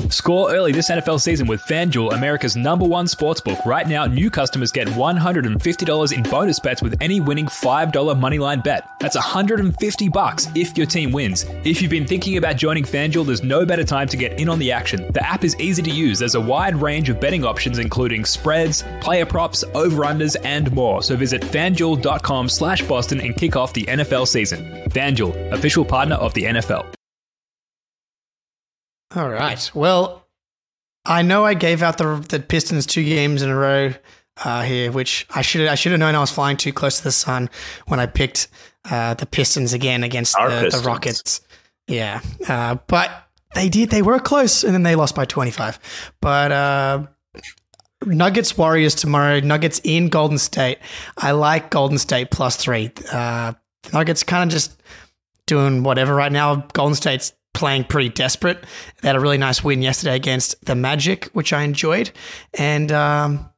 Score 0.10 0.52
early 0.52 0.72
this 0.72 0.90
NFL 0.90 1.22
season 1.22 1.48
with 1.48 1.62
FanDuel, 1.62 2.14
America's 2.14 2.56
number 2.56 2.86
one 2.86 3.06
sportsbook. 3.06 3.66
Right 3.66 3.88
now, 3.88 4.06
new 4.06 4.30
customers 4.30 4.72
get 4.72 4.88
$150 4.88 6.14
in 6.18 6.24
bonus 6.24 6.60
bets 6.60 6.82
with 6.82 6.98
any 7.02 7.22
winning 7.22 7.46
$5 7.46 7.92
moneyline 8.20 8.64
bet. 8.64 8.90
That's 9.00 9.16
150 9.16 10.10
bucks 10.10 10.48
if 10.56 10.78
your 10.78 10.86
team 10.86 11.12
wins. 11.12 11.46
If 11.64 11.82
you've 11.82 11.92
been 11.92 12.08
thinking 12.08 12.38
about 12.38 12.58
joining 12.58 12.84
FanDuel, 12.84 13.26
there's 13.26 13.44
no 13.44 13.66
better 13.66 13.86
time 13.86 14.08
to 14.10 14.18
get 14.18 14.40
in 14.40 14.50
on 14.50 14.60
the 14.60 14.72
action. 14.72 15.10
The 15.14 15.26
app 15.26 15.44
is 15.44 15.56
easy 15.60 15.82
to 15.84 15.92
use. 15.92 16.20
There's 16.20 16.36
a 16.36 16.42
wide 16.42 16.76
range 16.76 17.10
of 17.10 17.22
betting 17.22 17.46
options, 17.46 17.80
including 17.80 18.26
spreads, 18.26 18.84
player 19.00 19.26
props, 19.26 19.64
over-unders, 19.74 20.36
and 20.44 20.72
more. 20.74 21.02
So 21.02 21.16
visit 21.16 21.42
FanDuel.com 21.42 22.50
slash 22.50 22.82
Boston 22.84 23.22
and 23.22 23.36
kick 23.36 23.56
off 23.56 23.74
the 23.74 23.86
NFL 23.86 24.28
season. 24.28 24.66
FanDuel, 24.90 25.54
official 25.54 25.86
partner 25.86 26.16
of 26.16 26.34
the 26.34 26.44
NFL. 26.44 26.99
All 29.16 29.30
right. 29.30 29.72
Well, 29.74 30.28
I 31.06 31.22
know 31.24 31.46
I 31.46 31.54
gave 31.54 31.82
out 31.82 31.98
the 31.98 32.24
the 32.30 32.40
Pistons 32.40 32.86
two 32.86 33.04
games 33.04 33.42
in 33.42 33.50
a 33.50 33.56
row 33.56 33.94
uh, 34.44 34.62
here, 34.64 34.92
which 34.92 35.26
I 35.34 35.42
should 35.42 35.68
I 35.68 35.76
should 35.76 35.92
have 35.92 36.00
known 36.00 36.16
I 36.16 36.20
was 36.20 36.32
flying 36.32 36.58
too 36.58 36.74
close 36.74 36.98
to 36.98 37.04
the 37.04 37.12
sun 37.12 37.50
when 37.88 38.00
I 38.00 38.06
picked 38.06 38.48
uh, 38.90 39.16
the 39.16 39.26
Pistons 39.26 39.74
again 39.74 40.04
against 40.04 40.36
the, 40.36 40.70
the 40.72 40.82
Rockets. 40.86 41.42
Yeah, 41.88 42.22
uh, 42.48 42.76
but 42.88 43.10
they 43.56 43.70
did. 43.70 43.90
They 43.90 44.04
were 44.04 44.20
close, 44.20 44.64
and 44.64 44.74
then 44.74 44.84
they 44.84 44.96
lost 44.96 45.16
by 45.16 45.26
twenty 45.26 45.52
five. 45.52 45.80
But 46.22 46.52
uh, 46.52 47.08
Nuggets 48.06 48.58
Warriors 48.58 48.94
tomorrow. 48.94 49.40
Nuggets 49.40 49.82
in 49.84 50.10
Golden 50.10 50.38
State. 50.38 50.78
I 51.18 51.32
like 51.32 51.72
Golden 51.72 51.98
State 51.98 52.30
plus 52.30 52.56
three. 52.58 52.92
Uh, 53.12 53.54
Nuggets 53.92 54.24
kind 54.24 54.44
of 54.44 54.54
just 54.54 54.80
doing 55.48 55.82
whatever 55.82 56.14
right 56.14 56.32
now. 56.32 56.68
Golden 56.74 56.96
State's 56.96 57.34
playing 57.54 57.86
pretty 57.86 58.10
desperate. 58.10 58.64
They 59.02 59.10
had 59.10 59.16
a 59.16 59.20
really 59.20 59.38
nice 59.38 59.64
win 59.64 59.82
yesterday 59.82 60.16
against 60.16 60.64
the 60.66 60.76
Magic, 60.76 61.26
which 61.34 61.54
I 61.54 61.64
enjoyed, 61.64 62.12
and 62.58 62.92
um, 62.92 63.50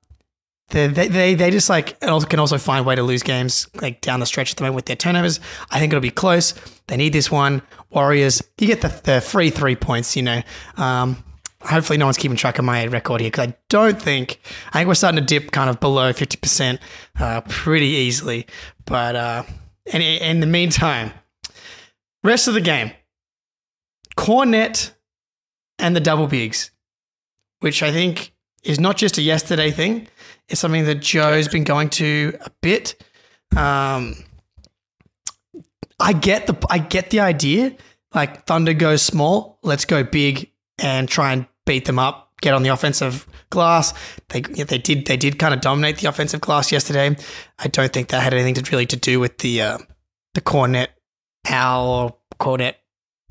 they, 0.70 0.88
they 0.88 1.36
they 1.36 1.52
just 1.52 1.70
like 1.70 2.00
can 2.00 2.40
also 2.40 2.58
find 2.58 2.86
way 2.86 2.96
to 2.96 3.04
lose 3.04 3.24
games 3.24 3.68
like 3.82 4.02
down 4.02 4.20
the 4.20 4.26
stretch 4.26 4.52
at 4.52 4.58
the 4.58 4.64
moment 4.64 4.76
with 4.76 4.86
their 4.86 4.96
turnovers. 4.96 5.40
I 5.70 5.80
think 5.80 5.92
it'll 5.92 6.02
be 6.02 6.12
close. 6.12 6.54
They 6.88 6.98
need 6.98 7.14
this 7.14 7.30
one. 7.30 7.62
Warriors, 7.90 8.42
you 8.58 8.68
get 8.68 8.82
the, 8.82 9.02
the 9.04 9.22
free 9.22 9.50
three 9.50 9.76
points. 9.76 10.16
You 10.16 10.24
know. 10.24 10.42
Um, 10.78 11.24
Hopefully, 11.64 12.00
no 12.00 12.06
one's 12.06 12.18
keeping 12.18 12.36
track 12.36 12.58
of 12.58 12.66
my 12.66 12.88
record 12.88 13.22
here 13.22 13.30
because 13.30 13.50
I 13.50 13.56
don't 13.70 14.02
think 14.02 14.40
I 14.70 14.80
think 14.80 14.88
we're 14.88 14.96
starting 14.96 15.20
to 15.20 15.26
dip 15.26 15.52
kind 15.52 15.70
of 15.70 15.80
below 15.80 16.12
fifty 16.12 16.36
percent 16.36 16.80
uh, 17.20 17.42
pretty 17.42 17.86
easily. 17.86 18.48
But 18.86 19.16
uh, 19.16 19.44
in 19.94 20.40
the 20.40 20.48
meantime, 20.48 21.12
rest 22.24 22.48
of 22.48 22.56
the 22.56 22.62
game, 22.62 22.94
Kornet 24.22 24.92
and 25.80 25.96
the 25.96 26.00
double 26.00 26.28
bigs, 26.28 26.70
which 27.62 27.82
I 27.82 27.92
think 27.92 28.34
is 28.64 28.80
not 28.80 28.96
just 28.96 29.18
a 29.18 29.22
yesterday 29.24 29.72
thing. 29.72 30.08
It's 30.48 30.62
something 30.62 30.86
that 30.86 31.00
Joe's 31.02 31.48
been 31.48 31.64
going 31.64 31.90
to 31.90 32.38
a 32.42 32.52
bit. 32.62 33.04
Um, 33.58 34.16
I 36.00 36.14
get 36.14 36.46
the 36.46 36.56
I 36.70 36.78
get 36.78 37.10
the 37.10 37.22
idea. 37.22 37.76
Like 38.14 38.46
Thunder 38.46 38.74
goes 38.74 39.02
small, 39.02 39.58
let's 39.64 39.86
go 39.86 40.04
big 40.04 40.52
and 40.78 41.10
try 41.10 41.34
and 41.34 41.48
beat 41.66 41.86
them 41.86 41.98
up. 41.98 42.32
Get 42.42 42.54
on 42.54 42.62
the 42.62 42.70
offensive 42.70 43.26
glass. 43.50 43.92
They 44.30 44.42
they 44.42 44.78
did 44.78 45.08
they 45.08 45.18
did 45.18 45.40
kind 45.40 45.54
of 45.54 45.62
dominate 45.62 45.98
the 45.98 46.10
offensive 46.10 46.42
glass 46.42 46.72
yesterday. 46.72 47.16
I 47.58 47.68
don't 47.70 47.92
think 47.92 48.10
that 48.10 48.22
had 48.22 48.36
anything 48.36 48.54
to 48.54 48.72
really 48.72 48.86
to 48.86 48.98
do 48.98 49.20
with 49.20 49.40
the 49.40 49.64
uh, 49.64 49.78
the 50.36 50.42
Kornet 50.42 50.90
or 51.50 52.18
Kornet 52.40 52.76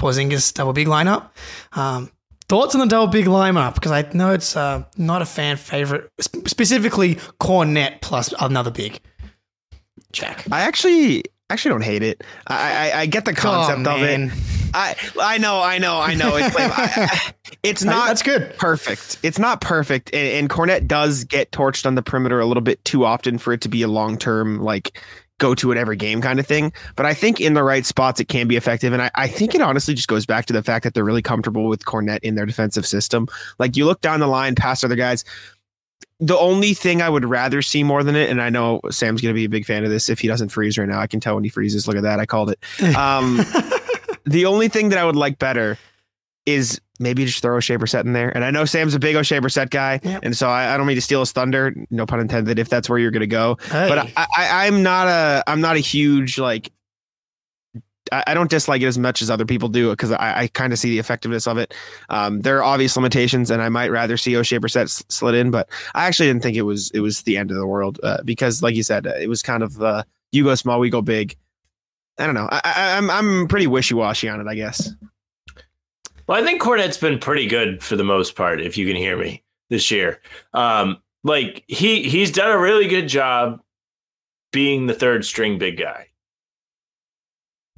Porzingis 0.00 0.52
double 0.54 0.72
big 0.72 0.86
lineup. 0.88 1.28
Um, 1.72 2.10
thoughts 2.48 2.74
on 2.74 2.80
the 2.80 2.86
double 2.86 3.06
big 3.06 3.26
lineup? 3.26 3.74
Because 3.74 3.92
I 3.92 4.08
know 4.12 4.32
it's 4.32 4.56
uh, 4.56 4.84
not 4.96 5.22
a 5.22 5.26
fan 5.26 5.56
favorite, 5.56 6.10
sp- 6.18 6.48
specifically 6.48 7.16
Kornet 7.40 8.00
plus 8.00 8.32
another 8.40 8.70
big. 8.70 9.00
Jack. 10.12 10.44
I 10.50 10.62
actually 10.62 11.22
actually 11.50 11.70
don't 11.70 11.84
hate 11.84 12.02
it. 12.02 12.24
I 12.46 12.90
I, 12.90 13.00
I 13.02 13.06
get 13.06 13.24
the 13.24 13.32
concept 13.34 13.86
Oh, 13.86 13.96
of 13.96 14.02
it. 14.02 14.30
I 14.74 14.96
I 15.20 15.38
know 15.38 15.60
I 15.62 15.78
know 15.78 16.00
I 16.00 16.14
know. 16.14 16.36
It's 16.36 16.54
like, 16.54 16.78
I, 16.78 16.92
I- 16.96 17.32
it's 17.62 17.84
not 17.84 18.08
That's 18.08 18.22
good. 18.22 18.56
perfect. 18.58 19.18
It's 19.22 19.38
not 19.38 19.60
perfect, 19.60 20.10
and, 20.12 20.26
and 20.38 20.50
Kornet 20.50 20.86
does 20.88 21.24
get 21.24 21.52
torched 21.52 21.86
on 21.86 21.94
the 21.94 22.02
perimeter 22.02 22.40
a 22.40 22.46
little 22.46 22.60
bit 22.62 22.84
too 22.84 23.04
often 23.04 23.38
for 23.38 23.52
it 23.52 23.60
to 23.62 23.68
be 23.68 23.82
a 23.82 23.88
long 23.88 24.16
term 24.18 24.60
like 24.60 25.00
go 25.40 25.54
to 25.56 25.72
it 25.72 25.78
every 25.78 25.96
game 25.96 26.20
kind 26.20 26.38
of 26.38 26.46
thing. 26.46 26.72
But 26.94 27.06
I 27.06 27.14
think 27.14 27.40
in 27.40 27.54
the 27.54 27.64
right 27.64 27.84
spots 27.84 28.20
it 28.20 28.28
can 28.28 28.46
be 28.46 28.56
effective, 28.56 28.92
and 28.92 29.02
I, 29.02 29.10
I 29.16 29.26
think 29.26 29.56
it 29.56 29.60
honestly 29.60 29.94
just 29.94 30.06
goes 30.06 30.24
back 30.24 30.46
to 30.46 30.52
the 30.52 30.62
fact 30.62 30.84
that 30.84 30.94
they're 30.94 31.04
really 31.04 31.22
comfortable 31.22 31.66
with 31.66 31.84
Kornet 31.84 32.20
in 32.22 32.36
their 32.36 32.46
defensive 32.46 32.86
system. 32.86 33.26
Like 33.58 33.76
you 33.76 33.84
look 33.84 34.00
down 34.00 34.20
the 34.20 34.28
line 34.28 34.54
past 34.54 34.84
other 34.84 34.94
guys. 34.94 35.24
The 36.22 36.38
only 36.38 36.74
thing 36.74 37.00
I 37.00 37.08
would 37.08 37.24
rather 37.24 37.62
see 37.62 37.82
more 37.82 38.04
than 38.04 38.14
it, 38.14 38.28
and 38.28 38.42
I 38.42 38.50
know 38.50 38.80
Sam's 38.90 39.22
going 39.22 39.34
to 39.34 39.38
be 39.38 39.46
a 39.46 39.48
big 39.48 39.64
fan 39.64 39.84
of 39.84 39.90
this 39.90 40.10
if 40.10 40.18
he 40.18 40.28
doesn't 40.28 40.50
freeze 40.50 40.76
right 40.76 40.86
now. 40.86 41.00
I 41.00 41.06
can 41.06 41.18
tell 41.18 41.34
when 41.34 41.44
he 41.44 41.50
freezes. 41.50 41.88
Look 41.88 41.96
at 41.96 42.02
that. 42.02 42.20
I 42.20 42.26
called 42.26 42.50
it. 42.50 42.58
Um, 42.94 43.38
the 44.26 44.44
only 44.44 44.68
thing 44.68 44.90
that 44.90 44.98
I 44.98 45.04
would 45.04 45.16
like 45.16 45.38
better 45.38 45.78
is 46.44 46.78
maybe 47.00 47.24
just 47.24 47.42
throw 47.42 47.56
a 47.56 47.58
Oshae 47.58 47.78
Brissett 47.78 48.04
in 48.04 48.12
there. 48.12 48.28
And 48.32 48.44
I 48.44 48.50
know 48.52 48.64
Sam's 48.64 48.94
a 48.94 48.98
big 49.00 49.16
Oshae 49.16 49.40
Brissett 49.40 49.70
guy, 49.70 49.98
Yep. 50.04 50.20
and 50.22 50.36
so 50.36 50.48
I, 50.48 50.72
I 50.74 50.76
don't 50.76 50.86
mean 50.86 50.96
to 50.96 51.02
steal 51.02 51.20
his 51.20 51.32
thunder, 51.32 51.74
no 51.90 52.06
pun 52.06 52.20
intended, 52.20 52.58
if 52.58 52.68
that's 52.68 52.88
where 52.88 52.98
you're 52.98 53.10
going 53.10 53.20
to 53.20 53.26
go. 53.26 53.56
Hey. 53.64 53.88
But 53.88 53.98
I, 53.98 54.12
I, 54.16 54.66
I'm 54.66 54.82
not 54.84 55.08
a, 55.08 55.42
I'm 55.48 55.60
not 55.60 55.74
a 55.76 55.80
huge 55.80 56.38
like. 56.38 56.70
I 58.12 58.24
I 58.28 58.34
don't 58.34 58.50
dislike 58.50 58.82
it 58.82 58.86
as 58.86 58.98
much 58.98 59.22
as 59.22 59.30
other 59.30 59.44
people 59.44 59.68
do 59.68 59.90
because 59.90 60.10
I, 60.10 60.42
I 60.42 60.46
kind 60.48 60.72
of 60.72 60.78
see 60.78 60.90
the 60.90 60.98
effectiveness 60.98 61.46
of 61.46 61.58
it. 61.58 61.74
Um, 62.08 62.40
there 62.40 62.58
are 62.58 62.62
obvious 62.64 62.96
limitations, 62.96 63.50
and 63.50 63.62
I 63.62 63.68
might 63.68 63.90
rather 63.90 64.16
see 64.16 64.32
Oshae 64.32 64.58
Brissett 64.58 64.84
s- 64.84 65.04
slid 65.08 65.34
in, 65.34 65.50
but 65.50 65.68
I 65.94 66.06
actually 66.06 66.28
didn't 66.28 66.42
think 66.42 66.56
it 66.56 66.62
was 66.62 66.90
it 66.92 67.00
was 67.00 67.22
the 67.22 67.36
end 67.36 67.50
of 67.50 67.56
the 67.56 67.66
world 67.66 68.00
uh, 68.02 68.22
because, 68.24 68.62
like 68.62 68.74
you 68.74 68.82
said, 68.82 69.06
it 69.06 69.28
was 69.28 69.42
kind 69.42 69.62
of 69.62 69.80
uh, 69.80 70.02
you 70.32 70.44
go 70.44 70.54
small, 70.56 70.80
we 70.80 70.90
go 70.90 71.02
big. 71.02 71.36
I 72.18 72.26
don't 72.26 72.34
know. 72.34 72.48
I, 72.50 72.60
I, 72.64 72.96
I'm 72.96 73.10
I'm 73.10 73.48
pretty 73.48 73.66
wishy 73.66 73.94
washy 73.94 74.28
on 74.28 74.40
it, 74.40 74.46
I 74.48 74.54
guess. 74.54 74.90
Well, 76.30 76.40
I 76.40 76.46
think 76.46 76.62
Kornet's 76.62 76.96
been 76.96 77.18
pretty 77.18 77.48
good 77.48 77.82
for 77.82 77.96
the 77.96 78.04
most 78.04 78.36
part, 78.36 78.60
if 78.60 78.78
you 78.78 78.86
can 78.86 78.94
hear 78.94 79.18
me 79.18 79.42
this 79.68 79.90
year. 79.90 80.20
Um, 80.54 81.02
like 81.24 81.64
he 81.66 82.08
he's 82.08 82.30
done 82.30 82.52
a 82.52 82.58
really 82.58 82.86
good 82.86 83.08
job 83.08 83.60
being 84.52 84.86
the 84.86 84.94
third 84.94 85.24
string 85.24 85.58
big 85.58 85.76
guy. 85.76 86.06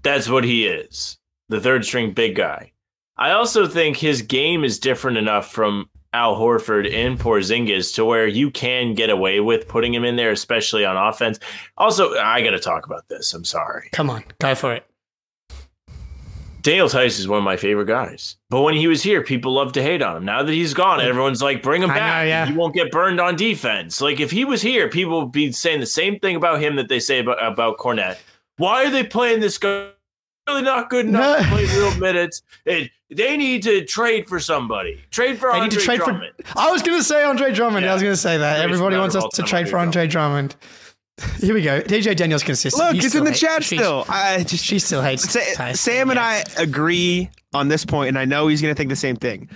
That's 0.03 0.29
what 0.29 0.45
he 0.45 0.67
is. 0.67 1.17
The 1.49 1.63
third 1.63 1.87
string 1.87 2.13
big 2.13 2.37
guy. 2.37 2.73
I 3.17 3.31
also 3.31 3.67
think 3.67 3.97
his 3.97 4.21
game 4.21 4.65
is 4.65 4.79
different 4.79 5.17
enough 5.17 5.51
from 5.51 5.89
Al 6.13 6.37
Horford 6.37 6.93
and 6.93 7.19
Porzingis 7.19 7.95
to 7.95 8.05
where 8.05 8.27
you 8.27 8.51
can 8.51 8.93
get 8.93 9.09
away 9.09 9.41
with 9.41 9.67
putting 9.67 9.95
him 9.95 10.05
in 10.05 10.17
there, 10.17 10.31
especially 10.31 10.85
on 10.85 10.99
offense. 10.99 11.39
Also, 11.79 12.15
I 12.19 12.43
got 12.43 12.51
to 12.51 12.59
talk 12.59 12.85
about 12.85 13.09
this. 13.09 13.33
I'm 13.33 13.47
sorry. 13.47 13.89
Come 13.93 14.11
on, 14.11 14.25
go 14.41 14.55
for 14.55 14.75
it. 14.75 14.85
Daniel 16.63 16.89
Theis 16.89 17.19
is 17.19 17.27
one 17.27 17.39
of 17.39 17.45
my 17.45 17.57
favorite 17.57 17.87
guys. 17.87 18.37
But 18.49 18.63
when 18.63 18.75
he 18.75 18.87
was 18.87 19.03
here, 19.03 19.23
people 19.23 19.53
loved 19.53 19.75
to 19.75 19.83
hate 19.83 20.01
on 20.01 20.17
him. 20.17 20.25
Now 20.25 20.43
that 20.43 20.53
he's 20.53 20.75
gone, 20.75 21.01
everyone's 21.01 21.43
like, 21.43 21.63
bring 21.63 21.83
him 21.83 21.91
I 21.91 21.95
know, 21.95 22.01
back. 22.01 22.27
yeah. 22.29 22.47
He 22.47 22.53
won't 22.53 22.73
get 22.75 22.91
burned 22.93 23.21
on 23.21 23.35
defense. 23.37 24.01
Like 24.01 24.21
if 24.21 24.31
he 24.31 24.45
was 24.45 24.63
here, 24.63 24.89
people 24.89 25.23
would 25.23 25.33
be 25.33 25.51
saying 25.53 25.81
the 25.81 25.87
same 25.87 26.19
thing 26.21 26.37
about 26.37 26.61
him 26.63 26.77
that 26.77 26.89
they 26.89 27.01
say 27.01 27.19
about, 27.19 27.45
about 27.45 27.79
Kornet. 27.79 28.17
Why 28.59 28.85
are 28.87 28.91
they 28.91 29.03
playing 29.03 29.41
this 29.41 29.59
guy? 29.59 29.89
Really 30.49 30.63
not 30.63 30.91
good 30.91 31.07
enough 31.07 31.39
to 31.43 31.49
play 31.49 31.65
real 31.67 31.97
minutes. 31.99 32.43
It, 32.65 32.91
they 33.11 33.37
need 33.37 33.63
to 33.65 33.85
trade 33.85 34.29
for 34.29 34.41
somebody. 34.41 35.01
Trade 35.11 35.39
for 35.39 35.53
They 35.53 35.59
Andre 35.61 35.65
need 35.69 35.71
to 35.79 35.85
trade 35.85 35.99
Drummond. 36.01 36.33
for. 36.45 36.59
I 36.59 36.71
was 36.71 36.83
going 36.83 36.99
to 36.99 37.05
say 37.05 37.25
Andre 37.25 37.53
Drummond. 37.53 37.87
I 37.87 37.93
was 37.93 38.03
going 38.03 38.13
to 38.15 38.17
say 38.21 38.39
that. 38.39 38.61
Everybody 38.61 38.97
wants 38.97 39.15
us 39.17 39.25
to 39.35 39.43
trade 39.43 39.69
for 39.69 39.79
Andre 39.79 40.03
Andre 40.03 40.07
Drummond. 40.09 40.57
Here 41.41 41.55
we 41.55 41.63
go. 41.63 41.81
DJ 41.83 42.17
Daniels 42.17 42.43
consistent. 42.43 42.83
Look, 42.83 42.95
He 43.01 43.07
it's 43.07 43.15
in 43.15 43.25
the 43.25 43.31
hate- 43.31 43.39
chat 43.39 43.65
she- 43.65 43.77
still. 43.77 44.05
I 44.09 44.43
just 44.45 44.65
She 44.65 44.79
still 44.79 45.03
hates 45.03 45.31
Sa- 45.31 45.41
Tyson, 45.55 45.75
Sam 45.77 46.11
and 46.11 46.17
yeah. 46.17 46.45
I 46.59 46.63
agree 46.63 47.29
on 47.53 47.69
this 47.69 47.85
point, 47.85 48.09
and 48.09 48.19
I 48.19 48.25
know 48.25 48.47
he's 48.49 48.63
going 48.63 48.75
to 48.75 48.77
think 48.79 48.89
the 48.89 48.97
same 48.97 49.17
thing. 49.17 49.49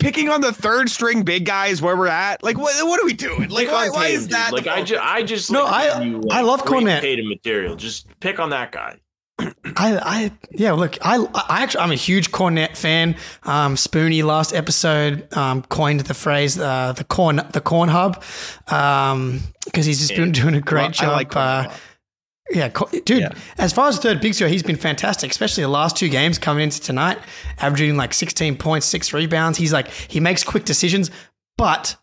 Picking 0.00 0.28
on 0.28 0.40
the 0.40 0.52
third 0.52 0.90
string 0.90 1.22
big 1.22 1.46
guys 1.46 1.80
where 1.80 1.96
we're 1.96 2.08
at, 2.08 2.42
like 2.42 2.58
what? 2.58 2.74
What 2.86 3.00
are 3.00 3.04
we 3.06 3.12
doing? 3.14 3.48
Like, 3.48 3.68
why, 3.68 3.88
why 3.88 4.08
is 4.08 4.28
that? 4.28 4.52
Like 4.52 4.66
I 4.66 4.76
focus? 4.76 4.90
just, 4.90 5.02
I 5.04 5.22
just 5.22 5.50
No, 5.52 5.64
like 5.64 5.90
I- 5.94 6.02
you, 6.02 6.22
I 6.30 6.40
love 6.42 6.64
great 6.64 6.84
Kornet. 6.84 7.00
Tatum 7.00 7.28
material. 7.28 7.76
Just 7.76 8.06
pick 8.20 8.38
on 8.40 8.50
that 8.50 8.72
guy. 8.72 8.96
I, 9.76 9.98
I, 9.98 10.32
yeah. 10.52 10.72
Look, 10.72 10.96
I, 11.02 11.18
I 11.48 11.62
actually, 11.62 11.80
I'm 11.82 11.90
a 11.92 11.96
huge 11.96 12.30
Kornet 12.30 12.76
fan. 12.76 13.16
Um, 13.42 13.74
Spoonie 13.76 14.24
last 14.24 14.52
episode 14.54 15.26
um, 15.36 15.62
coined 15.62 16.00
the 16.00 16.14
phrase 16.14 16.58
uh, 16.58 16.92
the 16.92 17.04
corn, 17.04 17.40
the 17.52 17.60
corn 17.60 17.88
hub, 17.88 18.22
because 18.66 19.86
he's 19.86 19.98
just 20.00 20.14
been 20.16 20.32
doing 20.32 20.54
a 20.54 20.60
great 20.60 20.82
Well, 20.82 20.90
job. 20.92 21.12
like 21.12 21.36
uh, 21.36 21.70
yeah, 22.50 22.68
co- 22.68 22.88
dude. 23.04 23.20
Yeah. 23.22 23.32
As 23.58 23.72
far 23.72 23.88
as 23.88 23.98
third 23.98 24.20
bigs 24.20 24.38
go, 24.38 24.46
he's 24.48 24.62
been 24.62 24.76
fantastic, 24.76 25.30
especially 25.30 25.62
the 25.62 25.68
last 25.68 25.96
two 25.96 26.08
games 26.08 26.38
coming 26.38 26.64
into 26.64 26.80
tonight, 26.80 27.18
averaging 27.58 27.96
like 27.96 28.12
16 28.12 28.56
points, 28.56 28.86
six 28.86 29.12
rebounds. 29.12 29.58
He's 29.58 29.72
like 29.72 29.88
he 29.88 30.20
makes 30.20 30.44
quick 30.44 30.64
decisions, 30.64 31.10
but 31.56 31.96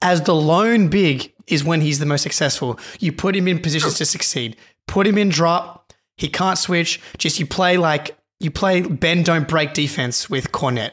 as 0.00 0.22
the 0.22 0.34
lone 0.34 0.88
big 0.88 1.32
is 1.46 1.64
when 1.64 1.80
he's 1.80 1.98
the 1.98 2.06
most 2.06 2.22
successful. 2.22 2.78
You 2.98 3.12
put 3.12 3.36
him 3.36 3.46
in 3.48 3.58
positions 3.60 3.94
to 3.98 4.04
succeed. 4.06 4.56
Put 4.88 5.06
him 5.06 5.18
in 5.18 5.28
drop. 5.28 5.81
He 6.16 6.28
can't 6.28 6.58
switch. 6.58 7.00
Just 7.18 7.40
you 7.40 7.46
play 7.46 7.76
like 7.76 8.16
you 8.40 8.50
play 8.50 8.82
bend 8.82 9.24
don't 9.24 9.48
break 9.48 9.72
defense 9.72 10.28
with 10.28 10.52
Kornet. 10.52 10.92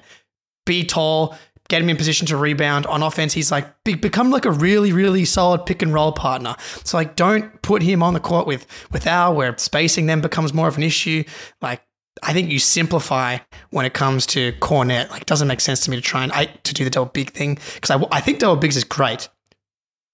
Be 0.65 0.83
tall. 0.83 1.35
Get 1.67 1.83
him 1.83 1.89
in 1.89 1.97
position 1.97 2.25
to 2.27 2.37
rebound. 2.37 2.87
On 2.87 3.03
offense, 3.03 3.33
he's 3.33 3.51
like 3.51 3.83
be, 3.83 3.93
become 3.93 4.31
like 4.31 4.45
a 4.45 4.51
really, 4.51 4.91
really 4.91 5.23
solid 5.23 5.67
pick 5.67 5.83
and 5.83 5.93
roll 5.93 6.11
partner. 6.11 6.55
So 6.83 6.97
like, 6.97 7.15
don't 7.15 7.61
put 7.61 7.83
him 7.83 8.01
on 8.01 8.13
the 8.13 8.19
court 8.19 8.47
with 8.47 8.65
with 8.91 9.05
Al, 9.05 9.35
where 9.35 9.55
spacing 9.57 10.07
then 10.07 10.21
becomes 10.21 10.51
more 10.51 10.67
of 10.67 10.77
an 10.77 10.83
issue. 10.83 11.23
Like, 11.61 11.83
I 12.23 12.33
think 12.33 12.51
you 12.51 12.57
simplify 12.57 13.37
when 13.69 13.85
it 13.85 13.93
comes 13.93 14.25
to 14.27 14.53
Kornet. 14.53 15.11
Like, 15.11 15.21
it 15.21 15.27
doesn't 15.27 15.47
make 15.47 15.61
sense 15.61 15.81
to 15.81 15.91
me 15.91 15.97
to 15.97 16.01
try 16.01 16.23
and 16.23 16.31
I, 16.31 16.45
to 16.45 16.73
do 16.73 16.83
the 16.83 16.89
double 16.89 17.11
big 17.11 17.31
thing 17.31 17.59
because 17.75 17.91
I, 17.91 18.03
I 18.11 18.19
think 18.19 18.39
double 18.39 18.55
bigs 18.55 18.75
is 18.75 18.83
great. 18.83 19.29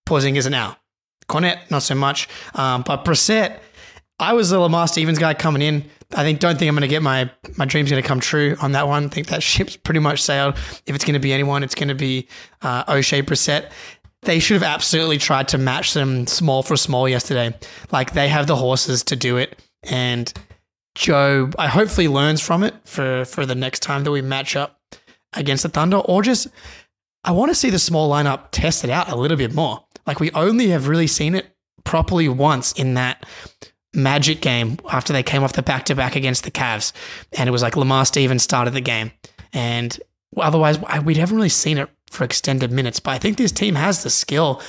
Pausing 0.06 0.36
isn't 0.36 0.52
now. 0.52 0.78
Kornet, 1.30 1.72
not 1.72 1.84
so 1.84 1.96
much. 1.96 2.28
Um, 2.54 2.84
but 2.86 3.06
Brissett, 3.06 3.60
I 4.20 4.34
was 4.34 4.52
a 4.52 4.60
Lamar 4.60 4.88
Stevens 4.88 5.20
guy 5.20 5.34
coming 5.34 5.62
in. 5.62 5.90
I 6.14 6.24
think 6.24 6.40
don't 6.40 6.58
think 6.58 6.70
I'm 6.70 6.76
going 6.76 6.82
to 6.82 6.88
get 6.88 7.02
my 7.02 7.30
my 7.58 7.66
dreams 7.66 7.90
going 7.90 8.02
to 8.02 8.08
come 8.08 8.20
true 8.20 8.56
on 8.62 8.72
that 8.72 8.88
one. 8.88 9.06
I 9.06 9.08
think 9.10 9.28
that 9.28 9.44
ship's 9.44 9.76
pretty 9.76 10.00
much 10.00 10.22
sailed. 10.22 10.56
If 10.86 10.96
it's 10.96 11.04
going 11.04 11.16
to 11.16 11.20
be 11.20 11.34
anyone, 11.34 11.64
it's 11.64 11.76
going 11.76 11.90
to 11.90 11.96
be 11.96 12.28
uh, 12.62 12.86
Oshae 12.86 13.24
Brissett. 13.24 13.72
They 14.22 14.40
should 14.40 14.56
have 14.56 14.64
absolutely 14.64 15.18
tried 15.20 15.50
to 15.50 15.58
match 15.58 15.94
them 15.94 16.26
small 16.26 16.64
for 16.64 16.76
small 16.78 17.08
yesterday. 17.08 17.56
Like 17.92 18.14
they 18.14 18.28
have 18.28 18.48
the 18.48 18.56
horses 18.56 19.04
to 19.06 19.16
do 19.16 19.38
it, 19.38 19.60
and 19.84 20.32
Joe, 20.96 21.52
I 21.60 21.68
hopefully 21.68 22.08
learns 22.08 22.42
from 22.42 22.64
it 22.64 22.74
for 22.86 23.26
for 23.26 23.46
the 23.46 23.56
next 23.56 23.82
time 23.82 24.04
that 24.04 24.12
we 24.12 24.22
match 24.22 24.56
up 24.56 24.80
against 25.34 25.64
the 25.64 25.70
Thunder, 25.70 25.98
or 25.98 26.24
just 26.24 26.48
I 27.24 27.32
want 27.32 27.50
to 27.52 27.56
see 27.56 27.70
the 27.70 27.80
small 27.80 28.10
lineup 28.10 28.52
tested 28.52 28.90
out 28.90 29.10
a 29.10 29.16
little 29.16 29.38
bit 29.38 29.54
more. 29.54 29.84
Like 30.08 30.20
we 30.20 30.32
only 30.32 30.70
have 30.70 30.88
really 30.88 31.08
seen 31.08 31.36
it 31.36 31.48
properly 31.84 32.30
once 32.30 32.72
in 32.72 32.94
that 32.96 33.26
Magic 33.96 34.42
game 34.42 34.78
after 34.92 35.14
they 35.14 35.24
came 35.24 35.44
off 35.44 35.54
the 35.54 35.64
back 35.64 35.86
to 35.86 35.96
back 35.96 36.16
against 36.16 36.44
the 36.44 36.52
Cavs, 36.52 36.92
and 37.38 37.48
it 37.48 37.52
was 37.52 37.62
like 37.62 37.76
Lamar 37.76 38.06
Stevens 38.06 38.44
started 38.44 38.74
the 38.74 38.82
game, 38.82 39.12
and 39.54 40.00
otherwise 40.38 40.80
we 41.04 41.16
haven't 41.16 41.36
really 41.36 41.50
seen 41.50 41.78
it 41.78 41.90
for 42.10 42.24
extended 42.24 42.72
minutes. 42.72 43.00
But 43.00 43.12
I 43.12 43.20
think 43.20 43.38
this 43.38 43.52
team 43.52 43.76
has 43.76 44.04
the 44.04 44.10
skill 44.10 44.62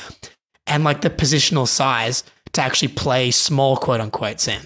and 0.67 0.85
like 0.85 1.01
the 1.01 1.11
positional 1.11 1.67
size 1.69 2.25
to 2.53 2.63
actually 2.63 2.89
play 2.89 3.31
small, 3.31 3.77
quote 3.77 4.01
unquote. 4.01 4.41
Sam, 4.41 4.63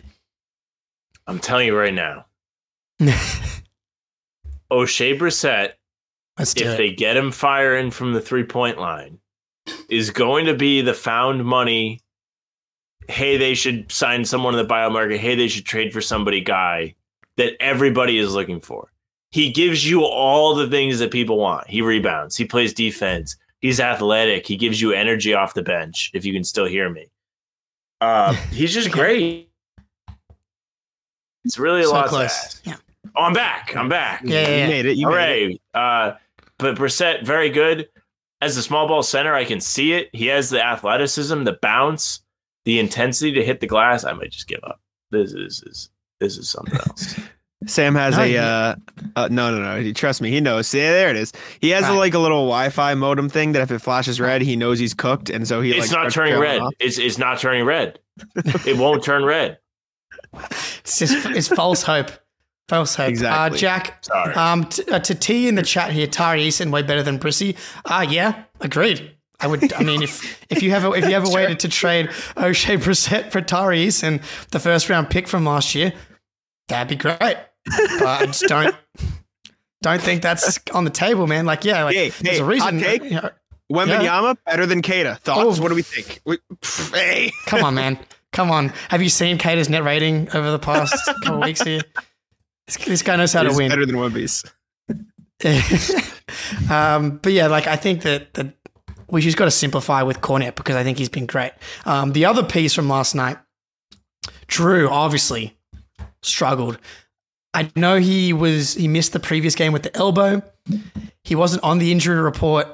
I'm 1.27 1.39
telling 1.39 1.67
you 1.67 1.77
right 1.77 1.95
now, 1.95 2.27
Oshae 4.71 5.19
Brissett, 5.19 5.73
if 6.39 6.57
it. 6.57 6.77
they 6.77 6.93
get 6.93 7.17
him 7.17 7.33
firing 7.33 7.91
from 7.91 8.13
the 8.13 8.21
three 8.21 8.45
point 8.45 8.79
line, 8.79 9.19
is 9.89 10.11
going 10.11 10.47
to 10.47 10.55
be 10.55 10.81
the 10.81 10.95
found 10.95 11.45
money. 11.45 12.01
Hey, 13.11 13.37
they 13.37 13.55
should 13.55 13.91
sign 13.91 14.25
someone 14.25 14.55
in 14.55 14.59
the 14.59 14.65
bio 14.65 14.91
market. 14.91 15.19
Hey, 15.19 15.35
they 15.35 15.49
should 15.49 15.65
trade 15.65 15.93
for 15.93 16.01
somebody 16.01 16.41
guy 16.41 16.95
that 17.37 17.55
everybody 17.61 18.19
is 18.19 18.35
looking 18.35 18.61
for. 18.61 18.93
He 19.31 19.51
gives 19.51 19.89
you 19.89 20.05
all 20.05 20.55
the 20.55 20.69
things 20.69 20.99
that 20.99 21.11
people 21.11 21.39
want. 21.39 21.69
He 21.69 21.83
rebounds, 21.83 22.37
he 22.37 22.45
plays 22.45 22.75
defense, 22.75 23.37
he's 23.61 23.79
athletic, 23.81 24.47
he 24.47 24.57
gives 24.57 24.81
you 24.81 24.93
energy 24.93 25.35
off 25.35 25.55
the 25.55 25.63
bench, 25.63 26.11
if 26.15 26.25
you 26.25 26.33
can 26.33 26.45
still 26.45 26.67
hear 26.67 26.91
me. 26.91 27.11
Uh, 28.01 28.33
he's 28.51 28.75
just 28.75 28.91
great. 28.91 29.51
It's 31.45 31.59
really 31.59 31.81
a 31.81 31.85
so 31.85 31.93
lot 31.93 32.03
to 32.05 32.09
close. 32.09 32.25
ask. 32.25 32.67
Yeah. 32.67 32.77
Oh, 33.17 33.23
I'm 33.23 33.33
back. 33.33 33.75
I'm 33.77 33.89
back. 33.89 34.23
Yeah, 34.25 34.49
yeah, 34.49 34.65
you 34.65 34.69
made 34.69 34.87
it. 34.87 34.97
You 34.97 35.11
made 35.11 35.51
it. 35.53 35.61
Uh, 35.75 36.13
but 36.59 36.77
Brissett, 36.77 37.25
very 37.25 37.49
good. 37.49 37.89
As 38.43 38.57
a 38.57 38.63
small 38.63 38.87
ball 38.89 39.03
center, 39.03 39.35
I 39.35 39.45
can 39.45 39.61
see 39.61 39.93
it. 39.93 40.11
He 40.13 40.27
has 40.27 40.51
the 40.51 40.65
athleticism, 40.65 41.45
the 41.45 41.59
bounce, 41.61 42.21
the 42.65 42.79
intensity 42.79 43.33
to 43.33 43.45
hit 43.45 43.61
the 43.61 43.67
glass. 43.67 44.05
I 44.05 44.13
might 44.13 44.31
just 44.31 44.49
give 44.49 44.61
up. 44.65 44.81
This 45.11 45.33
is, 45.33 45.63
is 45.67 45.91
this 46.21 46.37
is 46.39 46.49
something 46.49 46.75
else. 46.89 47.19
Sam 47.67 47.95
has 47.95 48.17
No, 48.17 48.23
a 48.23 48.27
you- 48.27 48.39
uh, 48.39 48.75
uh 49.17 49.29
no 49.31 49.55
no 49.55 49.81
no 49.83 49.93
trust 49.93 50.23
me 50.23 50.31
he 50.31 50.41
knows 50.41 50.73
yeah 50.73 50.93
there 50.93 51.11
it 51.11 51.17
is 51.17 51.31
he 51.61 51.69
has 51.71 51.87
a, 51.87 51.93
like 51.93 52.15
a 52.15 52.19
little 52.19 52.45
Wi-Fi 52.47 52.95
modem 52.95 53.29
thing 53.29 53.53
that 53.53 53.61
if 53.61 53.71
it 53.71 53.81
flashes 53.81 54.19
red 54.19 54.41
he 54.41 54.57
knows 54.57 54.79
he's 54.79 54.95
cooked 54.95 55.29
and 55.29 55.47
so 55.47 55.61
he 55.61 55.73
it's 55.73 55.93
like 55.93 56.05
not 56.05 56.11
turning 56.13 56.39
red. 56.41 56.61
off. 56.63 56.73
It's 56.81 56.99
it's 56.99 57.19
not 57.19 57.39
turning 57.39 57.67
red. 57.67 57.99
it 58.65 58.77
won't 58.79 59.05
turn 59.05 59.25
red. 59.27 59.59
It's 60.33 60.99
just 61.01 61.27
it's 61.27 61.49
false 61.49 61.83
hope. 61.83 62.11
False 62.69 62.95
hope. 62.95 63.09
Exactly. 63.09 63.57
Uh, 63.57 63.59
Jack, 63.61 64.05
Sorry. 64.05 64.35
um, 64.35 64.65
t- 64.65 64.85
uh, 64.91 65.01
to 65.01 65.15
T 65.15 65.49
in 65.49 65.57
the 65.57 65.63
chat 65.63 65.91
here, 65.93 66.07
Tari 66.07 66.47
Eason 66.47 66.71
way 66.71 66.83
better 66.83 67.03
than 67.03 67.19
Brissy. 67.19 67.57
Ah, 67.87 68.03
yeah, 68.03 68.45
agreed. 68.61 69.17
I 69.41 69.47
would. 69.47 69.73
I 69.73 69.83
mean, 69.83 70.03
if 70.03 70.45
if 70.51 70.63
you 70.63 70.71
have 70.71 70.85
a, 70.85 70.93
if 70.93 71.09
you 71.09 71.15
ever 71.15 71.29
waited 71.33 71.61
to 71.61 71.69
trade 71.69 72.09
Oshae 72.37 72.79
Brissett 72.79 73.31
for 73.33 73.41
Tari 73.41 73.87
Eason, 73.87 74.23
the 74.51 74.59
first 74.61 74.89
round 74.91 75.09
pick 75.11 75.27
from 75.29 75.45
last 75.45 75.75
year, 75.75 75.93
that'd 76.69 76.89
be 76.89 76.97
great. 76.97 77.19
But 77.19 78.03
I 78.07 78.27
just 78.27 78.43
don't 78.47 78.75
don't 79.83 80.03
think 80.03 80.23
that's 80.23 80.59
on 80.73 80.85
the 80.85 80.91
table, 80.91 81.27
man. 81.27 81.47
Like, 81.47 81.65
yeah, 81.65 81.85
like 81.85 81.97
Hey, 81.97 82.11
there's 82.11 82.37
hey, 82.39 82.43
a 82.43 82.45
reason. 82.45 82.79
take? 82.81 83.03
you 83.05 83.11
know, 83.13 83.31
Wembanyama 83.73 84.37
better 84.45 84.67
than 84.67 84.83
Kata 84.83 85.19
thoughts 85.23 85.59
Oh. 85.59 85.63
what 85.63 85.69
do 85.69 85.75
we 85.75 85.83
think 85.83 86.21
we, 86.27 86.39
pff, 86.57 86.95
hey 86.95 87.31
come 87.47 87.63
on, 87.65 87.75
man. 87.75 87.99
Come 88.33 88.51
on. 88.51 88.73
Have 88.91 89.03
you 89.03 89.09
seen 89.09 89.39
Cater's 89.39 89.69
net 89.69 89.85
rating 89.85 90.29
over 90.35 90.51
the 90.51 90.59
past 90.59 90.95
couple 91.25 91.41
weeks 91.41 91.63
here? 91.63 91.81
This, 92.67 92.77
this 92.79 93.03
guy 93.03 93.17
knows 93.17 93.33
how 93.33 93.43
to 93.43 93.53
win. 93.55 93.69
better 93.71 93.87
than 93.87 93.97
Wemby's 93.97 94.45
um, 96.71 97.19
but 97.23 97.33
yeah, 97.33 97.47
like 97.47 97.67
I 97.67 97.77
think 97.77 98.03
that 98.03 98.35
that 98.35 98.55
we 99.11 99.21
just 99.21 99.37
got 99.37 99.47
to 99.47 99.51
simplify 99.51 100.03
with 100.03 100.21
Kornet 100.21 100.55
because 100.55 100.77
I 100.77 100.85
think 100.85 100.99
he's 100.99 101.09
been 101.09 101.27
great. 101.27 101.53
Um, 101.85 102.13
the 102.13 102.25
other 102.25 102.43
piece 102.43 102.75
from 102.75 102.89
last 102.89 103.15
night, 103.15 103.39
Jrue 104.49 104.89
obviously 104.91 105.57
struggled. 106.23 106.79
I 107.53 107.71
know 107.75 107.97
he 107.97 108.33
was 108.33 108.75
he 108.75 108.89
missed 108.89 109.13
the 109.13 109.21
previous 109.21 109.55
game 109.55 109.73
with 109.73 109.83
the 109.83 109.97
elbow. 109.97 110.43
He 111.25 111.35
wasn't 111.35 111.65
on 111.65 111.79
the 111.79 111.91
injury 111.93 112.21
report 112.21 112.67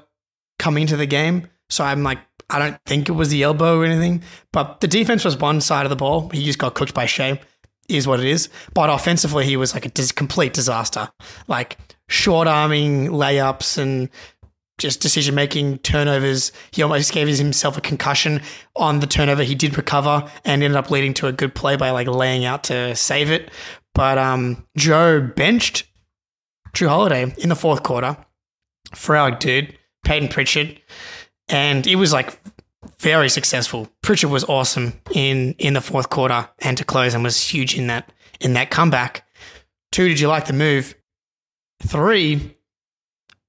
coming 0.58 0.82
into 0.82 0.96
the 0.96 1.06
game, 1.06 1.48
so 1.70 1.84
I'm 1.84 2.02
like 2.02 2.18
I 2.50 2.58
don't 2.58 2.78
think 2.86 3.08
it 3.08 3.12
was 3.12 3.30
the 3.30 3.42
elbow 3.42 3.80
or 3.80 3.84
anything. 3.84 4.22
But 4.52 4.80
the 4.80 4.88
defense 4.88 5.24
was 5.24 5.36
one 5.36 5.60
side 5.60 5.86
of 5.86 5.90
the 5.90 5.96
ball. 5.96 6.28
He 6.28 6.44
just 6.44 6.58
got 6.58 6.74
cooked 6.74 6.94
by 6.94 7.06
Shai. 7.06 7.40
Is 7.88 8.08
what 8.08 8.18
it 8.18 8.26
is. 8.26 8.48
But 8.74 8.90
offensively, 8.90 9.44
he 9.44 9.56
was 9.56 9.72
like 9.72 9.86
a 9.86 9.90
dis- 9.90 10.10
complete 10.10 10.52
disaster. 10.52 11.08
Like 11.46 11.78
short 12.08 12.48
arming 12.48 13.08
layups 13.08 13.78
and 13.78 14.10
just 14.78 15.00
decision 15.00 15.34
making 15.34 15.78
turnovers. 15.78 16.52
He 16.70 16.82
almost 16.82 17.12
gave 17.12 17.28
himself 17.28 17.76
a 17.76 17.80
concussion 17.80 18.42
on 18.74 19.00
the 19.00 19.06
turnover. 19.06 19.42
He 19.42 19.54
did 19.54 19.76
recover 19.76 20.30
and 20.44 20.62
ended 20.62 20.76
up 20.76 20.90
leading 20.90 21.14
to 21.14 21.26
a 21.26 21.32
good 21.32 21.54
play 21.54 21.76
by 21.76 21.90
like 21.90 22.06
laying 22.06 22.44
out 22.44 22.64
to 22.64 22.94
save 22.94 23.30
it. 23.30 23.50
But 23.94 24.18
um, 24.18 24.66
Joe 24.76 25.20
benched 25.20 25.86
Jrue 26.74 26.88
Holiday 26.88 27.34
in 27.38 27.48
the 27.48 27.56
fourth 27.56 27.82
quarter 27.82 28.16
for 28.94 29.16
our 29.16 29.30
dude 29.30 29.76
Peyton 30.04 30.28
Pritchard, 30.28 30.80
and 31.48 31.86
it 31.86 31.96
was 31.96 32.12
like 32.12 32.38
very 33.00 33.28
successful. 33.28 33.88
Pritchard 34.02 34.30
was 34.30 34.44
awesome 34.44 35.00
in 35.12 35.54
in 35.58 35.74
the 35.74 35.80
fourth 35.80 36.10
quarter 36.10 36.48
and 36.60 36.76
to 36.76 36.84
close, 36.84 37.14
and 37.14 37.24
was 37.24 37.40
huge 37.40 37.76
in 37.76 37.86
that 37.86 38.12
in 38.40 38.52
that 38.52 38.70
comeback. 38.70 39.26
Two, 39.90 40.08
did 40.08 40.20
you 40.20 40.28
like 40.28 40.46
the 40.46 40.52
move? 40.52 40.94
Three, 41.82 42.56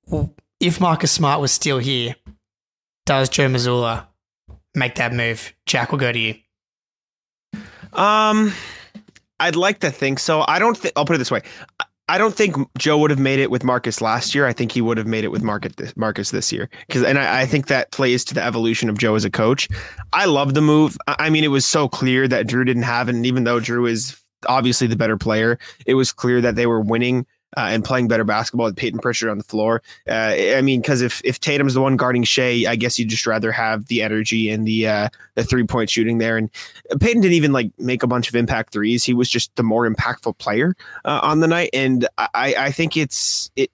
well, 0.08 0.34
if 0.60 0.80
Marcus 0.80 1.12
Smart 1.12 1.42
was 1.42 1.52
still 1.52 1.78
here, 1.78 2.16
does 3.06 3.30
Joe 3.30 3.48
Mazzulla 3.48 4.08
make 4.76 4.96
that 4.96 5.14
move? 5.14 5.54
Jack 5.66 5.92
will 5.92 6.00
go 6.00 6.12
to 6.12 6.20
you. 6.20 6.36
Um, 7.94 8.54
I'd 9.40 9.56
like 9.56 9.80
to 9.80 9.92
think 9.92 10.20
so. 10.20 10.44
I 10.48 10.60
don't 10.60 10.78
think. 10.78 10.94
I'll 10.96 11.06
put 11.06 11.16
it 11.16 11.20
this 11.20 11.32
way: 11.32 11.42
I 12.10 12.18
don't 12.18 12.34
think 12.34 12.56
Joe 12.78 12.98
would 13.00 13.12
have 13.12 13.20
made 13.20 13.40
it 13.40 13.52
with 13.52 13.64
Marcus 13.64 14.02
last 14.02 14.34
year. 14.34 14.46
I 14.46 14.54
think 14.54 14.72
he 14.72 14.82
would 14.82 14.98
have 14.98 15.08
made 15.08 15.24
it 15.24 15.30
with 15.30 15.44
Marcus 15.44 16.32
this, 16.32 16.52
year. 16.52 16.70
Because 16.88 17.04
and 17.04 17.20
I, 17.20 17.42
I 17.42 17.46
think 17.46 17.68
that 17.68 17.92
plays 17.92 18.24
to 18.26 18.34
the 18.34 18.44
evolution 18.44 18.90
of 18.90 18.98
Joe 18.98 19.16
as 19.16 19.26
a 19.26 19.30
coach. 19.30 19.68
I 20.14 20.26
love 20.26 20.54
the 20.54 20.62
move. 20.62 20.98
I 21.08 21.16
I 21.20 21.30
mean, 21.30 21.44
it 21.44 21.50
was 21.50 21.66
so 21.66 21.88
clear 21.88 22.28
that 22.28 22.48
Jrue 22.48 22.66
didn't 22.66 22.84
have 22.84 23.10
it, 23.10 23.16
and 23.16 23.26
even 23.26 23.44
though 23.44 23.60
Jrue 23.60 23.90
is 23.90 24.20
obviously 24.48 24.88
the 24.88 24.96
better 24.96 25.18
player, 25.18 25.60
it 25.86 25.96
was 25.96 26.12
clear 26.12 26.42
that 26.42 26.56
they 26.56 26.66
were 26.66 26.82
winning. 26.82 27.26
Uh, 27.56 27.70
and 27.72 27.86
playing 27.86 28.10
better 28.10 28.26
basketball 28.26 28.66
with 28.66 28.76
Peyton 28.76 29.00
Pritchard 29.00 29.30
on 29.30 29.38
the 29.38 29.44
floor. 29.44 29.82
Uh, 30.08 30.36
I 30.36 30.62
mean, 30.62 30.82
because 30.82 31.02
if 31.02 31.22
if 31.24 31.40
Tatum's 31.40 31.76
the 31.76 31.82
one 31.82 31.96
guarding 31.96 32.26
Shai, 32.26 32.66
I 32.68 32.76
guess 32.76 33.00
you'd 33.00 33.08
just 33.08 33.26
rather 33.26 33.54
have 33.54 33.88
the 33.88 34.02
energy 34.02 34.50
and 34.50 34.68
the 34.68 34.86
uh, 34.86 35.10
the 35.36 35.46
three 35.46 35.64
point 35.64 35.90
shooting 35.90 36.18
there. 36.18 36.36
And 36.36 36.52
Peyton 37.00 37.22
didn't 37.22 37.36
even 37.36 37.54
like 37.54 37.72
make 37.80 38.04
a 38.04 38.08
bunch 38.08 38.28
of 38.28 38.36
impact 38.36 38.74
threes. 38.74 39.06
He 39.06 39.14
was 39.14 39.30
just 39.30 39.56
the 39.56 39.64
more 39.64 39.90
impactful 39.90 40.38
player 40.40 40.76
uh, 41.06 41.22
on 41.24 41.40
the 41.40 41.48
night. 41.48 41.70
And 41.72 42.06
I, 42.18 42.54
I 42.58 42.72
think 42.72 42.98
it's 42.98 43.50
it 43.56 43.72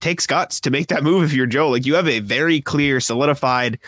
takes 0.00 0.26
guts 0.26 0.60
to 0.60 0.70
make 0.70 0.86
that 0.86 1.02
move 1.02 1.24
if 1.24 1.32
you're 1.32 1.46
Joe. 1.46 1.68
Like 1.68 1.84
you 1.84 1.96
have 1.96 2.08
a 2.08 2.20
very 2.20 2.60
clear, 2.60 3.00
solidified 3.00 3.80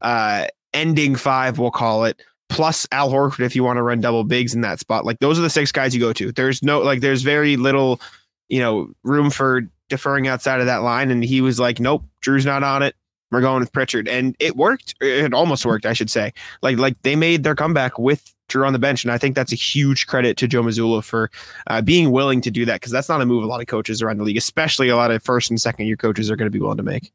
uh, 0.00 0.46
ending 0.72 1.16
five, 1.16 1.58
we'll 1.58 1.70
call 1.70 2.04
it. 2.04 2.22
Plus 2.48 2.86
Al 2.92 3.10
Horford, 3.10 3.40
if 3.40 3.54
you 3.54 3.62
want 3.62 3.76
to 3.76 3.82
run 3.82 4.00
double 4.00 4.24
bigs 4.24 4.54
in 4.54 4.62
that 4.62 4.80
spot, 4.80 5.04
like 5.04 5.18
those 5.18 5.38
are 5.38 5.42
the 5.42 5.50
six 5.50 5.70
guys 5.70 5.94
you 5.94 6.00
go 6.00 6.12
to. 6.14 6.32
There's 6.32 6.62
no 6.62 6.80
like, 6.80 7.00
there's 7.00 7.22
very 7.22 7.56
little, 7.56 8.00
you 8.48 8.60
know, 8.60 8.90
room 9.02 9.30
for 9.30 9.62
deferring 9.88 10.28
outside 10.28 10.60
of 10.60 10.66
that 10.66 10.82
line. 10.82 11.10
And 11.10 11.24
he 11.24 11.40
was 11.40 11.60
like, 11.60 11.80
nope, 11.80 12.04
Jrue's 12.20 12.46
not 12.46 12.62
on 12.62 12.82
it. 12.82 12.94
We're 13.32 13.40
going 13.40 13.60
with 13.60 13.72
Pritchard, 13.72 14.06
and 14.06 14.36
it 14.38 14.56
worked. 14.56 14.94
It 15.00 15.34
almost 15.34 15.66
worked, 15.66 15.84
I 15.84 15.94
should 15.94 16.10
say. 16.10 16.32
Like, 16.62 16.78
like 16.78 17.02
they 17.02 17.16
made 17.16 17.42
their 17.42 17.56
comeback 17.56 17.98
with 17.98 18.32
Drew 18.48 18.64
on 18.64 18.72
the 18.72 18.78
bench, 18.78 19.02
and 19.02 19.10
I 19.10 19.18
think 19.18 19.34
that's 19.34 19.52
a 19.52 19.56
huge 19.56 20.06
credit 20.06 20.36
to 20.36 20.46
Joe 20.46 20.62
Mazzulla 20.62 21.02
for 21.02 21.28
uh, 21.66 21.82
being 21.82 22.12
willing 22.12 22.40
to 22.42 22.52
do 22.52 22.64
that 22.66 22.74
because 22.80 22.92
that's 22.92 23.08
not 23.08 23.20
a 23.20 23.26
move 23.26 23.42
a 23.42 23.46
lot 23.46 23.60
of 23.60 23.66
coaches 23.66 24.00
around 24.00 24.18
the 24.18 24.24
league, 24.24 24.36
especially 24.36 24.88
a 24.88 24.96
lot 24.96 25.10
of 25.10 25.24
first 25.24 25.50
and 25.50 25.60
second 25.60 25.86
year 25.86 25.96
coaches 25.96 26.30
are 26.30 26.36
going 26.36 26.46
to 26.46 26.52
be 26.52 26.60
willing 26.60 26.76
to 26.76 26.84
make. 26.84 27.12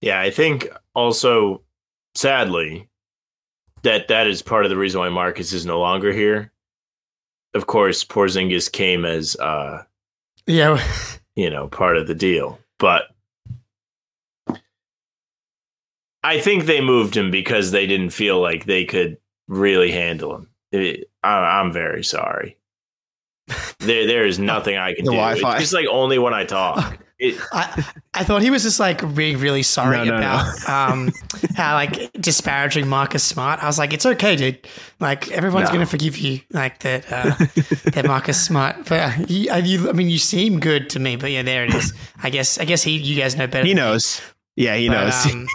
Yeah, 0.00 0.20
I 0.20 0.30
think 0.30 0.68
also, 0.94 1.62
sadly, 2.14 2.88
that 3.82 4.08
that 4.08 4.26
is 4.26 4.40
part 4.40 4.64
of 4.64 4.70
the 4.70 4.76
reason 4.76 5.00
why 5.00 5.10
Marcus 5.10 5.52
is 5.52 5.66
no 5.66 5.80
longer 5.80 6.12
here. 6.12 6.50
Of 7.52 7.66
course, 7.66 8.04
Porzingis 8.04 8.72
came 8.72 9.04
as 9.04 9.36
uh, 9.36 9.82
Yeah, 10.48 10.82
you 11.36 11.50
know, 11.50 11.68
part 11.68 11.96
of 11.98 12.06
the 12.08 12.14
deal. 12.14 12.58
But 12.78 13.02
I 16.24 16.40
think 16.40 16.64
they 16.64 16.80
moved 16.80 17.16
him 17.16 17.30
because 17.30 17.70
they 17.70 17.86
didn't 17.86 18.10
feel 18.10 18.40
like 18.40 18.64
they 18.64 18.84
could 18.84 19.18
really 19.46 19.92
handle 19.92 20.34
him. 20.34 20.48
It- 20.72 21.10
I, 21.22 21.60
I'm 21.60 21.72
very 21.72 22.02
sorry. 22.04 22.56
There, 23.80 24.06
there 24.06 24.26
is 24.26 24.38
nothing 24.38 24.76
I 24.76 24.94
can 24.94 25.04
The 25.04 25.10
do. 25.12 25.16
Wi-Fi. 25.16 25.52
It's 25.54 25.60
just 25.62 25.72
like 25.74 25.86
only 25.88 26.18
when 26.18 26.34
I 26.34 26.44
talk. 26.44 26.98
It, 27.20 27.40
I 27.52 27.84
I 28.14 28.22
thought 28.24 28.42
he 28.42 28.50
was 28.50 28.62
just 28.62 28.78
like 28.78 29.02
being 29.14 29.38
really 29.38 29.64
sorry 29.64 29.96
No, 29.96 30.04
no, 30.04 30.10
no. 30.12 30.18
about 30.18 30.68
um 30.68 31.12
how 31.56 31.74
like 31.74 32.12
disparaging 32.12 32.86
Marcus 32.86 33.24
Smart. 33.24 33.60
I 33.62 33.66
was 33.66 33.76
like, 33.76 33.92
it's 33.92 34.06
okay, 34.06 34.36
dude. 34.36 34.68
Like 35.00 35.28
everyone's 35.32 35.66
No. 35.68 35.72
gonna 35.74 35.86
forgive 35.86 36.16
you. 36.16 36.40
Like 36.52 36.78
that 36.80 37.12
uh, 37.12 37.34
that 37.90 38.04
Marcus 38.06 38.40
Smart. 38.40 38.76
But 38.88 39.00
uh, 39.00 39.10
you, 39.26 39.50
I- 39.50 39.58
you, 39.58 39.88
I 39.88 39.92
mean, 39.94 40.08
you 40.10 40.18
seem 40.18 40.60
good 40.60 40.90
to 40.90 41.00
me. 41.00 41.16
But 41.16 41.32
yeah, 41.32 41.42
there 41.42 41.64
it 41.64 41.74
is. 41.74 41.92
I 42.22 42.30
guess 42.30 42.56
I 42.58 42.64
guess 42.64 42.84
he 42.84 42.96
you 42.96 43.20
guys 43.20 43.34
know 43.36 43.48
better. 43.48 43.66
He 43.66 43.74
than 43.74 43.82
me. 43.84 43.90
knows. 43.90 44.20
Yeah, 44.54 44.76
he 44.76 44.88
But, 44.88 45.04
knows. 45.04 45.26
um, 45.26 45.46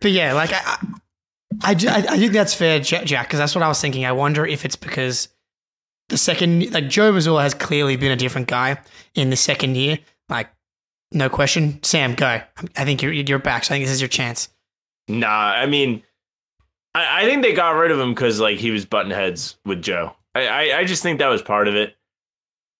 but 0.00 0.10
yeah, 0.10 0.32
like 0.32 0.52
I, 0.52 0.58
I, 1.62 1.70
I, 1.72 1.72
I- 1.72 2.04
I 2.14 2.18
think 2.18 2.32
that's 2.32 2.54
fair, 2.54 2.80
Jack, 2.80 3.04
because 3.26 3.38
that's 3.38 3.54
what 3.54 3.62
I 3.62 3.68
was 3.68 3.80
thinking. 3.80 4.04
I 4.04 4.12
wonder 4.12 4.44
if 4.46 4.64
it's 4.64 4.76
because 4.76 5.28
the 6.12 6.18
second, 6.18 6.72
like 6.72 6.88
Joe 6.88 7.10
Mazzulla 7.10 7.42
has 7.42 7.54
clearly 7.54 7.96
been 7.96 8.12
a 8.12 8.16
different 8.16 8.46
guy 8.46 8.78
in 9.14 9.30
the 9.30 9.36
second 9.36 9.76
year. 9.76 9.98
Like, 10.28 10.50
no 11.10 11.28
question. 11.28 11.82
Sam, 11.82 12.14
go. 12.14 12.40
I 12.76 12.84
think 12.84 13.02
you're 13.02 13.12
you're 13.12 13.38
back. 13.38 13.64
So 13.64 13.74
I 13.74 13.78
think 13.78 13.86
this 13.86 13.94
is 13.94 14.00
your 14.00 14.08
chance. 14.08 14.48
nah, 15.08 15.28
I 15.28 15.66
mean, 15.66 16.02
I, 16.94 17.22
I 17.22 17.24
think 17.24 17.42
they 17.42 17.54
got 17.54 17.70
rid 17.70 17.90
of 17.90 17.98
him 17.98 18.14
because 18.14 18.40
like 18.40 18.58
he 18.58 18.70
was 18.70 18.84
button 18.84 19.10
heads 19.10 19.56
with 19.64 19.82
Joe. 19.82 20.14
I, 20.34 20.46
I, 20.46 20.78
I 20.78 20.84
just 20.84 21.02
think 21.02 21.18
that 21.18 21.28
was 21.28 21.42
part 21.42 21.66
of 21.66 21.74
it. 21.74 21.96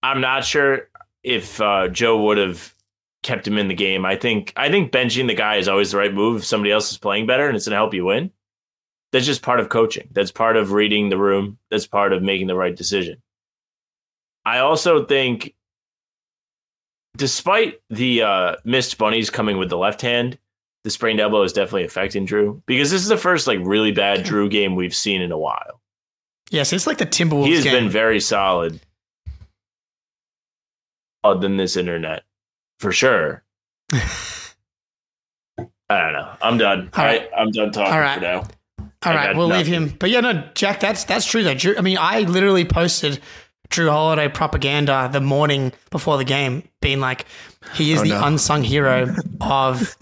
I'm 0.02 0.20
not 0.20 0.44
sure 0.44 0.88
if 1.22 1.60
uh, 1.60 1.88
Joe 1.88 2.22
would 2.24 2.38
have 2.38 2.74
kept 3.22 3.46
him 3.46 3.56
in 3.56 3.68
the 3.68 3.74
game. 3.74 4.04
I 4.04 4.16
think 4.16 4.52
I 4.56 4.68
think 4.68 4.92
benching 4.92 5.26
the 5.26 5.34
guy 5.34 5.56
is 5.56 5.68
always 5.68 5.92
the 5.92 5.98
right 5.98 6.12
move 6.12 6.38
if 6.38 6.44
somebody 6.44 6.70
else 6.70 6.90
is 6.92 6.98
playing 6.98 7.26
better 7.26 7.46
and 7.46 7.56
it's 7.56 7.66
going 7.66 7.72
to 7.72 7.76
help 7.76 7.94
you 7.94 8.04
win. 8.04 8.30
That's 9.12 9.26
just 9.26 9.42
part 9.42 9.60
of 9.60 9.68
coaching. 9.68 10.08
That's 10.12 10.30
part 10.30 10.56
of 10.56 10.72
reading 10.72 11.10
the 11.10 11.18
room. 11.18 11.58
That's 11.70 11.86
part 11.86 12.12
of 12.12 12.22
making 12.22 12.46
the 12.46 12.54
right 12.54 12.74
decision. 12.74 13.22
I 14.44 14.58
also 14.58 15.04
think, 15.04 15.54
despite 17.16 17.80
the 17.90 18.22
uh, 18.22 18.56
missed 18.64 18.96
bunnies 18.98 19.30
coming 19.30 19.58
with 19.58 19.68
the 19.68 19.76
left 19.76 20.00
hand, 20.00 20.38
the 20.84 20.90
sprained 20.90 21.20
elbow 21.20 21.42
is 21.42 21.52
definitely 21.52 21.84
affecting 21.84 22.26
Jrue 22.26 22.62
because 22.66 22.90
this 22.90 23.02
is 23.02 23.08
the 23.08 23.16
first 23.16 23.46
like 23.46 23.58
really 23.62 23.92
bad 23.92 24.24
Jrue 24.24 24.50
game 24.50 24.74
we've 24.74 24.94
seen 24.94 25.20
in 25.22 25.30
a 25.30 25.38
while. 25.38 25.80
Yes, 26.50 26.72
it's 26.72 26.86
like 26.86 26.98
the 26.98 27.06
Timberwolves 27.06 27.46
he 27.46 27.54
has 27.54 27.64
game. 27.64 27.74
been 27.74 27.88
very 27.88 28.18
solid 28.20 28.80
uh, 31.22 31.34
than 31.34 31.56
this 31.56 31.76
internet 31.76 32.24
for 32.80 32.92
sure. 32.92 33.44
I 33.92 34.02
don't 35.88 36.12
know. 36.14 36.34
I'm 36.40 36.58
done. 36.58 36.90
All 36.94 37.04
right. 37.04 37.28
I, 37.36 37.40
I'm 37.40 37.50
done 37.50 37.70
talking 37.70 37.92
All 37.92 38.00
right. 38.00 38.14
for 38.14 38.20
now. 38.22 38.46
All 39.04 39.12
I 39.12 39.16
right, 39.16 39.26
got 39.28 39.36
we'll 39.36 39.48
leave 39.48 39.66
him. 39.66 39.94
But 39.98 40.10
yeah, 40.10 40.20
no, 40.20 40.44
Jack, 40.54 40.80
that's 40.80 41.04
that's 41.04 41.26
true 41.26 41.42
though. 41.42 41.54
Jrue, 41.54 41.76
I 41.78 41.80
mean, 41.80 41.98
I 42.00 42.20
literally 42.20 42.64
posted 42.64 43.18
Jrue 43.70 43.90
Holiday 43.90 44.28
propaganda 44.28 45.08
the 45.12 45.20
morning 45.20 45.72
before 45.90 46.18
the 46.18 46.24
game, 46.24 46.68
being 46.80 47.00
like, 47.00 47.26
he 47.74 47.92
is 47.92 48.00
Oh, 48.00 48.02
the 48.04 48.08
no. 48.10 48.24
unsung 48.24 48.62
hero 48.62 49.14
of 49.40 49.96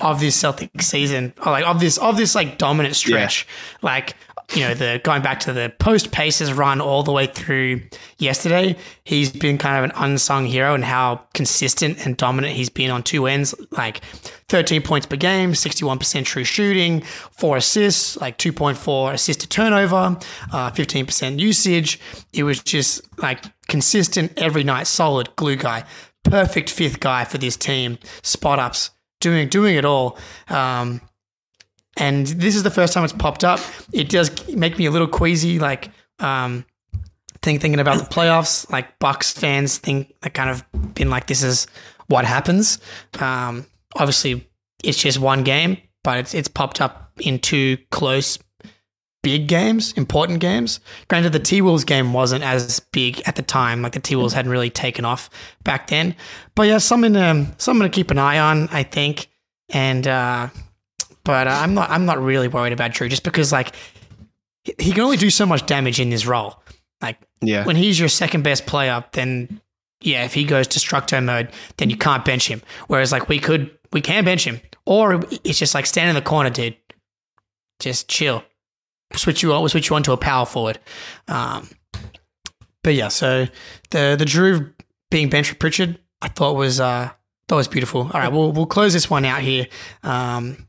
of 0.00 0.20
this 0.20 0.36
Celtic 0.36 0.80
season, 0.82 1.32
or 1.44 1.52
like 1.52 1.66
of 1.66 1.80
this 1.80 1.98
of 1.98 2.16
this 2.16 2.34
like 2.34 2.58
dominant 2.58 2.96
stretch. 2.96 3.46
Like, 3.82 4.14
you 4.52 4.60
know, 4.60 4.74
the 4.74 5.00
going 5.02 5.22
back 5.22 5.40
to 5.40 5.52
the 5.52 5.72
post 5.78 6.12
Pacers 6.12 6.52
run 6.52 6.80
all 6.80 7.02
the 7.02 7.12
way 7.12 7.26
through 7.26 7.80
yesterday, 8.18 8.76
he's 9.04 9.32
been 9.32 9.58
kind 9.58 9.78
of 9.78 9.84
an 9.84 9.92
unsung 9.96 10.46
hero 10.46 10.74
and 10.74 10.84
how 10.84 11.26
consistent 11.32 12.04
and 12.04 12.16
dominant 12.16 12.54
he's 12.54 12.68
been 12.68 12.90
on 12.90 13.02
two 13.02 13.26
ends. 13.26 13.54
Like 13.70 14.02
13 14.48 14.82
points 14.82 15.06
per 15.06 15.16
game, 15.16 15.52
61% 15.52 16.24
true 16.24 16.44
shooting, 16.44 17.00
four 17.32 17.56
assists, 17.56 18.16
like 18.18 18.38
2.4 18.38 19.14
assist 19.14 19.40
to 19.40 19.48
turnover, 19.48 20.16
uh, 20.52 20.70
15% 20.70 21.38
usage. 21.38 21.98
It 22.32 22.42
was 22.44 22.62
just 22.62 23.02
like 23.18 23.44
consistent 23.68 24.32
every 24.36 24.64
night, 24.64 24.86
solid 24.86 25.34
glue 25.36 25.56
guy, 25.56 25.84
perfect 26.22 26.70
fifth 26.70 27.00
guy 27.00 27.24
for 27.24 27.38
this 27.38 27.56
team, 27.56 27.98
spot 28.22 28.58
ups, 28.58 28.90
doing 29.20 29.48
doing 29.48 29.76
it 29.76 29.84
all. 29.84 30.18
Um, 30.48 31.00
and 31.96 32.26
this 32.26 32.56
is 32.56 32.62
the 32.62 32.70
first 32.70 32.92
time 32.92 33.04
it's 33.04 33.12
popped 33.12 33.44
up. 33.44 33.60
It 33.92 34.08
does 34.08 34.30
make 34.48 34.78
me 34.78 34.86
a 34.86 34.90
little 34.90 35.08
queasy, 35.08 35.58
like 35.58 35.90
um, 36.18 36.64
think, 37.42 37.60
thinking 37.60 37.80
about 37.80 37.98
the 37.98 38.04
playoffs. 38.04 38.68
Like 38.70 38.98
Bucks 38.98 39.32
fans 39.32 39.78
think 39.78 40.12
they 40.22 40.30
kind 40.30 40.50
of 40.50 40.64
been 40.94 41.10
like, 41.10 41.26
this 41.26 41.42
is 41.42 41.66
what 42.08 42.24
happens. 42.24 42.78
Um, 43.20 43.66
obviously, 43.94 44.48
it's 44.82 44.98
just 44.98 45.18
one 45.18 45.44
game, 45.44 45.78
but 46.02 46.18
it's 46.18 46.34
it's 46.34 46.48
popped 46.48 46.80
up 46.80 47.12
in 47.20 47.38
two 47.38 47.78
close, 47.90 48.38
big 49.22 49.46
games, 49.46 49.92
important 49.92 50.40
games. 50.40 50.80
Granted, 51.08 51.32
the 51.32 51.38
T 51.38 51.62
Wolves 51.62 51.84
game 51.84 52.12
wasn't 52.12 52.42
as 52.42 52.80
big 52.92 53.22
at 53.26 53.36
the 53.36 53.42
time. 53.42 53.82
Like 53.82 53.92
the 53.92 54.00
T 54.00 54.16
Wolves 54.16 54.34
hadn't 54.34 54.50
really 54.50 54.70
taken 54.70 55.04
off 55.04 55.30
back 55.62 55.86
then. 55.86 56.16
But 56.56 56.64
yeah, 56.64 56.78
something 56.78 57.12
to 57.12 57.46
something 57.58 57.88
to 57.88 57.94
keep 57.94 58.10
an 58.10 58.18
eye 58.18 58.40
on, 58.40 58.68
I 58.68 58.82
think. 58.82 59.28
And 59.70 60.06
uh, 60.06 60.48
but 61.24 61.46
uh, 61.46 61.50
I'm 61.50 61.74
not 61.74 61.90
I'm 61.90 62.04
not 62.06 62.22
really 62.22 62.48
worried 62.48 62.72
about 62.72 62.92
Jrue 62.92 63.08
just 63.08 63.24
because 63.24 63.52
like 63.52 63.74
he- 64.64 64.74
he 64.78 64.92
can 64.92 65.00
only 65.02 65.16
do 65.16 65.30
so 65.30 65.46
much 65.46 65.66
damage 65.66 66.00
in 66.00 66.10
this 66.10 66.26
role. 66.26 66.62
Like 67.02 67.18
yeah. 67.40 67.64
when 67.64 67.76
he's 67.76 67.98
your 67.98 68.08
second 68.08 68.42
best 68.42 68.66
player, 68.66 69.04
then 69.12 69.60
yeah, 70.00 70.24
if 70.24 70.34
he 70.34 70.44
goes 70.44 70.68
destructo 70.68 71.22
mode, 71.24 71.50
then 71.78 71.90
you 71.90 71.96
can't 71.96 72.24
bench 72.24 72.48
him. 72.48 72.62
Whereas 72.88 73.12
like 73.12 73.28
we 73.28 73.38
could 73.38 73.70
we 73.92 74.00
can 74.00 74.24
bench 74.24 74.44
him, 74.44 74.60
or 74.86 75.20
it's 75.44 75.58
just 75.58 75.74
like 75.74 75.86
stand 75.86 76.10
in 76.10 76.14
the 76.14 76.22
corner, 76.22 76.50
dude. 76.50 76.76
Just 77.80 78.08
chill. 78.08 78.42
Switch 79.14 79.42
you 79.42 79.52
on. 79.52 79.68
Switch 79.68 79.90
you 79.90 79.96
on 79.96 80.02
to 80.04 80.12
a 80.12 80.16
power 80.16 80.46
forward. 80.46 80.78
Um, 81.28 81.68
but 82.82 82.94
yeah, 82.94 83.08
so 83.08 83.46
the 83.90 84.16
the 84.18 84.24
Jrue 84.24 84.72
being 85.10 85.28
benched 85.28 85.50
for 85.50 85.56
Pritchard, 85.56 85.98
I 86.20 86.28
thought 86.28 86.54
was 86.56 86.80
uh 86.80 87.10
thought 87.48 87.56
was 87.56 87.68
beautiful. 87.68 88.02
All 88.02 88.20
right, 88.20 88.32
we'll 88.32 88.52
we'll 88.52 88.66
close 88.66 88.92
this 88.92 89.08
one 89.10 89.24
out 89.24 89.40
here 89.40 89.66
um, 90.02 90.68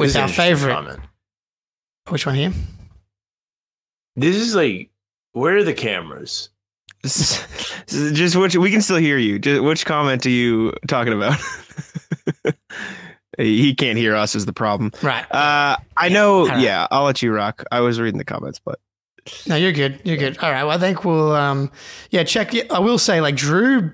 with 0.00 0.08
This 0.08 0.12
is 0.12 0.16
an 0.16 0.22
our 0.22 0.28
favorite. 0.28 0.72
comment. 0.72 1.00
Which 2.08 2.26
one 2.26 2.34
here? 2.34 2.52
This 4.16 4.36
is 4.36 4.54
like, 4.54 4.90
where 5.32 5.56
are 5.56 5.62
the 5.64 5.74
cameras? 5.74 6.48
Just 7.06 8.36
which 8.36 8.56
we 8.56 8.70
can 8.70 8.82
still 8.82 8.96
hear 8.98 9.16
you. 9.16 9.38
Just 9.38 9.62
which 9.62 9.86
comment 9.86 10.26
are 10.26 10.30
you 10.30 10.72
talking 10.88 11.12
about? 11.12 11.38
he 13.38 13.74
can't 13.74 13.96
hear 13.96 14.14
us 14.14 14.34
is 14.34 14.44
the 14.46 14.52
problem. 14.52 14.90
Right. 15.02 15.24
Uh, 15.32 15.76
I 15.96 16.08
know. 16.08 16.40
All 16.40 16.46
right. 16.48 16.60
Yeah, 16.60 16.86
I'll 16.90 17.04
let 17.04 17.22
you 17.22 17.32
rock. 17.32 17.64
I 17.72 17.80
was 17.80 17.98
reading 18.00 18.18
the 18.18 18.24
comments, 18.24 18.60
but 18.62 18.78
No, 19.46 19.56
you're 19.56 19.72
good. 19.72 20.00
You're 20.04 20.16
good. 20.18 20.36
All 20.38 20.50
right. 20.50 20.64
Well, 20.64 20.76
I 20.76 20.78
think 20.80 21.04
we'll, 21.04 21.32
um, 21.32 21.70
yeah, 22.10 22.24
check. 22.24 22.52
I 22.70 22.78
will 22.80 22.98
say, 22.98 23.20
like 23.20 23.36
Jrue 23.36 23.92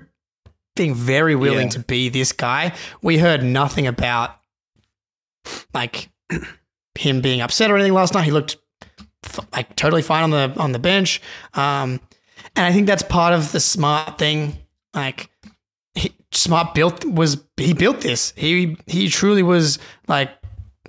being 0.75 0.93
very 0.93 1.35
willing 1.35 1.67
Yeah. 1.67 1.71
to 1.73 1.79
be 1.79 2.09
this 2.09 2.31
guy. 2.33 2.73
We 3.01 3.17
heard 3.19 3.41
nothing 3.43 3.87
about 3.87 4.35
like 5.73 6.09
him 6.95 7.21
being 7.21 7.41
upset 7.41 7.71
or 7.71 7.75
anything 7.75 7.93
last 7.93 8.13
night. 8.13 8.23
He 8.23 8.31
looked 8.31 8.57
f- 9.23 9.47
like 9.53 9.75
totally 9.75 10.01
fine 10.01 10.23
on 10.23 10.31
the 10.31 10.53
on 10.59 10.71
the 10.71 10.79
bench. 10.79 11.21
Um, 11.53 11.99
and 12.55 12.65
I 12.65 12.71
think 12.71 12.87
that's 12.87 13.03
part 13.03 13.33
of 13.33 13.51
the 13.51 13.59
smart 13.59 14.17
thing. 14.17 14.57
Like 14.93 15.29
he, 15.95 16.13
smart 16.31 16.73
built 16.73 17.05
was 17.05 17.43
he 17.57 17.73
built 17.73 18.01
this. 18.01 18.33
He 18.35 18.77
he 18.87 19.09
truly 19.09 19.43
was 19.43 19.79
like 20.07 20.31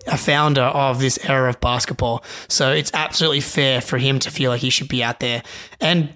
a 0.07 0.17
founder 0.17 0.63
of 0.63 1.01
this 1.01 1.19
era 1.25 1.51
of 1.51 1.61
basketball. 1.61 2.25
So 2.49 2.73
it's 2.73 2.91
absolutely 2.95 3.41
fair 3.41 3.81
for 3.81 3.99
him 3.99 4.19
to 4.21 4.31
feel 4.31 4.51
like 4.51 4.61
he 4.61 4.71
should 4.71 4.89
be 4.89 5.03
out 5.03 5.21
there. 5.21 5.43
And 5.81 6.15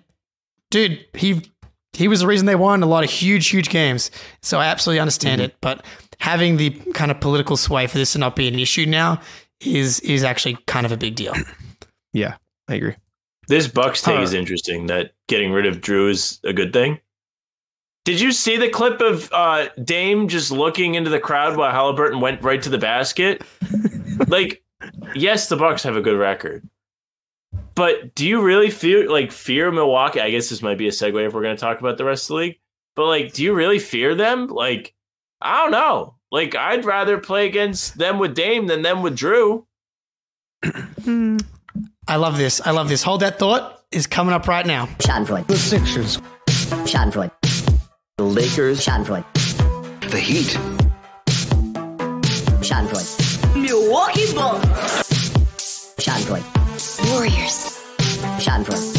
dude, 0.70 1.04
he 1.14 1.42
he 1.92 2.08
was 2.08 2.20
the 2.20 2.26
reason 2.26 2.46
they 2.46 2.54
won 2.54 2.82
a 2.82 2.86
lot 2.86 3.04
of 3.04 3.10
huge, 3.10 3.48
huge 3.48 3.68
games. 3.68 4.10
So 4.40 4.58
I 4.58 4.66
absolutely 4.66 5.00
understand 5.00 5.40
it. 5.42 5.56
But 5.60 5.84
having 6.22 6.56
the 6.56 6.70
kind 6.94 7.10
of 7.10 7.18
political 7.18 7.56
sway 7.56 7.88
for 7.88 7.98
this 7.98 8.12
to 8.12 8.18
not 8.18 8.36
be 8.36 8.46
an 8.46 8.56
issue 8.56 8.86
now 8.86 9.20
is 9.60 9.98
is 10.00 10.22
actually 10.22 10.56
kind 10.66 10.86
of 10.86 10.92
a 10.92 10.96
big 10.96 11.14
deal. 11.14 11.34
Yeah, 12.14 12.36
I 12.68 12.74
agree. 12.74 12.94
This 13.48 13.68
Bucks 13.68 14.02
take 14.02 14.20
is 14.20 14.34
interesting. 14.34 14.88
That 14.88 15.12
getting 15.28 15.50
rid 15.50 15.64
of 15.64 15.80
Jrue 15.80 16.10
is 16.10 16.40
a 16.44 16.52
good 16.52 16.74
thing. 16.74 17.00
Did 18.04 18.20
you 18.20 18.32
see 18.32 18.58
the 18.58 18.68
clip 18.68 19.00
of 19.00 19.32
uh, 19.32 19.68
Dame 19.82 20.28
just 20.28 20.52
looking 20.52 20.94
into 20.94 21.08
the 21.08 21.18
crowd 21.18 21.56
while 21.56 21.70
Halliburton 21.70 22.20
went 22.20 22.42
right 22.42 22.60
to 22.60 22.68
the 22.68 22.76
basket? 22.76 23.42
like, 24.28 24.62
yes, 25.14 25.48
the 25.48 25.56
Bucks 25.56 25.82
have 25.84 25.96
a 25.96 26.02
good 26.02 26.18
record, 26.18 26.68
but 27.74 28.14
do 28.14 28.28
you 28.28 28.42
really 28.42 28.68
feel 28.68 29.10
like 29.10 29.32
fear 29.32 29.72
Milwaukee? 29.72 30.20
I 30.20 30.30
guess 30.30 30.50
this 30.50 30.60
might 30.60 30.76
be 30.76 30.88
a 30.88 30.90
segue 30.90 31.26
if 31.26 31.32
we're 31.32 31.42
going 31.42 31.56
to 31.56 31.60
talk 31.60 31.80
about 31.80 31.96
the 31.96 32.04
rest 32.04 32.24
of 32.24 32.28
the 32.28 32.34
league. 32.34 32.58
But 32.94 33.06
like, 33.06 33.32
do 33.32 33.42
you 33.42 33.54
really 33.54 33.78
fear 33.78 34.14
them? 34.14 34.48
Like, 34.48 34.92
I 35.42 35.62
don't 35.62 35.72
know. 35.72 36.14
Like, 36.30 36.54
I'd 36.54 36.84
rather 36.84 37.18
play 37.18 37.46
against 37.46 37.98
them 37.98 38.18
with 38.18 38.34
Dame 38.34 38.66
than 38.66 38.82
them 38.82 39.02
with 39.02 39.16
Jrue. 39.16 39.64
Hmm. 41.04 41.36
I 42.08 42.16
love 42.16 42.38
this. 42.38 42.60
I 42.60 42.70
love 42.70 42.88
this. 42.88 43.02
Hold 43.02 43.20
that 43.20 43.38
thought 43.38 43.82
is 43.90 44.06
coming 44.06 44.32
up 44.32 44.48
right 44.48 44.64
now. 44.66 44.86
Schadenfreude. 44.98 45.46
The 45.46 45.56
Sixers. 45.56 46.18
Schadenfreude. 46.46 47.30
The 48.18 48.24
Lakers. 48.24 48.84
Schadenfreude. 48.84 49.24
The 50.10 50.18
Heat. 50.18 50.56
Schadenfreude. 52.62 53.56
Milwaukee 53.56 54.32
Bucks. 54.34 55.30
Schadenfreude. 55.98 56.44
Warriors. 57.10 57.78
Schadenfreude. 58.40 58.98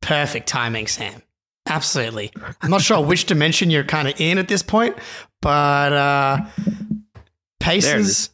Perfect 0.00 0.46
timing, 0.46 0.86
Sam. 0.86 1.22
Absolutely. 1.66 2.32
I'm 2.62 2.70
not 2.70 2.82
sure 2.82 3.00
which 3.04 3.24
dimension 3.26 3.70
you're 3.70 3.84
kind 3.84 4.08
of 4.08 4.20
in 4.20 4.38
at 4.38 4.48
this 4.48 4.62
point, 4.62 4.96
but 5.42 5.92
uh 5.92 6.44
Pacers 7.60 8.30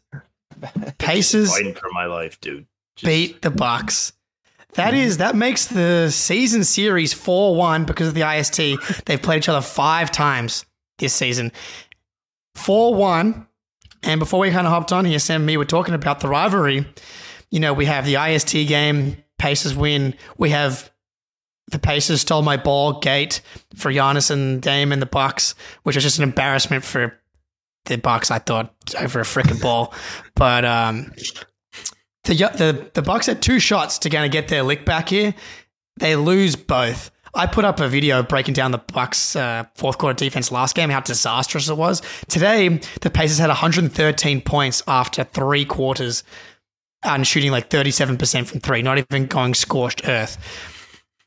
Pacers 0.98 1.50
Fighting 1.50 1.74
for 1.74 1.90
my 1.92 2.06
life, 2.06 2.40
dude. 2.40 2.66
Just- 2.96 3.06
beat 3.06 3.42
the 3.42 3.50
Bucks. 3.50 4.12
That 4.74 4.94
is 4.94 5.18
that 5.18 5.36
makes 5.36 5.66
the 5.66 6.10
season 6.10 6.64
series 6.64 7.12
4-1 7.12 7.84
because 7.86 8.08
of 8.08 8.14
the 8.14 8.22
IST. 8.22 9.04
They've 9.04 9.20
played 9.20 9.38
each 9.38 9.48
other 9.48 9.60
5 9.60 10.10
times 10.10 10.64
this 10.98 11.12
season. 11.12 11.52
4-1. 12.56 13.46
And 14.02 14.18
before 14.18 14.40
we 14.40 14.50
kind 14.50 14.66
of 14.66 14.72
hopped 14.72 14.92
on 14.92 15.04
here, 15.04 15.18
Sam 15.18 15.42
and 15.42 15.46
me 15.46 15.56
were 15.56 15.64
talking 15.64 15.94
about 15.94 16.20
the 16.20 16.28
rivalry. 16.28 16.86
You 17.50 17.60
know, 17.60 17.72
we 17.72 17.84
have 17.86 18.04
the 18.04 18.16
IST 18.16 18.52
game, 18.66 19.16
Pacers 19.38 19.74
win. 19.76 20.14
We 20.38 20.50
have 20.50 20.90
the 21.68 21.78
Pacers 21.78 22.20
stole 22.20 22.42
my 22.42 22.56
ball 22.56 23.00
gate 23.00 23.40
for 23.76 23.90
Giannis 23.90 24.30
and 24.30 24.60
Dame 24.60 24.92
in 24.92 25.00
the 25.00 25.06
box, 25.06 25.54
which 25.84 25.96
was 25.96 26.04
just 26.04 26.18
an 26.18 26.24
embarrassment 26.24 26.84
for 26.84 27.18
the 27.86 27.96
Bucks. 27.96 28.30
I 28.30 28.38
thought 28.38 28.74
over 28.98 29.20
a 29.20 29.24
freaking 29.24 29.60
ball, 29.60 29.94
but 30.34 30.64
um, 30.64 31.12
the 32.24 32.34
the 32.34 32.90
the 32.94 33.02
Bucks 33.02 33.26
had 33.26 33.42
two 33.42 33.58
shots 33.58 33.98
to 34.00 34.10
kind 34.10 34.24
of 34.24 34.30
get 34.30 34.48
their 34.48 34.62
lick 34.62 34.84
back 34.84 35.08
here. 35.08 35.34
They 35.98 36.16
lose 36.16 36.56
both. 36.56 37.10
I 37.34 37.46
put 37.46 37.64
up 37.64 37.80
a 37.80 37.88
video 37.88 38.22
breaking 38.22 38.54
down 38.54 38.72
the 38.72 38.78
Bucks' 38.78 39.34
uh, 39.36 39.64
fourth 39.74 39.96
quarter 39.96 40.14
defense 40.14 40.52
last 40.52 40.74
game, 40.74 40.90
how 40.90 41.00
disastrous 41.00 41.68
it 41.70 41.76
was. 41.78 42.02
Today, 42.28 42.68
the 43.00 43.08
Pacers 43.08 43.38
had 43.38 43.48
113 43.48 44.42
points 44.42 44.82
after 44.86 45.24
three 45.24 45.64
quarters 45.64 46.24
and 47.02 47.26
shooting 47.26 47.50
like 47.50 47.70
37% 47.70 48.46
from 48.46 48.60
three, 48.60 48.82
not 48.82 48.98
even 48.98 49.26
going 49.26 49.54
scorched 49.54 50.06
earth. 50.06 50.36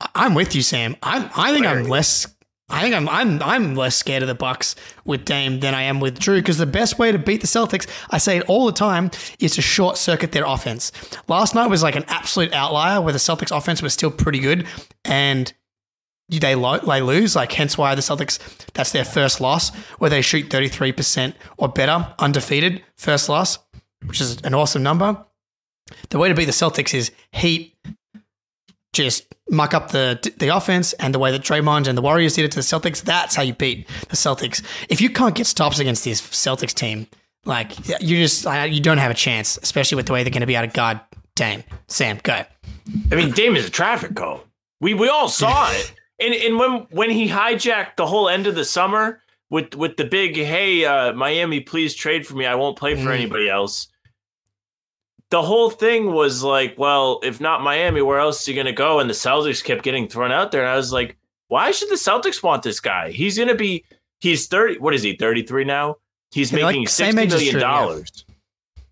I- 0.02 0.10
I'm 0.16 0.34
with 0.36 0.56
you, 0.56 0.62
Sam. 0.62 0.96
I'm, 1.04 1.30
I 1.36 1.54
think 1.54 1.66
I'm 1.66 1.84
less. 1.86 2.28
I 2.68 2.82
think 2.82 2.96
I'm 2.96 3.08
I'm 3.08 3.44
I'm 3.44 3.76
less 3.76 3.96
scared 3.96 4.24
of 4.24 4.28
the 4.28 4.34
Bucks 4.34 4.76
with 5.06 5.24
Dame 5.24 5.60
than 5.60 5.76
I 5.76 5.84
am 5.84 6.00
with 6.00 6.18
Jrue 6.20 6.38
because 6.38 6.58
the 6.58 6.66
best 6.66 6.98
way 6.98 7.12
to 7.12 7.20
beat 7.20 7.42
the 7.42 7.48
Celtics, 7.48 7.88
I 8.10 8.18
say 8.18 8.38
it 8.38 8.46
all 8.48 8.66
the 8.66 8.72
time, 8.72 9.12
is 9.40 9.54
to 9.56 9.62
short 9.62 9.98
circuit 9.98 10.32
their 10.32 10.46
offense. 10.46 10.92
Last 11.28 11.54
night 11.54 11.68
was 11.68 11.84
like 11.84 11.96
an 11.96 12.06
absolute 12.08 12.54
outlier 12.54 13.02
where 13.02 13.14
the 13.14 13.20
Celtics 13.20 13.56
offense 13.56 13.84
was 13.84 13.94
still 13.94 14.10
pretty 14.10 14.40
good 14.40 14.66
and 15.04 15.54
they 16.30 16.56
lo- 16.56 16.80
they 16.80 17.02
lose. 17.02 17.36
Like 17.36 17.52
hence 17.52 17.78
why 17.78 17.94
the 17.94 18.02
Celtics 18.02 18.40
that's 18.74 18.92
their 18.92 19.06
first 19.06 19.40
loss 19.40 19.70
where 20.00 20.10
they 20.10 20.24
shoot 20.24 20.50
33% 20.50 21.36
or 21.58 21.68
better 21.70 22.16
undefeated 22.18 22.84
first 22.98 23.30
loss, 23.30 23.60
which 24.08 24.20
is 24.20 24.42
an 24.42 24.56
awesome 24.56 24.82
number. 24.82 25.24
The 26.10 26.18
way 26.18 26.30
to 26.30 26.34
beat 26.34 26.46
the 26.46 26.52
Celtics 26.52 26.96
is 26.96 27.12
heat 27.32 27.75
just 28.96 29.26
muck 29.50 29.74
up 29.74 29.92
the 29.92 30.20
the 30.38 30.48
offense 30.48 30.94
and 30.94 31.14
the 31.14 31.20
way 31.20 31.32
that 31.32 31.42
Draymond 31.44 31.88
and 31.88 31.98
the 31.98 32.02
Warriors 32.02 32.34
did 32.36 32.46
it 32.46 32.52
to 32.54 32.56
the 32.58 32.62
Celtics. 32.64 33.02
That's 33.04 33.36
how 33.36 33.44
you 33.44 33.54
beat 33.54 33.88
the 34.10 34.16
Celtics. 34.16 34.64
If 34.90 35.02
you 35.02 35.10
can't 35.10 35.36
get 35.36 35.46
stops 35.48 35.80
against 35.80 36.04
this 36.04 36.22
Celtics 36.22 36.74
team, 36.74 37.08
like 37.46 37.78
you 38.02 38.18
just 38.18 38.48
uh, 38.48 38.66
you 38.70 38.82
don't 38.82 38.98
have 38.98 39.12
a 39.12 39.16
chance, 39.16 39.58
especially 39.62 39.98
with 39.98 40.08
the 40.08 40.14
way 40.14 40.24
they're 40.24 40.32
going 40.32 40.42
to 40.42 40.48
be 40.48 40.56
able 40.56 40.68
to 40.68 40.74
guard 40.74 41.00
Dame. 41.36 41.64
Sam, 41.88 42.20
go. 42.24 42.44
I 43.12 43.16
mean, 43.16 43.32
Dame 43.32 43.56
is 43.56 43.68
a 43.68 43.70
traffic 43.70 44.16
cone. 44.16 44.40
We 44.82 44.94
we 44.94 45.10
all 45.10 45.28
saw 45.30 45.70
it. 45.72 45.94
And 46.20 46.34
and 46.34 46.58
when 46.58 46.88
when 46.92 47.10
he 47.12 47.28
hijacked 47.30 47.98
the 47.98 48.08
whole 48.08 48.30
end 48.30 48.48
of 48.48 48.56
the 48.56 48.66
summer 48.66 49.22
with 49.50 49.76
with 49.76 49.98
the 49.98 50.06
big 50.06 50.36
hey 50.36 50.86
uh, 50.86 51.14
Miami, 51.14 51.60
please 51.60 51.94
trade 51.94 52.26
for 52.26 52.36
me. 52.36 52.46
I 52.46 52.56
won't 52.56 52.78
play 52.78 52.96
for 52.96 53.10
Mm. 53.10 53.16
anybody 53.16 53.50
else. 53.50 53.88
The 55.36 55.42
whole 55.42 55.70
thing 55.70 56.14
was 56.14 56.44
like, 56.44 56.76
well, 56.78 57.20
if 57.22 57.42
not 57.42 57.62
Miami, 57.62 58.02
where 58.02 58.20
else 58.20 58.40
is 58.40 58.46
he 58.46 58.54
going 58.54 58.68
to 58.68 58.72
go? 58.72 59.02
And 59.02 59.10
the 59.10 59.14
Celtics 59.14 59.62
kept 59.62 59.84
getting 59.84 60.08
thrown 60.08 60.32
out 60.32 60.54
there. 60.54 60.62
And 60.62 60.70
I 60.70 60.78
was 60.78 60.94
like, 60.94 61.18
why 61.50 61.72
should 61.72 61.90
the 61.90 61.96
Celtics 61.96 62.42
want 62.42 62.64
this 62.64 62.80
guy? 62.80 63.12
He's 63.12 63.36
going 63.36 63.50
to 63.50 63.56
be, 63.56 63.84
he's 64.22 64.48
30, 64.48 64.78
what 64.78 64.94
is 64.94 65.04
he, 65.04 65.18
33 65.18 65.66
now? 65.66 65.98
He's 66.32 66.54
Yeah, 66.54 66.68
making 66.68 66.88
same 66.88 67.18
60 67.18 67.22
age 67.22 67.34
as 67.34 67.54
yeah. 67.54 67.60
dollars. 67.60 68.24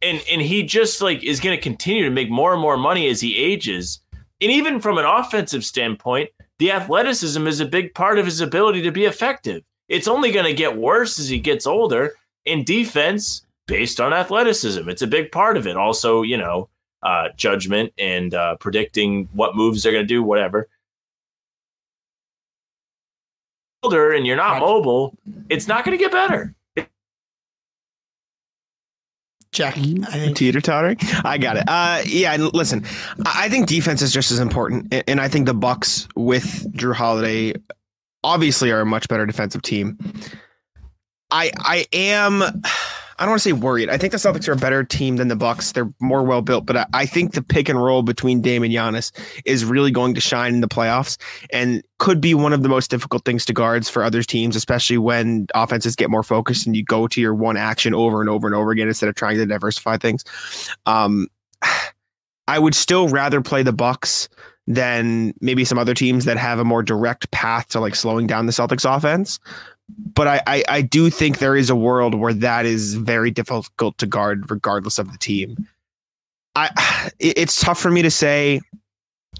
And, 0.01 0.21
and 0.29 0.41
he 0.41 0.63
just 0.63 1.01
like 1.01 1.23
is 1.23 1.39
going 1.39 1.55
to 1.55 1.63
continue 1.63 2.03
to 2.03 2.09
make 2.09 2.29
more 2.29 2.51
and 2.51 2.61
more 2.61 2.75
money 2.75 3.07
as 3.07 3.21
he 3.21 3.37
ages. 3.37 4.01
And 4.41 4.51
even 4.51 4.81
from 4.81 4.97
an 4.97 5.05
offensive 5.05 5.63
standpoint, 5.63 6.29
the 6.59 6.73
athleticism 6.73 7.47
is 7.47 7.61
a 7.61 7.65
big 7.65 7.93
part 7.93 8.19
of 8.19 8.25
his 8.25 8.41
ability 8.41 8.81
to 8.81 8.91
be 8.91 9.05
effective. 9.05 9.63
It's 9.87 10.09
only 10.09 10.33
going 10.33 10.47
to 10.47 10.53
get 10.53 10.75
worse 10.75 11.19
as 11.19 11.29
he 11.29 11.39
gets 11.39 11.65
older. 11.65 12.11
In 12.43 12.65
defense, 12.65 13.45
based 13.67 13.99
on 13.99 14.13
athleticism, 14.13 14.87
it's 14.89 15.01
a 15.01 15.07
big 15.07 15.31
part 15.31 15.57
of 15.57 15.67
it. 15.67 15.77
Also, 15.77 16.21
you 16.21 16.37
know, 16.37 16.69
uh, 17.03 17.29
judgment 17.35 17.91
and 17.97 18.33
uh, 18.33 18.55
predicting 18.57 19.27
what 19.33 19.55
moves 19.55 19.83
they're 19.83 19.91
going 19.91 20.03
to 20.03 20.07
do, 20.07 20.23
whatever. 20.23 20.67
Older 23.83 24.13
and 24.13 24.25
you're 24.25 24.37
not 24.37 24.59
mobile, 24.59 25.13
it's 25.49 25.67
not 25.67 25.83
going 25.83 25.97
to 25.97 26.01
get 26.01 26.11
better. 26.11 26.55
Jackie, 29.51 29.99
Teeter 30.33 30.61
tottering. 30.61 30.97
I 31.23 31.37
got 31.37 31.57
it. 31.57 31.63
Uh, 31.67 32.01
yeah. 32.05 32.35
Listen, 32.37 32.83
I 33.25 33.45
I 33.45 33.49
think 33.49 33.67
defense 33.67 34.01
is 34.01 34.11
just 34.11 34.31
as 34.31 34.39
important, 34.39 34.91
and 35.07 35.21
I 35.21 35.27
think 35.27 35.45
the 35.45 35.53
Bucks 35.53 36.07
with 36.15 36.65
Jrue 36.73 36.95
Holiday 36.95 37.53
obviously 38.23 38.71
are 38.71 38.81
a 38.81 38.85
much 38.85 39.07
better 39.07 39.27
defensive 39.27 39.61
team. 39.61 39.99
I 41.29 41.51
I 41.59 41.85
am. 41.93 42.63
I 43.23 43.25
don't 43.25 43.31
want 43.31 43.43
to 43.43 43.49
say 43.49 43.53
worried. 43.53 43.89
I 43.89 43.97
think 43.97 44.11
the 44.11 44.17
Celtics 44.17 44.49
are 44.49 44.51
a 44.51 44.57
better 44.57 44.83
team 44.83 45.15
than 45.15 45.29
the 45.29 45.37
Bucks. 45.37 45.71
They're 45.71 45.89
more 46.01 46.23
well 46.23 46.41
built, 46.41 46.65
but 46.65 46.75
I, 46.75 46.85
I 46.93 47.05
think 47.05 47.31
the 47.31 47.41
pick 47.41 47.69
and 47.69 47.81
roll 47.81 48.03
between 48.03 48.41
Dame 48.41 48.63
and 48.63 48.73
Giannis 48.73 49.13
is 49.45 49.63
really 49.63 49.91
going 49.91 50.13
to 50.15 50.19
shine 50.19 50.55
in 50.55 50.59
the 50.59 50.67
playoffs 50.67 51.15
and 51.53 51.81
could 51.99 52.19
be 52.19 52.33
one 52.33 52.51
of 52.51 52.63
the 52.63 52.67
most 52.67 52.91
difficult 52.91 53.23
things 53.23 53.45
to 53.45 53.53
guards 53.53 53.87
for 53.87 54.03
other 54.03 54.23
teams, 54.23 54.57
especially 54.57 54.97
when 54.97 55.47
offenses 55.55 55.95
get 55.95 56.09
more 56.09 56.21
focused 56.21 56.67
and 56.67 56.75
you 56.75 56.83
go 56.83 57.07
to 57.07 57.21
your 57.21 57.33
one 57.33 57.55
action 57.55 57.93
over 57.93 58.19
and 58.19 58.29
over 58.29 58.45
and 58.45 58.57
over 58.57 58.71
again 58.71 58.89
instead 58.89 59.07
of 59.07 59.15
trying 59.15 59.37
to 59.37 59.45
diversify 59.45 59.95
things. 59.95 60.25
Um, 60.85 61.27
I 62.49 62.59
would 62.59 62.75
still 62.75 63.07
rather 63.07 63.39
play 63.39 63.63
the 63.63 63.71
Bucks 63.71 64.27
than 64.67 65.33
maybe 65.39 65.63
some 65.63 65.77
other 65.77 65.93
teams 65.93 66.25
that 66.25 66.37
have 66.37 66.59
a 66.59 66.65
more 66.65 66.83
direct 66.83 67.31
path 67.31 67.69
to 67.69 67.79
like 67.79 67.95
slowing 67.95 68.27
down 68.27 68.47
the 68.47 68.51
Celtics 68.51 68.83
offense. 68.83 69.39
But 69.89 70.27
I, 70.27 70.41
I, 70.47 70.63
I 70.69 70.81
do 70.81 71.09
think 71.09 71.39
there 71.39 71.55
is 71.55 71.69
a 71.69 71.75
world 71.75 72.15
where 72.15 72.33
that 72.33 72.65
is 72.65 72.95
very 72.95 73.31
difficult 73.31 73.97
to 73.97 74.05
guard 74.07 74.49
regardless 74.49 74.97
of 74.97 75.11
the 75.11 75.17
team. 75.17 75.57
I 76.55 77.11
it- 77.19 77.37
it's 77.37 77.59
tough 77.61 77.79
for 77.79 77.91
me 77.91 78.01
to 78.01 78.11
say 78.11 78.61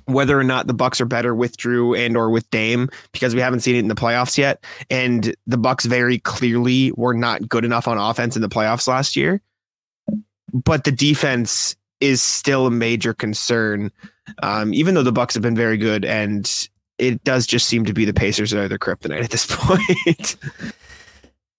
whether 0.05 0.37
or 0.37 0.43
not 0.43 0.67
the 0.67 0.73
Bucks 0.73 0.99
are 0.99 1.05
better 1.05 1.33
with 1.33 1.55
Jrue 1.57 1.97
and 1.97 2.17
or 2.17 2.29
with 2.29 2.49
Dame 2.49 2.89
because 3.13 3.33
we 3.33 3.41
haven't 3.41 3.61
seen 3.61 3.75
it 3.75 3.79
in 3.79 3.87
the 3.87 3.95
playoffs 3.95 4.37
yet, 4.37 4.63
and 4.89 5.33
the 5.47 5.57
Bucks 5.57 5.85
very 5.85 6.19
clearly 6.19 6.91
were 6.97 7.13
not 7.13 7.47
good 7.47 7.63
enough 7.63 7.87
on 7.87 7.97
offense 7.97 8.35
in 8.35 8.41
the 8.41 8.49
playoffs 8.49 8.87
last 8.87 9.15
year. 9.15 9.41
But 10.51 10.83
the 10.83 10.91
defense 10.91 11.75
is 12.01 12.21
still 12.21 12.67
a 12.67 12.71
major 12.71 13.13
concern, 13.13 13.91
um, 14.41 14.73
even 14.73 14.93
though 14.93 15.03
the 15.03 15.11
Bucks 15.13 15.35
have 15.35 15.43
been 15.43 15.55
very 15.55 15.77
good, 15.77 16.03
and 16.03 16.67
it 16.97 17.23
does 17.23 17.47
just 17.47 17.67
seem 17.67 17.85
to 17.85 17.93
be 17.93 18.05
the 18.05 18.13
Pacers 18.13 18.51
that 18.51 18.59
are 18.59 18.67
their 18.67 18.77
kryptonite 18.77 19.23
at 19.23 19.31
this 19.31 19.45
point. 19.49 20.35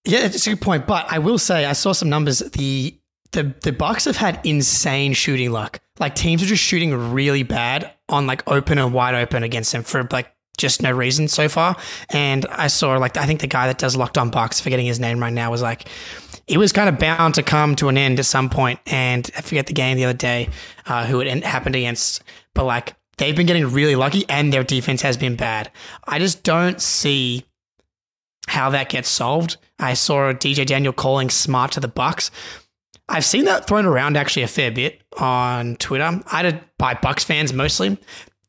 Yeah, 0.04 0.20
it's 0.26 0.46
a 0.46 0.50
good 0.50 0.60
point. 0.60 0.86
But 0.86 1.06
I 1.10 1.18
will 1.18 1.38
say, 1.38 1.64
I 1.64 1.72
saw 1.72 1.92
some 1.92 2.08
numbers. 2.08 2.38
The 2.38 2.98
the 3.32 3.54
the 3.62 3.72
Bucks 3.72 4.04
have 4.04 4.16
had 4.16 4.40
insane 4.44 5.12
shooting 5.12 5.50
luck. 5.50 5.80
Like 5.98 6.14
teams 6.14 6.42
are 6.42 6.46
just 6.46 6.62
shooting 6.62 7.12
really 7.12 7.42
bad 7.42 7.92
on 8.08 8.26
like 8.26 8.48
open 8.50 8.78
and 8.78 8.92
wide 8.92 9.14
open 9.14 9.42
against 9.42 9.72
them 9.72 9.82
for 9.82 10.06
like 10.10 10.32
just 10.56 10.82
no 10.82 10.92
reason 10.92 11.28
so 11.28 11.48
far. 11.48 11.76
And 12.10 12.46
I 12.46 12.68
saw 12.68 12.96
like 12.98 13.16
I 13.16 13.26
think 13.26 13.40
the 13.40 13.46
guy 13.46 13.66
that 13.66 13.78
does 13.78 13.96
locked 13.96 14.18
on 14.18 14.30
Bucks, 14.30 14.60
forgetting 14.60 14.86
his 14.86 15.00
name 15.00 15.20
right 15.20 15.32
now, 15.32 15.50
was 15.50 15.62
like 15.62 15.88
it 16.46 16.58
was 16.58 16.72
kind 16.72 16.88
of 16.88 16.98
bound 16.98 17.34
to 17.34 17.42
come 17.42 17.74
to 17.76 17.88
an 17.88 17.96
end 17.96 18.18
at 18.18 18.26
some 18.26 18.50
point. 18.50 18.80
And 18.86 19.28
I 19.36 19.40
forget 19.40 19.66
the 19.66 19.72
game 19.72 19.96
the 19.96 20.04
other 20.04 20.16
day 20.16 20.50
uh, 20.86 21.06
who 21.06 21.20
it 21.20 21.44
happened 21.44 21.76
against, 21.76 22.22
but 22.54 22.64
like 22.64 22.94
they've 23.16 23.36
been 23.36 23.46
getting 23.46 23.70
really 23.70 23.96
lucky, 23.96 24.24
and 24.28 24.52
their 24.52 24.64
defense 24.64 25.02
has 25.02 25.16
been 25.16 25.36
bad. 25.36 25.70
I 26.06 26.18
just 26.18 26.42
don't 26.42 26.80
see 26.80 27.44
how 28.46 28.70
that 28.70 28.88
gets 28.88 29.08
solved. 29.08 29.56
I 29.78 29.94
saw 29.94 30.32
DJ 30.32 30.66
Daniel 30.66 30.92
calling 30.92 31.30
smart 31.30 31.72
to 31.72 31.80
the 31.80 31.88
Bucks. 31.88 32.30
I've 33.08 33.24
seen 33.24 33.44
that 33.44 33.66
thrown 33.66 33.86
around 33.86 34.16
actually 34.16 34.42
a 34.42 34.48
fair 34.48 34.70
bit 34.70 35.02
on 35.18 35.76
Twitter. 35.76 36.22
I 36.30 36.42
did 36.42 36.60
by 36.78 36.94
Bucks 36.94 37.24
fans 37.24 37.52
mostly. 37.52 37.98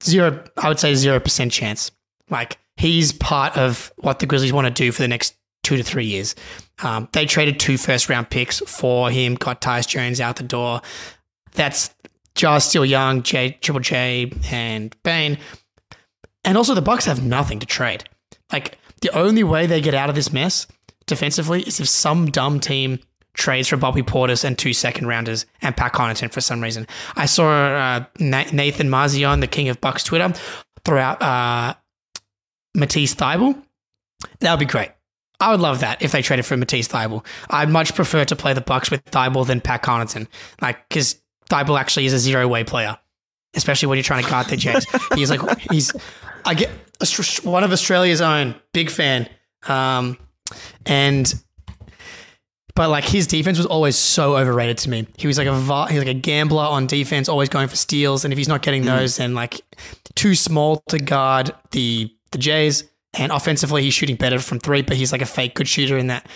Zero, 0.03 0.43
I 0.57 0.70
would 0.70 0.80
say 0.80 0.95
zero 0.95 1.20
percent 1.20 1.51
chance. 1.51 1.91
Like 2.30 2.57
he's 2.78 3.11
part 3.11 3.57
of 3.57 3.91
what 3.97 4.20
the 4.20 4.26
Grizzlies 4.26 4.53
want 4.53 4.68
to 4.68 4.72
do 4.72 4.91
for 4.91 5.01
the 5.01 5.07
next 5.07 5.36
two 5.63 5.78
to 5.78 5.84
three 5.84 6.05
years. 6.05 6.36
Um, 6.84 7.09
they 7.11 7.26
traded 7.26 7.59
two 7.59 7.78
first 7.78 8.07
round 8.07 8.30
picks 8.30 8.59
for 8.59 9.09
him, 9.09 9.36
got 9.36 9.61
Tyus 9.61 9.88
Jones 9.88 10.22
out 10.22 10.38
the 10.38 10.43
door. 10.43 10.82
That's 11.53 11.93
Ja's 12.36 12.66
still 12.66 12.86
young, 12.86 13.24
J, 13.24 13.58
Triple 13.62 13.82
J, 13.82 14.32
and 14.52 14.96
Bane. 15.04 15.38
And 16.44 16.58
also, 16.58 16.76
the 16.76 16.82
Bucks 16.82 17.06
have 17.06 17.24
nothing 17.24 17.60
to 17.60 17.66
trade. 17.66 18.04
Like 18.52 18.78
the 19.02 19.10
only 19.18 19.44
way 19.44 19.66
they 19.66 19.82
get 19.82 19.96
out 19.96 20.10
of 20.10 20.16
this 20.16 20.32
mess 20.32 20.68
defensively 21.08 21.64
is 21.64 21.80
if 21.80 21.88
some 21.88 22.28
dumb 22.28 22.60
team 22.60 23.00
trades 23.34 23.68
for 23.68 23.78
Bobby 23.78 24.02
Portis 24.02 24.44
and 24.44 24.58
two 24.58 24.74
second 24.74 25.08
rounders 25.08 25.46
and 25.62 25.76
Pat 25.76 25.94
Connaughton 25.94 26.32
for 26.32 26.42
some 26.42 26.62
reason. 26.62 26.88
I 27.16 27.26
saw 27.26 27.50
uh, 27.50 28.06
Nathan 28.20 28.90
Marzion, 28.90 29.42
the 29.42 29.48
king 29.48 29.70
of 29.70 29.82
Bucks 29.82 30.04
Twitter, 30.04 30.34
throw 30.84 31.00
out 31.00 31.22
uh, 31.22 31.74
Matisse 32.76 33.16
Thybulle. 33.16 33.62
That 34.40 34.52
would 34.52 34.60
be 34.60 34.66
great. 34.66 34.92
I 35.40 35.52
would 35.52 35.60
love 35.60 35.82
that 35.82 36.02
if 36.02 36.14
they 36.14 36.22
traded 36.22 36.46
for 36.46 36.56
Matisse 36.56 36.88
Thybulle. 36.88 37.26
I'd 37.50 37.70
much 37.70 37.94
prefer 37.94 38.24
to 38.26 38.36
play 38.36 38.54
the 38.54 38.62
Bucks 38.62 38.90
with 38.90 39.04
Thybulle 39.06 39.46
than 39.46 39.60
Pat 39.60 39.84
Connaughton, 39.84 40.28
like 40.62 40.88
because 40.88 41.22
Thybulle 41.50 41.80
actually 41.80 42.06
is 42.06 42.14
a 42.14 42.20
zero 42.20 42.48
way 42.48 42.64
player, 42.64 42.98
especially 43.54 43.88
when 43.88 43.98
you're 43.98 44.04
trying 44.04 44.24
to 44.24 44.30
guard 44.30 44.48
the 44.48 44.58
Jays. 44.58 44.86
he's 45.16 45.30
like 45.30 45.60
he's 45.72 45.91
I 46.46 46.54
get 46.54 46.70
one 47.43 47.64
of 47.64 47.72
Australia's 47.72 48.22
own, 48.22 48.56
big 48.74 48.89
fan, 48.89 49.28
um, 49.68 50.18
and 50.86 51.34
but 52.76 52.89
like 52.89 53.06
his 53.06 53.26
defense 53.26 53.58
was 53.58 53.66
always 53.66 53.96
so 53.96 54.38
overrated 54.38 54.78
to 54.80 54.89
me. 54.89 55.08
He 55.18 55.28
was 55.28 55.38
like 55.38 55.48
a 55.48 55.54
va- 55.54 55.88
he 55.88 55.98
was 55.98 56.06
like 56.06 56.16
a 56.16 56.20
gambler 56.20 56.64
on 56.64 56.88
defense, 56.88 57.30
always 57.30 57.50
going 57.50 57.68
for 57.68 57.76
steals, 57.76 58.26
and 58.26 58.34
if 58.34 58.38
he's 58.38 58.48
not 58.48 58.62
getting 58.62 58.84
those, 58.84 59.18
then 59.18 59.34
like 59.34 59.62
too 60.16 60.36
small 60.36 60.84
to 60.89 61.00
guard 61.00 61.52
the 61.72 62.14
the 62.32 62.38
Jays. 62.38 62.84
And 63.18 63.32
offensively, 63.32 63.82
he's 63.82 63.93
shooting 63.93 64.18
better 64.18 64.39
from 64.39 64.60
three, 64.60 64.82
but 64.82 64.98
he's 64.98 65.14
like 65.14 65.22
a 65.22 65.26
fake 65.26 65.56
good 65.56 65.70
shooter 65.70 65.98
in 65.98 66.08
that 66.08 66.28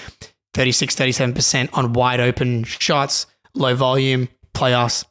36, 0.54 0.96
37% 0.96 1.70
on 1.74 1.92
wide 1.92 2.22
open 2.22 2.64
shots, 2.64 3.26
low 3.54 3.76
volume, 3.76 4.30
playoffs. 4.60 5.06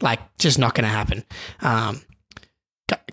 Like, 0.00 0.20
just 0.38 0.58
not 0.58 0.74
going 0.74 0.84
to 0.84 0.90
happen. 0.90 1.24
Um, 1.60 2.00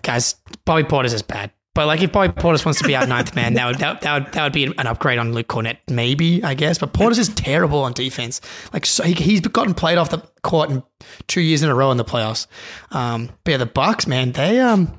guys, 0.02 0.36
Bobby 0.64 0.84
Portis 0.84 1.12
is 1.12 1.22
bad. 1.22 1.50
But 1.74 1.88
like, 1.88 2.00
if 2.00 2.10
Bobby 2.10 2.32
Portis 2.32 2.64
wants 2.64 2.80
to 2.80 2.86
be 2.86 2.96
our 2.96 3.06
ninth 3.06 3.36
man, 3.36 3.52
that 3.54 3.66
would 3.66 3.78
that, 3.80 4.00
that 4.00 4.14
would 4.14 4.32
that 4.32 4.42
would 4.44 4.52
be 4.54 4.64
an 4.64 4.86
upgrade 4.86 5.18
on 5.18 5.34
Luke 5.34 5.48
Kornet, 5.48 5.76
maybe 5.90 6.42
I 6.42 6.54
guess. 6.54 6.78
But 6.78 6.94
Portis 6.94 7.18
is 7.18 7.28
terrible 7.28 7.80
on 7.80 7.92
defense. 7.92 8.40
Like, 8.72 8.86
so 8.86 9.04
he, 9.04 9.12
he's 9.12 9.42
gotten 9.42 9.74
played 9.74 9.98
off 9.98 10.08
the 10.08 10.26
court 10.42 10.70
in 10.70 10.82
two 11.26 11.42
years 11.42 11.62
in 11.62 11.68
a 11.68 11.74
row 11.74 11.90
in 11.90 11.98
the 11.98 12.04
playoffs. 12.04 12.46
Um, 12.92 13.28
but 13.44 13.50
yeah, 13.50 13.56
the 13.58 13.66
Bucks, 13.66 14.06
man, 14.06 14.32
they 14.32 14.58
um, 14.58 14.98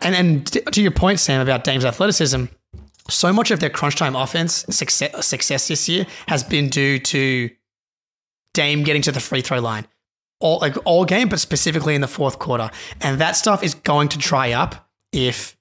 and 0.00 0.16
and 0.16 0.46
to 0.72 0.82
your 0.82 0.90
point, 0.90 1.20
Sam, 1.20 1.40
about 1.40 1.62
Dame's 1.62 1.84
athleticism, 1.84 2.46
so 3.08 3.32
much 3.32 3.52
of 3.52 3.60
their 3.60 3.70
crunch 3.70 3.94
time 3.94 4.16
offense 4.16 4.64
success, 4.68 5.24
success 5.24 5.68
this 5.68 5.88
year 5.88 6.06
has 6.26 6.42
been 6.42 6.70
due 6.70 6.98
to 6.98 7.50
Dame 8.54 8.82
getting 8.82 9.02
to 9.02 9.12
the 9.12 9.20
free 9.20 9.40
throw 9.40 9.60
line, 9.60 9.86
all 10.40 10.58
like 10.58 10.76
all 10.84 11.04
game, 11.04 11.28
but 11.28 11.40
specifically 11.40 11.94
in 11.94 12.00
the 12.00 12.08
fourth 12.08 12.38
quarter, 12.38 12.70
and 13.00 13.20
that 13.20 13.36
stuff 13.36 13.62
is 13.62 13.74
going 13.74 14.08
to 14.08 14.18
dry 14.18 14.52
up 14.52 14.88
if 15.12 15.56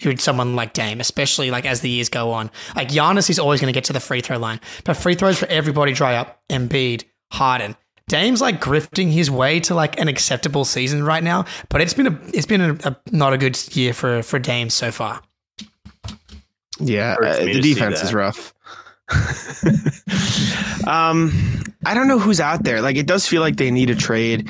you're 0.00 0.16
someone 0.16 0.56
like 0.56 0.72
Dame, 0.72 1.00
especially 1.00 1.50
like 1.50 1.64
as 1.64 1.80
the 1.80 1.90
years 1.90 2.08
go 2.08 2.32
on. 2.32 2.50
Like 2.74 2.88
Giannis 2.88 3.30
is 3.30 3.38
always 3.38 3.60
going 3.60 3.72
to 3.72 3.76
get 3.76 3.84
to 3.84 3.92
the 3.92 4.00
free 4.00 4.20
throw 4.20 4.38
line, 4.38 4.60
but 4.84 4.96
free 4.96 5.14
throws 5.14 5.38
for 5.38 5.46
everybody 5.46 5.92
dry 5.92 6.16
up. 6.16 6.42
Embiid, 6.50 7.04
Harden. 7.30 7.76
Dame's 8.08 8.40
like 8.40 8.60
grifting 8.60 9.10
his 9.10 9.30
way 9.30 9.60
to 9.60 9.74
like 9.74 9.98
an 9.98 10.08
acceptable 10.08 10.64
season 10.64 11.04
right 11.04 11.22
now, 11.22 11.44
but 11.68 11.80
it's 11.80 11.94
been 11.94 12.08
a 12.08 12.20
it's 12.34 12.46
been 12.46 12.60
a, 12.60 12.72
a 12.84 12.96
not 13.10 13.32
a 13.32 13.38
good 13.38 13.58
year 13.74 13.94
for 13.94 14.22
for 14.22 14.38
Dame 14.38 14.70
so 14.70 14.90
far. 14.90 15.22
Yeah, 16.78 17.16
uh, 17.22 17.36
the 17.36 17.60
defense 17.60 18.02
is 18.02 18.12
rough. 18.12 18.52
um, 20.86 21.32
I 21.84 21.94
don't 21.94 22.08
know 22.08 22.18
who's 22.18 22.40
out 22.40 22.64
there. 22.64 22.80
Like, 22.80 22.96
it 22.96 23.06
does 23.06 23.26
feel 23.26 23.40
like 23.40 23.56
they 23.56 23.70
need 23.70 23.90
a 23.90 23.94
trade. 23.94 24.48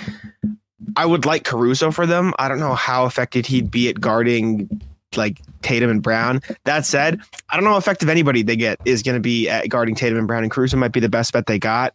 I 0.97 1.07
would 1.07 1.25
like 1.25 1.45
Caruso 1.45 1.91
for 1.91 2.07
them. 2.07 2.35
I 2.39 2.49
don't 2.49 2.61
know 2.61 2.75
how 2.75 3.07
effective 3.07 3.47
he'd 3.47 3.71
be 3.71 3.89
at 3.89 4.01
guarding 4.01 4.83
like 5.17 5.41
Tatum 5.63 5.91
and 5.91 6.03
Brown. 6.03 6.41
That 6.65 6.87
said, 6.87 7.21
I 7.51 7.57
don't 7.57 7.65
know 7.65 7.73
how 7.73 7.79
effective 7.79 8.09
anybody 8.09 8.43
they 8.43 8.57
get 8.57 8.81
is 8.85 9.03
going 9.03 9.17
to 9.17 9.21
be 9.21 9.49
at 9.49 9.69
guarding 9.69 9.95
Tatum 9.95 10.19
and 10.19 10.27
Brown. 10.27 10.43
And 10.43 10.51
Caruso 10.51 10.77
might 10.77 10.93
be 10.93 11.01
the 11.01 11.09
best 11.09 11.33
bet 11.33 11.47
they 11.47 11.59
got. 11.59 11.95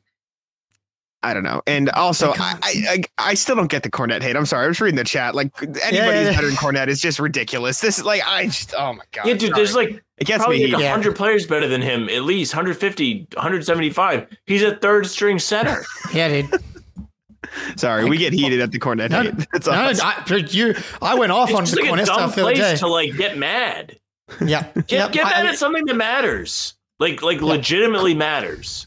I 1.23 1.33
don't 1.33 1.43
know. 1.43 1.61
And 1.65 1.89
also, 1.91 2.31
I, 2.37 2.53
I 2.61 2.73
I 2.89 3.03
I 3.17 3.33
still 3.33 3.55
don't 3.55 3.69
get 3.71 3.83
the 3.83 3.89
Kornet 3.89 4.21
hate. 4.21 4.35
I'm 4.35 4.45
sorry. 4.45 4.65
I 4.65 4.67
was 4.67 4.79
reading 4.79 4.97
the 4.97 5.03
chat. 5.03 5.33
Like 5.35 5.51
anybody 5.61 5.95
yeah, 5.95 6.17
who's 6.19 6.25
yeah. 6.27 6.35
better 6.35 6.47
than 6.47 6.55
Kornet 6.55 6.87
is 6.87 7.01
just 7.01 7.19
ridiculous. 7.19 7.81
This 7.81 7.97
is 7.97 8.05
like 8.05 8.21
I 8.25 8.45
just 8.45 8.73
oh 8.77 8.93
my 8.93 9.03
god. 9.11 9.25
Yeah, 9.27 9.33
dude, 9.33 9.55
there's 9.55 9.75
like 9.75 10.03
it 10.17 10.25
gets 10.25 10.43
probably 10.43 10.57
me. 10.59 10.67
like 10.67 10.77
heated. 10.81 10.91
100 10.91 11.15
players 11.15 11.47
better 11.47 11.67
than 11.67 11.81
him, 11.81 12.07
at 12.09 12.23
least 12.23 12.53
150, 12.53 13.27
175. 13.33 14.27
He's 14.45 14.63
a 14.63 14.75
third 14.77 15.05
string 15.07 15.39
center. 15.39 15.83
Yeah, 16.13 16.29
dude. 16.29 16.49
Sorry, 17.75 18.05
we 18.05 18.17
get 18.17 18.33
heated 18.33 18.59
at 18.61 18.71
the 18.71 18.79
Kornet 18.79 19.09
No, 19.09 19.23
hate. 19.23 19.33
That's 19.53 19.67
no, 19.67 19.73
all. 19.73 19.77
I, 20.01 20.35
you. 20.49 20.75
I 21.01 21.15
went 21.15 21.31
off 21.31 21.53
on 21.53 21.63
It's 21.63 21.71
the 21.71 21.77
just 21.77 21.89
like 21.91 21.99
a 21.99 22.03
Kornet 22.03 22.05
dumb 22.05 22.15
stuff 22.17 22.35
the 22.35 22.43
other 22.43 22.53
day. 22.53 22.59
place 22.61 22.79
to 22.79 22.87
like 22.87 23.15
get 23.17 23.37
mad. 23.37 23.99
yeah, 24.45 24.63
Get, 24.73 24.91
yeah. 24.91 25.09
get 25.09 25.23
mad 25.25 25.45
I- 25.45 25.49
at 25.49 25.57
something 25.57 25.85
that 25.85 25.95
matters. 25.95 26.73
Like 26.99 27.21
like 27.21 27.41
legitimately 27.41 28.15
matters. 28.15 28.86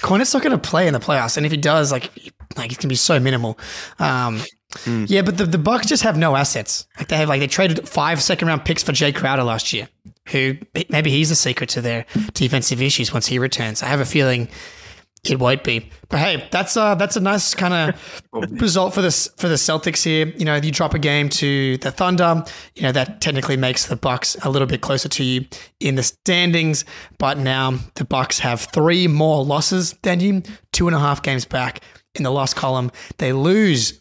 Kornet's 0.00 0.32
not 0.34 0.42
going 0.42 0.58
to 0.58 0.68
play 0.68 0.86
in 0.86 0.92
the 0.92 1.00
playoffs, 1.00 1.36
and 1.36 1.44
if 1.46 1.52
he 1.52 1.58
does, 1.58 1.90
like, 1.92 2.10
like 2.56 2.72
it 2.72 2.78
can 2.78 2.88
be 2.88 2.94
so 2.94 3.18
minimal. 3.20 3.58
Um, 3.98 4.40
Yeah, 5.08 5.22
but 5.22 5.38
the, 5.38 5.46
the 5.46 5.58
Bucks 5.58 5.86
just 5.86 6.02
have 6.02 6.18
no 6.18 6.36
assets. 6.36 6.86
Like 6.98 7.08
they 7.08 7.16
have, 7.16 7.28
like 7.28 7.40
they 7.40 7.46
traded 7.46 7.88
five 7.88 8.22
second 8.22 8.48
round 8.48 8.64
picks 8.64 8.82
for 8.82 8.92
Jae 8.92 9.14
Crowder 9.14 9.42
last 9.42 9.72
year, 9.72 9.88
who 10.28 10.56
maybe 10.90 11.10
he's 11.10 11.30
the 11.30 11.34
secret 11.36 11.70
to 11.70 11.80
their 11.80 12.04
defensive 12.34 12.82
issues 12.82 13.12
once 13.12 13.26
he 13.26 13.38
returns. 13.38 13.82
I 13.82 13.86
have 13.86 14.00
a 14.00 14.04
feeling 14.04 14.48
it 15.24 15.38
won't 15.38 15.64
be. 15.64 15.90
But 16.08 16.20
hey, 16.20 16.48
that's 16.50 16.76
uh 16.76 16.94
that's 16.94 17.16
a 17.16 17.20
nice 17.20 17.54
kind 17.54 17.74
of 17.74 18.22
result 18.60 18.94
for 18.94 19.02
this 19.02 19.28
for 19.36 19.48
the 19.48 19.56
Celtics 19.56 20.04
here. 20.04 20.26
You 20.36 20.44
know, 20.44 20.56
you 20.56 20.70
drop 20.70 20.94
a 20.94 20.98
game 20.98 21.28
to 21.30 21.76
the 21.78 21.90
Thunder. 21.90 22.44
You 22.74 22.82
know 22.82 22.92
that 22.92 23.20
technically 23.20 23.56
makes 23.56 23.86
the 23.86 23.96
Bucks 23.96 24.36
a 24.42 24.50
little 24.50 24.68
bit 24.68 24.80
closer 24.80 25.08
to 25.08 25.24
you 25.24 25.46
in 25.80 25.96
the 25.96 26.02
standings. 26.02 26.84
But 27.18 27.38
now 27.38 27.78
the 27.94 28.04
Bucks 28.04 28.38
have 28.40 28.60
three 28.60 29.06
more 29.06 29.44
losses 29.44 29.94
than 30.02 30.20
you, 30.20 30.42
two 30.72 30.86
and 30.86 30.94
a 30.94 31.00
half 31.00 31.22
games 31.22 31.44
back 31.44 31.82
in 32.14 32.22
the 32.22 32.30
loss 32.30 32.54
column. 32.54 32.90
They 33.18 33.32
lose 33.32 34.00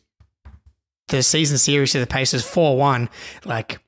the 1.07 1.23
season 1.23 1.57
series 1.57 1.93
to 1.93 1.99
the 1.99 2.07
Pacers 2.07 2.45
four 2.45 2.77
one. 2.77 3.09
Like 3.45 3.79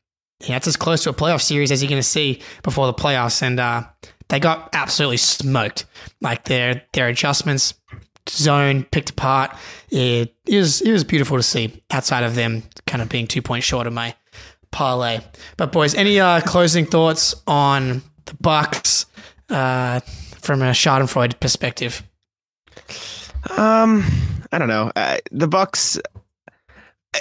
yeah, 0.46 0.56
it's 0.56 0.68
as 0.68 0.78
close 0.78 1.04
to 1.04 1.10
a 1.10 1.14
playoff 1.14 1.42
series 1.42 1.72
as 1.72 1.84
you're 1.84 1.90
going 1.90 2.02
to 2.02 2.08
see 2.08 2.42
before 2.64 2.88
the 2.88 2.94
playoffs, 2.94 3.42
and 3.42 3.60
uh, 3.60 3.84
they 4.30 4.40
got 4.40 4.70
absolutely 4.74 5.18
smoked. 5.18 5.86
Like 6.22 6.46
their 6.46 6.84
their 6.94 7.08
adjustments, 7.08 7.74
zone 8.30 8.84
picked 8.86 9.12
apart. 9.12 9.56
It, 9.90 10.34
it 10.46 10.58
was 10.58 10.82
it 10.82 10.92
was 10.92 11.04
beautiful 11.04 11.38
to 11.38 11.44
see. 11.44 11.84
Outside 11.92 12.24
of 12.24 12.36
them, 12.36 12.64
kind 12.88 13.02
of 13.02 13.10
being 13.10 13.28
two 13.28 13.42
points 13.42 13.66
short 13.66 13.88
of 13.88 13.94
my 13.94 14.16
parlay. 14.72 15.20
But 15.58 15.72
boys, 15.72 15.96
any 15.96 16.20
uh, 16.20 16.42
closing 16.42 16.86
thoughts 16.86 17.36
on 17.48 18.02
the 18.26 18.36
Bucks 18.36 19.06
uh, 19.50 20.00
from 20.40 20.62
a 20.62 20.72
Schadenfreude 20.72 21.40
perspective? 21.40 22.04
Um, 23.58 24.06
I 24.52 24.58
don't 24.58 24.68
know. 24.68 24.92
Uh, 24.96 25.18
the 25.32 25.48
Bucks. 25.48 26.00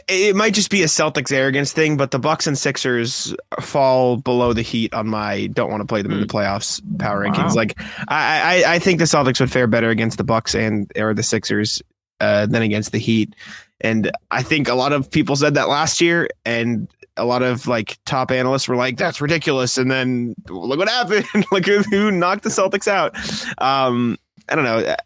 It 0.07 0.37
might 0.37 0.53
just 0.53 0.71
be 0.71 0.83
a 0.83 0.87
Celtics 0.87 1.33
arrogance 1.33 1.73
thing, 1.73 1.97
but 1.97 2.11
the 2.11 2.19
Bucks 2.19 2.47
and 2.47 2.59
Sixers 2.59 3.35
fall 3.61 4.19
below 4.19 4.53
the 4.53 4.61
Heat 4.61 4.93
on 4.93 5.09
my 5.09 5.47
don't 5.47 5.71
want 5.71 5.81
to 5.81 5.87
play 5.87 6.03
them 6.03 6.13
in 6.13 6.21
the 6.21 6.27
playoffs 6.27 6.83
power 6.99 7.25
Wow. 7.25 7.31
rankings. 7.33 7.55
Like 7.55 7.81
I, 8.07 8.65
I, 8.67 8.75
I 8.75 8.79
think 8.81 8.99
the 8.99 9.07
Celtics 9.07 9.41
would 9.41 9.51
fare 9.51 9.67
better 9.67 9.89
against 9.89 10.19
the 10.19 10.25
Bucks 10.25 10.55
and 10.55 10.93
or 10.97 11.15
the 11.15 11.23
Sixers 11.23 11.83
uh, 12.21 12.45
than 12.47 12.61
against 12.63 12.93
the 12.93 12.99
Heat. 12.99 13.35
And 13.81 14.11
I 14.31 14.43
think 14.43 14.69
a 14.69 14.75
lot 14.75 14.93
of 14.93 15.11
people 15.11 15.37
said 15.37 15.55
that 15.55 15.69
last 15.71 16.01
year, 16.03 16.29
and 16.45 16.87
a 17.17 17.25
lot 17.25 17.43
of 17.43 17.67
like 17.67 17.97
top 18.05 18.31
analysts 18.31 18.69
were 18.69 18.77
like, 18.77 18.99
"That's 18.99 19.21
ridiculous." 19.23 19.79
And 19.79 19.91
then 19.91 20.35
look 20.49 20.79
what 20.79 20.89
happened. 20.89 21.27
look 21.53 21.65
who 21.65 21.79
who 21.91 22.11
knocked 22.11 22.43
the 22.43 22.51
Celtics 22.51 22.89
out. 22.89 23.17
Um, 23.63 24.19
I 24.49 24.55
don't 24.55 24.65
know. 24.65 24.97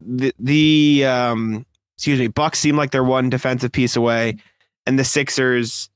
The 0.00 0.32
the 0.40 1.04
um, 1.04 1.66
excuse 1.96 2.18
me, 2.18 2.28
Bucks 2.28 2.58
seem 2.58 2.76
like 2.76 2.90
they're 2.90 3.04
one 3.04 3.30
defensive 3.30 3.72
piece 3.72 3.96
away, 3.96 4.36
and 4.86 4.98
the 4.98 5.04
Sixers. 5.04 5.90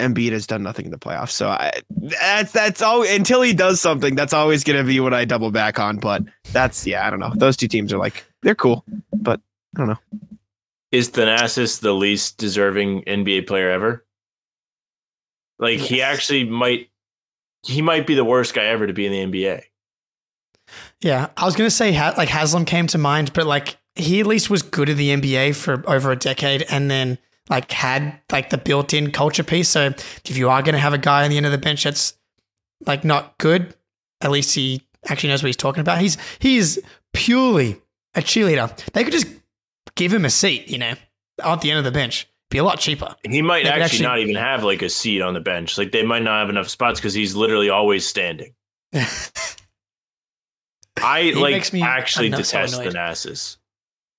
Embiid 0.00 0.32
has 0.32 0.48
done 0.48 0.64
nothing 0.64 0.86
in 0.86 0.90
the 0.90 0.98
playoffs, 0.98 1.30
so 1.30 1.48
I, 1.48 1.70
that's 1.90 2.50
that's 2.50 2.82
all. 2.82 3.06
Until 3.06 3.40
he 3.40 3.52
does 3.52 3.80
something, 3.80 4.16
that's 4.16 4.32
always 4.32 4.64
going 4.64 4.78
to 4.78 4.84
be 4.84 4.98
what 4.98 5.14
I 5.14 5.24
double 5.24 5.52
back 5.52 5.78
on. 5.78 5.98
But 5.98 6.24
that's 6.50 6.84
yeah, 6.84 7.06
I 7.06 7.10
don't 7.10 7.20
know. 7.20 7.32
Those 7.36 7.56
two 7.56 7.68
teams 7.68 7.92
are 7.92 7.98
like 7.98 8.24
they're 8.42 8.56
cool, 8.56 8.84
but 9.12 9.40
I 9.76 9.78
don't 9.78 9.88
know. 9.88 9.98
Is 10.90 11.08
Thanasis 11.10 11.80
the 11.80 11.92
least 11.92 12.36
deserving 12.36 13.02
NBA 13.02 13.46
player 13.46 13.70
ever? 13.70 14.04
Like 15.60 15.78
he 15.78 16.02
actually 16.02 16.44
might 16.44 16.90
he 17.62 17.80
might 17.80 18.06
be 18.06 18.14
the 18.14 18.24
worst 18.24 18.54
guy 18.54 18.64
ever 18.64 18.86
to 18.86 18.92
be 18.92 19.06
in 19.06 19.30
the 19.30 19.40
NBA. 19.40 19.62
Yeah, 21.00 21.28
I 21.36 21.44
was 21.44 21.54
gonna 21.54 21.70
say 21.70 21.92
like 22.16 22.28
Haslem 22.28 22.64
came 22.64 22.88
to 22.88 22.98
mind, 22.98 23.32
but 23.32 23.46
like 23.46 23.76
he 23.94 24.20
at 24.20 24.26
least 24.26 24.50
was 24.50 24.62
good 24.62 24.88
at 24.88 24.96
the 24.96 25.10
NBA 25.10 25.54
for 25.54 25.82
over 25.88 26.10
a 26.12 26.16
decade, 26.16 26.62
and 26.70 26.90
then 26.90 27.18
like 27.50 27.70
had 27.72 28.18
like 28.30 28.50
the 28.50 28.58
built-in 28.58 29.10
culture 29.10 29.42
piece. 29.44 29.68
So 29.68 29.86
if 30.24 30.36
you 30.36 30.48
are 30.48 30.62
gonna 30.62 30.78
have 30.78 30.94
a 30.94 30.98
guy 30.98 31.24
on 31.24 31.30
the 31.30 31.36
end 31.36 31.46
of 31.46 31.52
the 31.52 31.58
bench 31.58 31.84
that's 31.84 32.14
like 32.86 33.04
not 33.04 33.36
good, 33.38 33.74
at 34.20 34.30
least 34.30 34.54
he 34.54 34.82
actually 35.08 35.30
knows 35.30 35.42
what 35.42 35.48
he's 35.48 35.56
talking 35.56 35.80
about. 35.80 36.00
He's 36.00 36.16
he's 36.38 36.78
purely 37.12 37.80
a 38.14 38.20
cheerleader. 38.20 38.74
They 38.92 39.04
could 39.04 39.12
just 39.12 39.26
give 39.94 40.12
him 40.12 40.24
a 40.24 40.30
seat, 40.30 40.68
you 40.68 40.78
know, 40.78 40.94
at 41.42 41.60
the 41.60 41.70
end 41.70 41.78
of 41.78 41.84
the 41.84 41.92
bench. 41.92 42.28
Be 42.50 42.58
a 42.58 42.64
lot 42.64 42.78
cheaper. 42.78 43.14
He 43.24 43.40
might 43.40 43.64
actually, 43.66 43.82
actually- 43.82 44.02
not 44.04 44.18
even 44.18 44.34
have 44.36 44.62
like 44.62 44.82
a 44.82 44.90
seat 44.90 45.22
on 45.22 45.32
the 45.34 45.40
bench. 45.40 45.78
Like 45.78 45.90
they 45.92 46.02
might 46.04 46.22
not 46.22 46.38
have 46.40 46.50
enough 46.50 46.68
spots 46.68 47.00
because 47.00 47.14
he's 47.14 47.34
literally 47.34 47.70
always 47.70 48.06
standing. 48.06 48.54
I 51.02 51.22
He 51.22 51.34
like 51.34 51.74
actually 51.82 52.26
I'm 52.26 52.32
not 52.32 52.44
so 52.44 52.58
detest 52.58 52.74
annoyed. 52.74 52.94
Thanasis. 52.94 53.56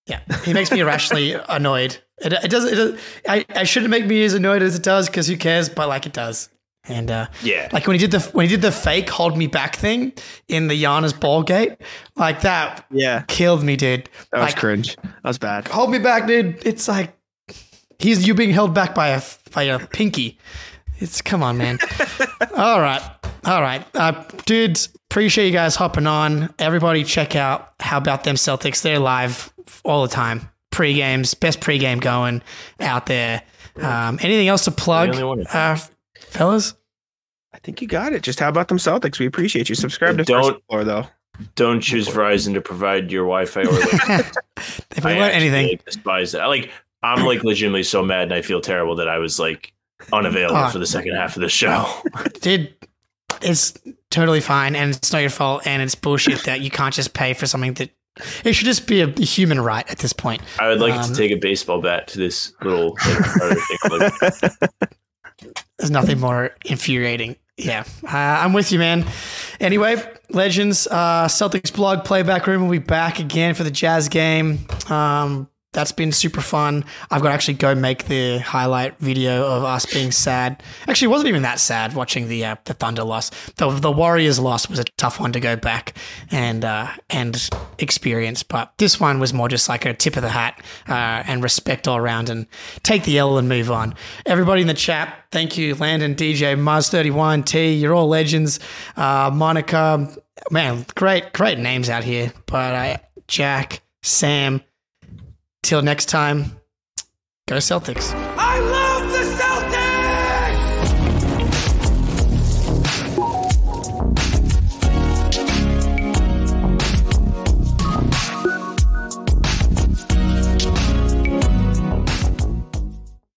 Yeah, 0.07 0.19
he 0.43 0.53
makes 0.53 0.71
me 0.71 0.79
irrationally 0.81 1.33
annoyed. 1.47 1.97
It, 2.19 2.33
it 2.33 2.49
doesn't. 2.51 2.73
It 2.73 2.75
does, 2.75 2.99
I 3.27 3.45
I 3.55 3.63
shouldn't 3.63 3.89
make 3.89 4.05
me 4.05 4.23
as 4.25 4.33
annoyed 4.33 4.61
as 4.61 4.75
it 4.75 4.83
does 4.83 5.07
because 5.07 5.27
who 5.27 5.37
cares? 5.37 5.69
But 5.69 5.87
like 5.87 6.05
it 6.05 6.13
does. 6.13 6.49
And 6.85 7.09
uh, 7.09 7.27
Yeah. 7.41 7.69
like 7.71 7.87
when 7.87 7.97
he 7.97 8.05
did 8.05 8.11
the 8.11 8.19
when 8.33 8.45
he 8.45 8.49
did 8.53 8.61
the 8.61 8.71
fake 8.73 9.09
hold 9.09 9.37
me 9.37 9.47
back 9.47 9.77
thing 9.77 10.11
in 10.49 10.67
the 10.67 10.83
Giannis 10.83 11.17
ball 11.17 11.41
gate, 11.41 11.77
like 12.17 12.41
that 12.41 12.85
Yeah, 12.91 13.23
killed 13.29 13.63
me, 13.63 13.77
dude. 13.77 14.09
that 14.33 14.39
was 14.39 14.49
like, 14.51 14.57
cringe. 14.57 14.97
That 14.97 15.23
was 15.23 15.37
bad. 15.37 15.69
hold 15.69 15.89
me 15.91 15.99
back, 15.99 16.27
dude. 16.27 16.59
It's 16.65 16.89
like 16.89 17.15
he's 17.99 18.27
you 18.27 18.33
being 18.33 18.51
held 18.51 18.73
back 18.73 18.93
by 18.93 19.09
a 19.09 19.21
by 19.53 19.63
a 19.63 19.79
pinky. 19.79 20.37
It's 20.99 21.21
come 21.21 21.41
on, 21.41 21.57
man. 21.57 21.79
all 22.57 22.81
right, 22.81 23.01
all 23.45 23.61
right, 23.61 23.85
uh, 23.95 24.23
dudes. 24.45 24.89
Appreciate 25.09 25.45
you 25.45 25.53
guys 25.53 25.75
hopping 25.77 26.07
on. 26.07 26.53
Everybody, 26.59 27.03
check 27.05 27.35
out 27.35 27.73
how 27.79 27.97
about 27.99 28.23
them 28.25 28.35
Celtics. 28.35 28.81
They're 28.81 28.99
live 28.99 29.52
all 29.84 30.01
the 30.03 30.07
time. 30.14 30.49
Pre 30.72 30.93
games, 30.93 31.34
best 31.36 31.61
pre 31.61 31.78
game 31.78 31.99
going 31.99 32.41
out 32.80 33.05
there. 33.05 33.43
Um, 33.76 34.18
anything 34.22 34.47
else 34.47 34.66
to 34.66 34.72
plug, 34.72 35.16
uh, 35.53 35.78
fellas? 36.20 36.74
I 37.53 37.59
think 37.59 37.82
you 37.82 37.88
got 37.88 38.14
it. 38.14 38.24
Just 38.24 38.39
how 38.39 38.49
about 38.49 38.68
them 38.68 38.78
Celtics? 38.80 39.20
We 39.20 39.26
appreciate 39.28 39.70
you. 39.70 39.76
Subscribe 39.76 40.18
to 40.18 40.24
Don't- 40.24 40.53
First 40.53 40.64
Floor 40.70 40.84
though. 40.84 41.07
Don't 41.55 41.82
choose 41.82 42.07
Verizon 42.07 42.53
to 42.53 42.61
provide 42.61 43.11
your 43.11 43.24
Wi-Fi 43.24 43.61
or 43.61 43.72
like 43.72 44.34
If 44.95 45.03
we 45.03 45.11
I 45.11 45.16
learn 45.16 45.22
actually, 45.24 45.47
anything, 45.47 45.68
like, 45.70 45.86
despise 45.86 46.32
that. 46.34 46.45
Like 46.45 46.72
I'm 47.01 47.26
like 47.26 47.43
legitimately 47.43 47.84
so 47.84 48.03
mad 48.03 48.24
and 48.24 48.34
I 48.34 48.41
feel 48.43 48.61
terrible 48.61 48.95
that 48.97 49.07
I 49.09 49.18
was 49.18 49.39
like 49.39 49.74
unavailable 50.11 50.55
Ah. 50.57 50.70
for 50.70 50.78
the 50.80 50.86
second 50.86 51.16
half 51.16 51.36
of 51.36 51.41
the 51.41 51.49
show. 51.49 51.88
dude, 52.41 52.74
it's 53.41 53.74
totally 54.11 54.41
fine, 54.41 54.76
and 54.76 54.95
it's 54.95 55.11
not 55.11 55.20
your 55.20 55.30
fault, 55.32 55.66
and 55.66 55.82
it's 55.82 55.95
bullshit 55.95 56.43
that 56.43 56.61
you 56.61 56.70
can't 56.70 56.93
just 56.93 57.14
pay 57.14 57.34
for 57.34 57.47
something 57.47 57.74
that 57.76 57.89
it 58.43 58.53
should 58.53 58.66
just 58.66 58.88
be 58.88 59.01
a 59.01 59.07
human 59.07 59.59
right 59.59 59.89
at 59.89 59.97
this 59.99 60.14
point. 60.14 60.41
I 60.59 60.68
would 60.70 60.80
like 60.80 60.93
Um, 60.93 61.09
to 61.09 61.16
take 61.16 61.32
a 61.32 61.36
baseball 61.38 61.82
bat 61.82 62.07
to 62.09 62.20
this 62.20 62.53
little 62.61 62.95
like. 63.89 64.14
There's 65.78 65.91
nothing 65.91 66.20
more 66.20 66.51
infuriating. 66.66 67.36
Yeah, 67.57 67.84
uh, 68.03 68.07
I'm 68.09 68.53
with 68.53 68.72
you, 68.72 68.80
man. 68.80 69.05
Anyway, 69.59 70.01
Legends, 70.30 70.88
uh, 70.88 71.26
Celtics 71.28 71.74
blog 71.74 72.03
playback 72.03 72.47
room 72.47 72.64
will 72.64 72.72
be 72.72 72.78
back 72.80 73.20
again 73.20 73.53
for 73.53 73.64
the 73.64 73.70
Jazz 73.72 74.09
game. 74.09 74.59
Um, 74.89 75.47
that's 75.74 75.91
been 75.91 76.11
super 76.11 76.41
fun. 76.41 76.86
I've 77.11 77.21
got 77.21 77.30
to 77.30 77.34
actually 77.34 77.55
go 77.55 77.76
make 77.76 78.05
the 78.05 78.38
highlight 78.38 78.97
video 78.99 79.45
of 79.45 79.63
us 79.63 79.86
being 79.86 80.11
sad. 80.11 80.63
Actually, 80.88 81.07
it 81.07 81.09
wasn't 81.09 81.30
even 81.30 81.41
that 81.41 81.59
sad 81.59 81.95
watching 81.95 82.28
the 82.28 82.45
uh, 82.45 82.55
the 82.65 82.74
Thunder 82.74 83.03
loss. 83.03 83.32
The 83.57 83.69
the 83.69 83.91
Warriors 83.91 84.39
loss 84.39 84.69
was 84.69 84.80
a 84.80 84.86
tough 84.97 85.19
one 85.19 85.34
to 85.34 85.39
go 85.39 85.55
back 85.55 85.97
and 86.32 86.63
uh, 86.63 86.89
and 87.09 87.49
experience, 87.80 88.43
but 88.43 88.74
this 88.78 88.99
one 88.99 89.19
was 89.19 89.34
more 89.34 89.49
just 89.49 89.67
like 89.67 89.86
a 89.86 89.93
tip 89.93 90.15
of 90.15 90.21
the 90.21 90.30
hat 90.30 90.61
uh, 90.88 91.24
and 91.28 91.43
respect 91.43 91.88
all 91.88 91.97
around 91.97 92.30
and 92.30 92.47
take 92.84 93.03
the 93.03 93.17
L 93.17 93.38
and 93.38 93.49
move 93.49 93.71
on. 93.71 93.95
Everybody 94.26 94.61
in 94.61 94.67
the 94.67 94.74
chat, 94.74 95.26
thank 95.32 95.57
you, 95.57 95.76
Landon, 95.76 96.15
DJ, 96.15 96.55
Muzz31, 96.57 97.45
T, 97.45 97.74
you're 97.74 97.93
all 97.93 98.07
legends. 98.07 98.59
Uh, 98.95 99.32
Monica, 99.34 100.15
man, 100.51 100.86
great 100.95 101.34
great 101.34 101.57
names 101.57 101.89
out 101.89 102.03
here. 102.03 102.32
But 102.45 102.76
uh, 102.76 102.97
Jack, 103.28 103.82
Sam. 104.03 104.61
Till 105.64 105.82
next 105.82 106.09
time, 106.09 106.51
go 107.47 107.55
Celtics. 107.55 108.32